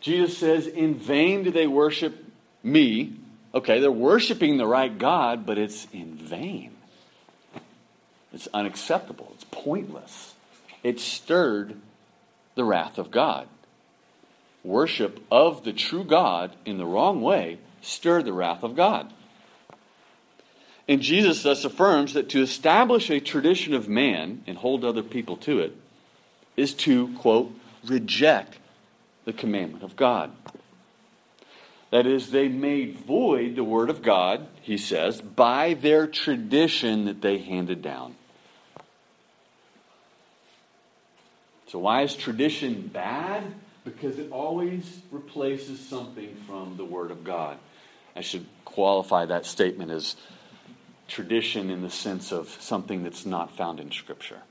Jesus 0.00 0.36
says, 0.36 0.66
In 0.66 0.94
vain 0.94 1.44
do 1.44 1.50
they 1.50 1.66
worship 1.66 2.24
me. 2.62 3.14
Okay, 3.54 3.80
they're 3.80 3.90
worshiping 3.90 4.56
the 4.56 4.66
right 4.66 4.96
God, 4.96 5.46
but 5.46 5.58
it's 5.58 5.86
in 5.92 6.16
vain. 6.16 6.76
It's 8.32 8.48
unacceptable. 8.52 9.30
It's 9.34 9.46
pointless. 9.50 10.34
It 10.82 11.00
stirred 11.00 11.76
the 12.54 12.64
wrath 12.64 12.98
of 12.98 13.10
God. 13.10 13.48
Worship 14.64 15.20
of 15.30 15.64
the 15.64 15.72
true 15.72 16.04
God 16.04 16.54
in 16.64 16.76
the 16.76 16.84
wrong 16.84 17.22
way 17.22 17.58
stirred 17.80 18.24
the 18.24 18.32
wrath 18.32 18.62
of 18.62 18.76
God. 18.76 19.12
And 20.88 21.02
Jesus 21.02 21.42
thus 21.42 21.64
affirms 21.64 22.14
that 22.14 22.30
to 22.30 22.40
establish 22.40 23.10
a 23.10 23.20
tradition 23.20 23.74
of 23.74 23.88
man 23.88 24.42
and 24.46 24.56
hold 24.56 24.84
other 24.84 25.02
people 25.02 25.36
to 25.38 25.60
it 25.60 25.76
is 26.56 26.72
to, 26.74 27.14
quote, 27.16 27.52
reject 27.84 28.58
the 29.26 29.34
commandment 29.34 29.84
of 29.84 29.94
God. 29.94 30.32
That 31.90 32.06
is, 32.06 32.30
they 32.30 32.48
made 32.48 32.96
void 33.00 33.56
the 33.56 33.64
word 33.64 33.90
of 33.90 34.02
God, 34.02 34.46
he 34.62 34.78
says, 34.78 35.20
by 35.20 35.74
their 35.74 36.06
tradition 36.06 37.04
that 37.04 37.20
they 37.20 37.38
handed 37.38 37.82
down. 37.82 38.14
So, 41.68 41.78
why 41.78 42.02
is 42.02 42.14
tradition 42.14 42.88
bad? 42.88 43.42
Because 43.84 44.18
it 44.18 44.32
always 44.32 45.00
replaces 45.10 45.78
something 45.78 46.34
from 46.46 46.78
the 46.78 46.84
Word 46.84 47.10
of 47.10 47.24
God. 47.24 47.58
I 48.16 48.22
should 48.22 48.46
qualify 48.64 49.26
that 49.26 49.44
statement 49.44 49.90
as 49.90 50.16
tradition 51.08 51.70
in 51.70 51.82
the 51.82 51.90
sense 51.90 52.32
of 52.32 52.48
something 52.60 53.02
that's 53.02 53.26
not 53.26 53.56
found 53.56 53.80
in 53.80 53.90
Scripture. 53.90 54.42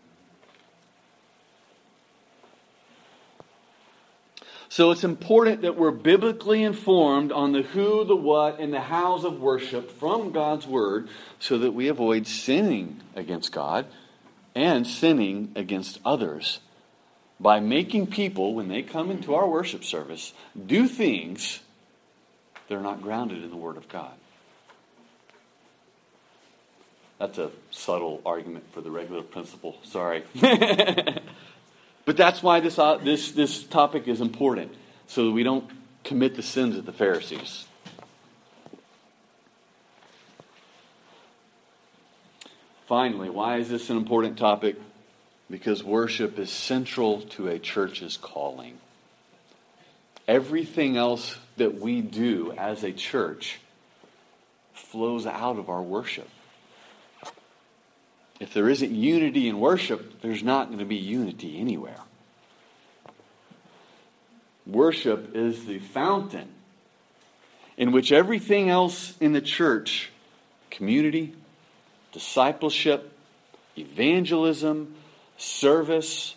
So 4.70 4.92
it's 4.92 5.06
important 5.06 5.62
that 5.62 5.78
we're 5.78 5.92
biblically 5.92 6.62
informed 6.62 7.32
on 7.32 7.54
the 7.54 7.62
who, 7.62 8.04
the 8.04 8.16
what, 8.16 8.60
and 8.60 8.74
the 8.74 8.82
hows 8.82 9.24
of 9.24 9.40
worship 9.40 9.92
from 9.92 10.32
God's 10.32 10.68
Word 10.68 11.08
so 11.40 11.58
that 11.60 11.72
we 11.72 11.88
avoid 11.88 12.28
sinning 12.28 13.02
against 13.16 13.54
God 13.54 13.86
and 14.54 14.86
sinning 14.86 15.54
against 15.56 16.00
others 16.04 16.60
by 17.40 17.60
making 17.60 18.08
people, 18.08 18.56
when 18.56 18.68
they 18.68 18.82
come 18.82 19.12
into 19.12 19.36
our 19.36 19.48
worship 19.48 19.84
service, 19.84 20.34
do 20.66 20.88
things 20.88 21.60
that 22.68 22.76
are 22.76 22.82
not 22.82 23.02
grounded 23.02 23.44
in 23.44 23.52
the 23.52 23.56
Word 23.56 23.78
of 23.78 23.88
God. 23.88 24.14
That's 27.20 27.38
a 27.38 27.52
subtle 27.72 28.22
argument 28.26 28.72
for 28.72 28.82
the 28.82 28.92
regulative 28.92 29.32
principle. 29.32 29.78
Sorry. 29.84 30.24
but 32.06 32.16
that's 32.16 32.44
why 32.44 32.60
this, 32.60 32.78
uh, 32.78 32.98
this, 32.98 33.32
this 33.32 33.64
topic 33.64 34.08
is 34.08 34.22
important, 34.22 34.74
so 35.08 35.26
that 35.26 35.32
we 35.32 35.44
don't 35.44 35.70
commit 36.04 36.36
the 36.36 36.44
sins 36.44 36.76
of 36.78 36.86
the 36.86 36.94
Pharisees. 36.94 37.66
Finally, 42.88 43.30
why 43.30 43.58
is 43.58 43.70
this 43.70 43.90
an 43.90 43.98
important 43.98 44.38
topic? 44.38 44.78
because 45.50 45.84
worship 45.84 46.38
is 46.40 46.52
central 46.52 47.22
to 47.22 47.48
a 47.48 47.60
church's 47.60 48.18
calling. 48.18 48.78
Everything 50.28 50.98
else 50.98 51.38
that 51.56 51.80
we 51.80 52.02
do 52.02 52.54
as 52.58 52.84
a 52.84 52.92
church 52.92 53.60
flows 54.74 55.26
out 55.26 55.58
of 55.58 55.70
our 55.70 55.82
worship. 55.82 56.28
If 58.40 58.54
there 58.54 58.70
isn't 58.70 58.92
unity 58.92 59.48
in 59.48 59.60
worship, 59.60 60.22
there's 60.22 60.44
not 60.44 60.68
going 60.68 60.80
to 60.80 60.86
be 60.86 60.96
unity 60.96 61.60
anywhere. 61.60 62.00
Worship 64.66 65.36
is 65.36 65.66
the 65.66 65.80
fountain 65.80 66.50
in 67.78 67.92
which 67.92 68.12
everything 68.12 68.70
else 68.70 69.16
in 69.20 69.34
the 69.34 69.42
church 69.42 70.12
community, 70.70 71.34
discipleship, 72.12 73.12
evangelism, 73.78 74.94
service, 75.38 76.36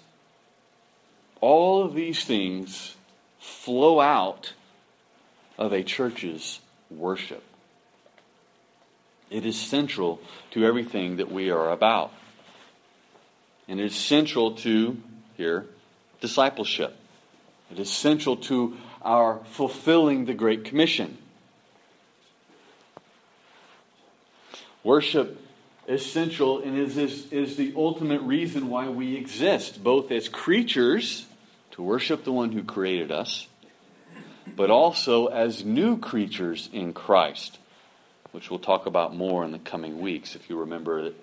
all 1.41 1.83
of 1.83 1.95
these 1.95 2.25
things 2.25 2.95
flow 3.39 4.01
out 4.01 4.53
of 5.59 5.73
a 5.73 5.83
church's 5.83 6.61
worship. 6.91 7.43
It 9.31 9.47
is 9.47 9.59
central 9.59 10.21
to 10.51 10.65
everything 10.65 11.17
that 11.17 11.31
we 11.31 11.51
are 11.51 11.71
about. 11.71 12.13
And 13.69 13.81
it 13.81 13.87
is 13.87 13.95
central 13.95 14.53
to, 14.57 15.01
here, 15.37 15.67
discipleship. 16.21 16.97
It 17.71 17.79
is 17.79 17.89
central 17.89 18.37
to 18.37 18.77
our 19.03 19.41
fulfilling 19.53 20.25
the 20.25 20.35
Great 20.35 20.65
Commission. 20.65 21.17
Worship 24.83 25.39
is 25.87 26.03
essential 26.03 26.63
and 26.63 26.79
is, 26.79 26.97
is, 26.97 27.33
is 27.33 27.57
the 27.57 27.73
ultimate 27.77 28.21
reason 28.23 28.69
why 28.69 28.89
we 28.89 29.17
exist, 29.17 29.83
both 29.83 30.11
as 30.11 30.29
creatures 30.29 31.27
to 31.73 31.83
worship 31.83 32.25
the 32.25 32.33
one 32.33 32.53
who 32.53 32.63
created 32.63 33.11
us, 33.11 33.49
but 34.57 34.71
also 34.71 35.27
as 35.27 35.65
new 35.65 35.99
creatures 35.99 36.69
in 36.73 36.93
Christ, 36.93 37.59
which 38.33 38.51
we'll 38.51 38.59
talk 38.59 38.87
about 38.87 39.15
more 39.15 39.45
in 39.45 39.53
the 39.53 39.59
coming 39.59 40.01
weeks. 40.01 40.35
If 40.35 40.49
you 40.49 40.59
remember 40.59 41.05
that 41.05 41.15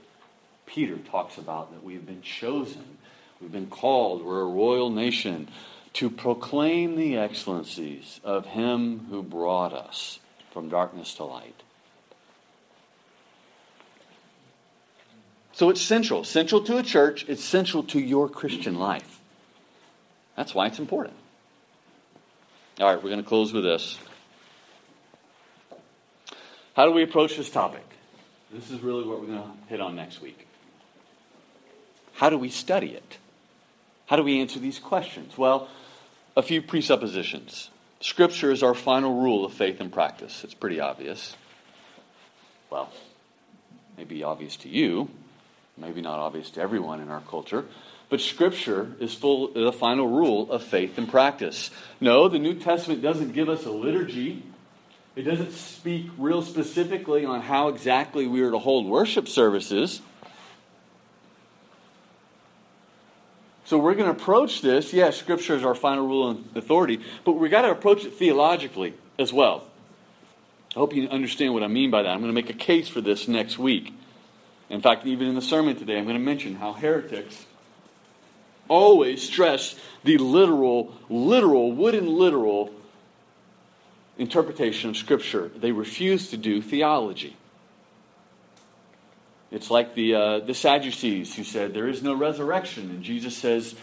Peter 0.65 0.97
talks 0.97 1.37
about 1.37 1.71
that 1.71 1.83
we've 1.83 2.05
been 2.05 2.21
chosen, 2.21 2.97
we've 3.41 3.51
been 3.51 3.67
called, 3.67 4.23
we're 4.23 4.41
a 4.41 4.47
royal 4.47 4.89
nation 4.89 5.49
to 5.93 6.09
proclaim 6.09 6.95
the 6.95 7.17
excellencies 7.17 8.19
of 8.23 8.45
him 8.45 9.07
who 9.09 9.23
brought 9.23 9.73
us 9.73 10.19
from 10.51 10.69
darkness 10.69 11.15
to 11.15 11.23
light. 11.23 11.63
So 15.53 15.71
it's 15.71 15.81
central. 15.81 16.23
Central 16.23 16.61
to 16.65 16.77
a 16.77 16.83
church, 16.83 17.25
it's 17.27 17.43
central 17.43 17.81
to 17.85 17.99
your 17.99 18.29
Christian 18.29 18.77
life. 18.77 19.19
That's 20.35 20.53
why 20.53 20.67
it's 20.67 20.77
important. 20.77 21.15
All 22.79 22.85
right, 22.85 23.01
we're 23.01 23.09
going 23.09 23.23
to 23.23 23.27
close 23.27 23.51
with 23.51 23.63
this. 23.63 23.97
How 26.77 26.85
do 26.85 26.91
we 26.91 27.01
approach 27.01 27.35
this 27.35 27.49
topic? 27.49 27.83
This 28.51 28.69
is 28.69 28.81
really 28.81 29.03
what 29.03 29.19
we're 29.19 29.25
going 29.25 29.41
to 29.41 29.49
hit 29.67 29.81
on 29.81 29.95
next 29.95 30.21
week. 30.21 30.47
How 32.13 32.29
do 32.29 32.37
we 32.37 32.49
study 32.49 32.91
it? 32.91 33.17
How 34.05 34.15
do 34.15 34.21
we 34.21 34.39
answer 34.41 34.59
these 34.59 34.77
questions? 34.77 35.39
Well, 35.39 35.69
a 36.35 36.43
few 36.43 36.61
presuppositions. 36.61 37.71
Scripture 37.99 38.51
is 38.51 38.61
our 38.61 38.75
final 38.75 39.19
rule 39.19 39.43
of 39.43 39.53
faith 39.53 39.81
and 39.81 39.91
practice. 39.91 40.43
It's 40.43 40.53
pretty 40.53 40.79
obvious. 40.79 41.35
Well, 42.69 42.93
maybe 43.97 44.21
obvious 44.21 44.55
to 44.57 44.69
you, 44.69 45.09
maybe 45.77 46.01
not 46.01 46.19
obvious 46.19 46.51
to 46.51 46.61
everyone 46.61 47.01
in 47.01 47.09
our 47.09 47.21
culture, 47.21 47.65
but 48.09 48.21
Scripture 48.21 48.95
is 48.99 49.15
full 49.15 49.47
the 49.51 49.73
final 49.73 50.07
rule 50.07 50.51
of 50.51 50.61
faith 50.61 50.99
and 50.99 51.09
practice. 51.09 51.71
No, 51.99 52.29
the 52.29 52.37
New 52.37 52.53
Testament 52.53 53.01
doesn't 53.01 53.33
give 53.33 53.49
us 53.49 53.65
a 53.65 53.71
liturgy. 53.71 54.43
It 55.17 55.23
doesn't 55.23 55.51
speak 55.53 56.11
real 56.19 56.43
specifically 56.43 57.25
on 57.25 57.41
how 57.41 57.69
exactly 57.69 58.27
we 58.27 58.41
are 58.41 58.51
to 58.51 58.59
hold 58.59 58.85
worship 58.85 59.27
services. 59.27 59.99
So 63.65 63.79
we're 63.79 63.95
going 63.95 64.05
to 64.05 64.11
approach 64.11 64.61
this. 64.61 64.93
Yes, 64.93 65.17
Scripture 65.17 65.55
is 65.55 65.65
our 65.65 65.73
final 65.73 66.05
rule 66.05 66.29
and 66.29 66.47
authority, 66.55 67.01
but 67.25 67.31
we've 67.31 67.49
got 67.49 67.63
to 67.63 67.71
approach 67.71 68.05
it 68.05 68.13
theologically 68.13 68.93
as 69.17 69.33
well. 69.33 69.63
I 70.75 70.79
hope 70.79 70.93
you 70.93 71.09
understand 71.09 71.55
what 71.55 71.63
I 71.63 71.67
mean 71.67 71.89
by 71.89 72.03
that. 72.03 72.09
I'm 72.09 72.19
going 72.19 72.29
to 72.29 72.39
make 72.39 72.51
a 72.51 72.53
case 72.53 72.87
for 72.87 73.01
this 73.01 73.27
next 73.27 73.57
week. 73.57 73.95
In 74.69 74.81
fact, 74.81 75.07
even 75.07 75.29
in 75.29 75.33
the 75.33 75.41
sermon 75.41 75.75
today, 75.75 75.97
I'm 75.97 76.03
going 76.03 76.15
to 76.15 76.23
mention 76.23 76.57
how 76.57 76.73
heretics 76.73 77.47
always 78.67 79.23
stress 79.23 79.75
the 80.03 80.19
literal, 80.19 80.93
literal, 81.09 81.71
wooden 81.71 82.05
literal 82.05 82.71
interpretation 84.17 84.89
of 84.89 84.97
Scripture. 84.97 85.51
They 85.55 85.71
refuse 85.71 86.29
to 86.31 86.37
do 86.37 86.61
theology. 86.61 87.35
It's 89.51 89.71
like 89.71 89.95
the, 89.95 90.15
uh, 90.15 90.39
the 90.39 90.53
Sadducees 90.53 91.35
who 91.35 91.43
said 91.43 91.73
there 91.73 91.87
is 91.87 92.03
no 92.03 92.13
resurrection. 92.13 92.89
And 92.89 93.03
Jesus 93.03 93.35
says, 93.35 93.75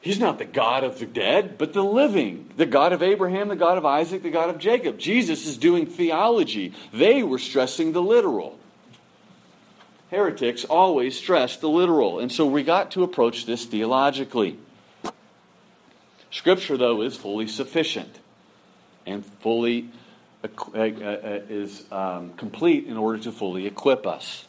He's 0.00 0.18
not 0.18 0.38
the 0.38 0.44
God 0.44 0.82
of 0.82 0.98
the 0.98 1.06
dead, 1.06 1.56
but 1.56 1.72
the 1.72 1.84
living, 1.84 2.50
the 2.56 2.66
God 2.66 2.92
of 2.92 3.02
Abraham, 3.02 3.48
the 3.48 3.56
God 3.56 3.78
of 3.78 3.86
Isaac, 3.86 4.22
the 4.22 4.30
God 4.30 4.50
of 4.50 4.58
Jacob. 4.58 4.98
Jesus 4.98 5.46
is 5.46 5.56
doing 5.56 5.86
theology. 5.86 6.74
They 6.92 7.22
were 7.22 7.38
stressing 7.38 7.92
the 7.92 8.02
literal. 8.02 8.58
Heretics 10.10 10.64
always 10.64 11.16
stress 11.16 11.56
the 11.56 11.68
literal. 11.68 12.18
And 12.18 12.30
so 12.30 12.44
we 12.44 12.64
got 12.64 12.90
to 12.90 13.04
approach 13.04 13.46
this 13.46 13.64
theologically. 13.64 14.58
Scripture, 16.30 16.76
though, 16.76 17.00
is 17.02 17.16
fully 17.16 17.46
sufficient 17.46 18.18
and 19.06 19.24
fully 19.40 19.90
uh, 20.44 20.48
uh, 20.74 21.40
is 21.48 21.84
um, 21.92 22.32
complete 22.34 22.86
in 22.86 22.96
order 22.96 23.18
to 23.18 23.32
fully 23.32 23.66
equip 23.66 24.06
us. 24.06 24.44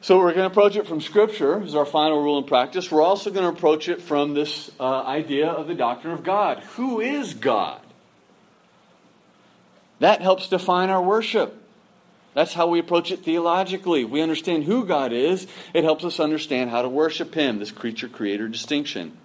So 0.00 0.18
we're 0.18 0.34
going 0.34 0.48
to 0.48 0.52
approach 0.52 0.76
it 0.76 0.86
from 0.86 1.00
Scripture 1.00 1.60
as 1.62 1.74
our 1.74 1.84
final 1.84 2.22
rule 2.22 2.38
and 2.38 2.46
practice. 2.46 2.92
We're 2.92 3.02
also 3.02 3.30
going 3.30 3.42
to 3.42 3.56
approach 3.56 3.88
it 3.88 4.00
from 4.00 4.34
this 4.34 4.70
uh, 4.78 5.02
idea 5.02 5.48
of 5.48 5.66
the 5.66 5.74
doctrine 5.74 6.12
of 6.12 6.22
God. 6.22 6.60
Who 6.76 7.00
is 7.00 7.34
God? 7.34 7.80
That 9.98 10.20
helps 10.20 10.48
define 10.48 10.90
our 10.90 11.02
worship. 11.02 11.60
That's 12.34 12.52
how 12.52 12.68
we 12.68 12.78
approach 12.78 13.10
it 13.10 13.24
theologically. 13.24 14.04
We 14.04 14.20
understand 14.20 14.64
who 14.64 14.84
God 14.84 15.12
is. 15.12 15.46
It 15.72 15.84
helps 15.84 16.04
us 16.04 16.20
understand 16.20 16.70
how 16.70 16.82
to 16.82 16.88
worship 16.88 17.34
Him, 17.34 17.58
this 17.58 17.72
creature 17.72 18.08
creator 18.08 18.46
distinction. 18.46 19.16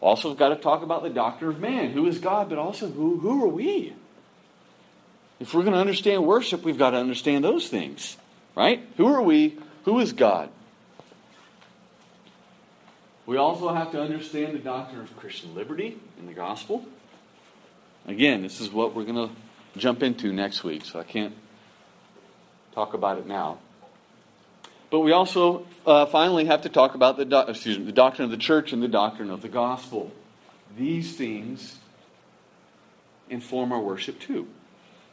Also, 0.00 0.28
we've 0.28 0.38
got 0.38 0.50
to 0.50 0.56
talk 0.56 0.82
about 0.82 1.02
the 1.02 1.10
doctrine 1.10 1.50
of 1.50 1.60
man. 1.60 1.90
Who 1.90 2.06
is 2.06 2.18
God, 2.18 2.48
but 2.48 2.58
also 2.58 2.88
who, 2.88 3.18
who 3.18 3.44
are 3.44 3.48
we? 3.48 3.94
If 5.40 5.54
we're 5.54 5.62
going 5.62 5.74
to 5.74 5.80
understand 5.80 6.24
worship, 6.24 6.62
we've 6.62 6.78
got 6.78 6.90
to 6.90 6.98
understand 6.98 7.44
those 7.44 7.68
things, 7.68 8.16
right? 8.56 8.86
Who 8.96 9.06
are 9.06 9.22
we? 9.22 9.56
Who 9.84 9.98
is 10.00 10.12
God? 10.12 10.50
We 13.26 13.36
also 13.36 13.74
have 13.74 13.92
to 13.92 14.00
understand 14.00 14.54
the 14.54 14.58
doctrine 14.58 15.00
of 15.00 15.16
Christian 15.16 15.54
liberty 15.54 15.98
in 16.18 16.26
the 16.26 16.32
gospel. 16.32 16.84
Again, 18.06 18.42
this 18.42 18.60
is 18.60 18.70
what 18.70 18.94
we're 18.94 19.04
going 19.04 19.28
to 19.28 19.34
jump 19.78 20.02
into 20.02 20.32
next 20.32 20.64
week, 20.64 20.84
so 20.84 20.98
I 20.98 21.04
can't 21.04 21.34
talk 22.74 22.94
about 22.94 23.18
it 23.18 23.26
now. 23.26 23.58
But 24.90 25.00
we 25.00 25.12
also 25.12 25.66
uh, 25.86 26.06
finally 26.06 26.46
have 26.46 26.62
to 26.62 26.68
talk 26.68 26.94
about 26.94 27.16
the, 27.16 27.24
do- 27.24 27.44
excuse 27.48 27.78
me, 27.78 27.84
the 27.84 27.92
doctrine 27.92 28.24
of 28.24 28.30
the 28.30 28.38
church 28.38 28.72
and 28.72 28.82
the 28.82 28.88
doctrine 28.88 29.30
of 29.30 29.42
the 29.42 29.48
gospel. 29.48 30.12
These 30.76 31.16
things 31.16 31.78
inform 33.28 33.72
our 33.72 33.80
worship 33.80 34.18
too. 34.18 34.48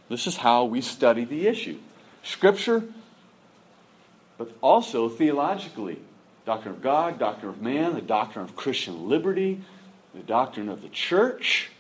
This 0.10 0.28
is 0.28 0.38
how 0.38 0.66
we 0.66 0.82
study 0.82 1.26
the 1.26 1.48
issue. 1.48 1.80
Scripture 2.24 2.84
but 4.38 4.52
also 4.62 5.10
theologically 5.10 5.98
doctrine 6.46 6.76
of 6.76 6.82
God, 6.82 7.18
doctrine 7.18 7.50
of 7.50 7.62
man, 7.62 7.96
the 7.96 8.02
doctrine 8.02 8.46
of 8.46 8.56
Christian 8.56 9.10
liberty, 9.10 9.62
the 10.14 10.22
doctrine 10.22 10.70
of 10.70 10.82
the 10.82 10.90
church, 10.90 11.72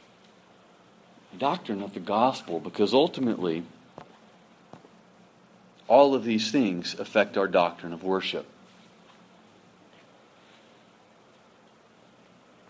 the 1.32 1.38
doctrine 1.38 1.84
of 1.84 1.94
the 1.94 2.00
gospel, 2.00 2.60
because 2.60 2.94
ultimately, 2.94 3.64
all 5.88 6.16
of 6.16 6.24
these 6.24 6.52
things 6.52 6.96
affect 7.00 7.38
our 7.38 7.48
doctrine 7.48 7.94
of 7.94 8.04
worship. 8.04 8.46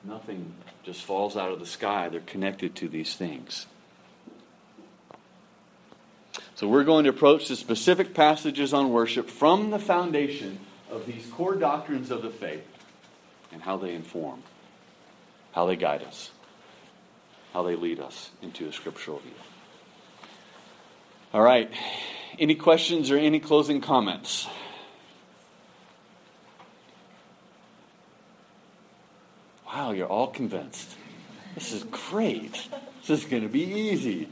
Nothing 0.04 0.54
just 0.84 1.04
falls 1.04 1.36
out 1.36 1.52
of 1.52 1.60
the 1.60 1.66
sky, 1.66 2.10
they're 2.10 2.20
connected 2.22 2.76
to 2.76 2.88
these 2.88 3.16
things. 3.16 3.66
So 6.56 6.68
we're 6.68 6.84
going 6.84 7.04
to 7.04 7.10
approach 7.10 7.48
the 7.48 7.56
specific 7.56 8.14
passages 8.14 8.74
on 8.74 8.92
worship 8.92 9.30
from 9.30 9.72
the 9.72 9.80
foundation 9.80 10.60
of 10.90 11.06
these 11.06 11.26
core 11.28 11.56
doctrines 11.56 12.12
of 12.12 12.22
the 12.22 12.30
faith 12.30 12.64
and 13.52 13.62
how 13.62 13.78
they 13.78 13.94
inform, 13.94 14.44
how 15.54 15.66
they 15.66 15.76
guide 15.76 16.04
us, 16.04 16.32
how 17.54 17.64
they 17.64 17.76
lead 17.76 18.00
us 18.00 18.30
into 18.42 18.68
a 18.68 18.72
scriptural 18.72 19.20
view. 19.20 19.32
All 21.34 21.42
right. 21.42 21.70
Any 22.38 22.56
questions 22.56 23.12
or 23.12 23.18
any 23.18 23.40
closing 23.40 23.80
comments? 23.80 24.48
Wow, 29.66 29.92
you're 29.92 30.08
all 30.08 30.28
convinced. 30.28 30.96
This 31.54 31.72
is 31.72 31.84
great. 31.86 32.68
This 33.06 33.24
is 33.24 33.26
going 33.26 33.44
to 33.44 33.50
be 33.50 33.64
easy. 33.64 34.28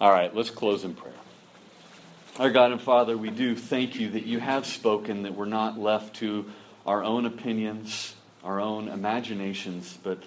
All 0.00 0.10
right, 0.10 0.34
let's 0.34 0.50
close 0.50 0.84
in 0.84 0.94
prayer. 0.94 1.12
Our 2.38 2.50
God 2.50 2.72
and 2.72 2.80
Father, 2.80 3.18
we 3.18 3.30
do 3.30 3.54
thank 3.54 3.96
you 3.96 4.10
that 4.10 4.24
you 4.24 4.40
have 4.40 4.64
spoken, 4.64 5.24
that 5.24 5.34
we're 5.34 5.44
not 5.44 5.78
left 5.78 6.16
to 6.16 6.46
our 6.86 7.02
own 7.02 7.26
opinions, 7.26 8.14
our 8.42 8.60
own 8.60 8.88
imaginations, 8.88 9.98
but 10.02 10.22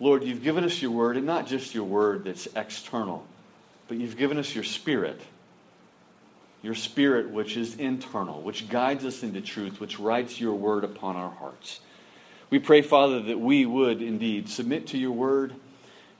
Lord, 0.00 0.22
you've 0.22 0.44
given 0.44 0.64
us 0.64 0.80
your 0.80 0.92
word, 0.92 1.16
and 1.16 1.26
not 1.26 1.46
just 1.46 1.74
your 1.74 1.84
word 1.84 2.24
that's 2.24 2.46
external, 2.54 3.26
but 3.88 3.96
you've 3.96 4.16
given 4.16 4.38
us 4.38 4.54
your 4.54 4.64
spirit. 4.64 5.20
Your 6.62 6.74
spirit, 6.74 7.30
which 7.30 7.56
is 7.56 7.76
internal, 7.76 8.40
which 8.42 8.68
guides 8.68 9.04
us 9.04 9.22
into 9.22 9.40
truth, 9.40 9.80
which 9.80 9.98
writes 9.98 10.40
your 10.40 10.54
word 10.54 10.84
upon 10.84 11.16
our 11.16 11.30
hearts. 11.30 11.80
We 12.50 12.58
pray, 12.58 12.82
Father, 12.82 13.20
that 13.22 13.38
we 13.38 13.66
would 13.66 14.02
indeed 14.02 14.48
submit 14.48 14.88
to 14.88 14.98
your 14.98 15.12
word, 15.12 15.54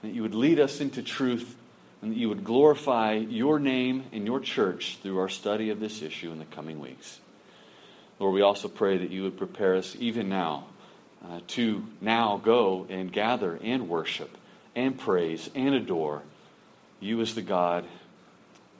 that 0.01 0.13
you 0.13 0.21
would 0.21 0.35
lead 0.35 0.59
us 0.59 0.79
into 0.79 1.01
truth 1.01 1.55
and 2.01 2.11
that 2.11 2.17
you 2.17 2.29
would 2.29 2.43
glorify 2.43 3.13
your 3.13 3.59
name 3.59 4.05
and 4.13 4.25
your 4.25 4.39
church 4.39 4.99
through 5.01 5.19
our 5.19 5.27
study 5.27 5.69
of 5.69 5.79
this 5.79 6.01
issue 6.01 6.31
in 6.31 6.39
the 6.39 6.45
coming 6.45 6.79
weeks. 6.79 7.19
Lord, 8.19 8.33
we 8.33 8.41
also 8.41 8.67
pray 8.67 8.97
that 8.97 9.11
you 9.11 9.23
would 9.23 9.37
prepare 9.37 9.75
us 9.75 9.95
even 9.99 10.29
now 10.29 10.65
uh, 11.25 11.39
to 11.47 11.85
now 12.01 12.37
go 12.43 12.85
and 12.89 13.11
gather 13.11 13.59
and 13.61 13.89
worship 13.89 14.37
and 14.75 14.97
praise 14.97 15.49
and 15.55 15.75
adore 15.75 16.21
you 16.99 17.21
as 17.21 17.35
the 17.35 17.41
God 17.41 17.85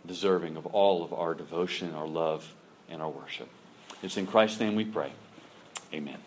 deserving 0.06 0.58
of 0.58 0.66
all 0.68 1.04
of 1.04 1.14
our 1.14 1.34
devotion, 1.34 1.94
our 1.94 2.08
love, 2.08 2.54
and 2.90 3.02
our 3.02 3.10
worship. 3.10 3.50
It's 4.02 4.18
in 4.18 4.26
Christ's 4.26 4.60
name 4.60 4.76
we 4.76 4.86
pray. 4.86 5.12
Amen. 5.94 6.18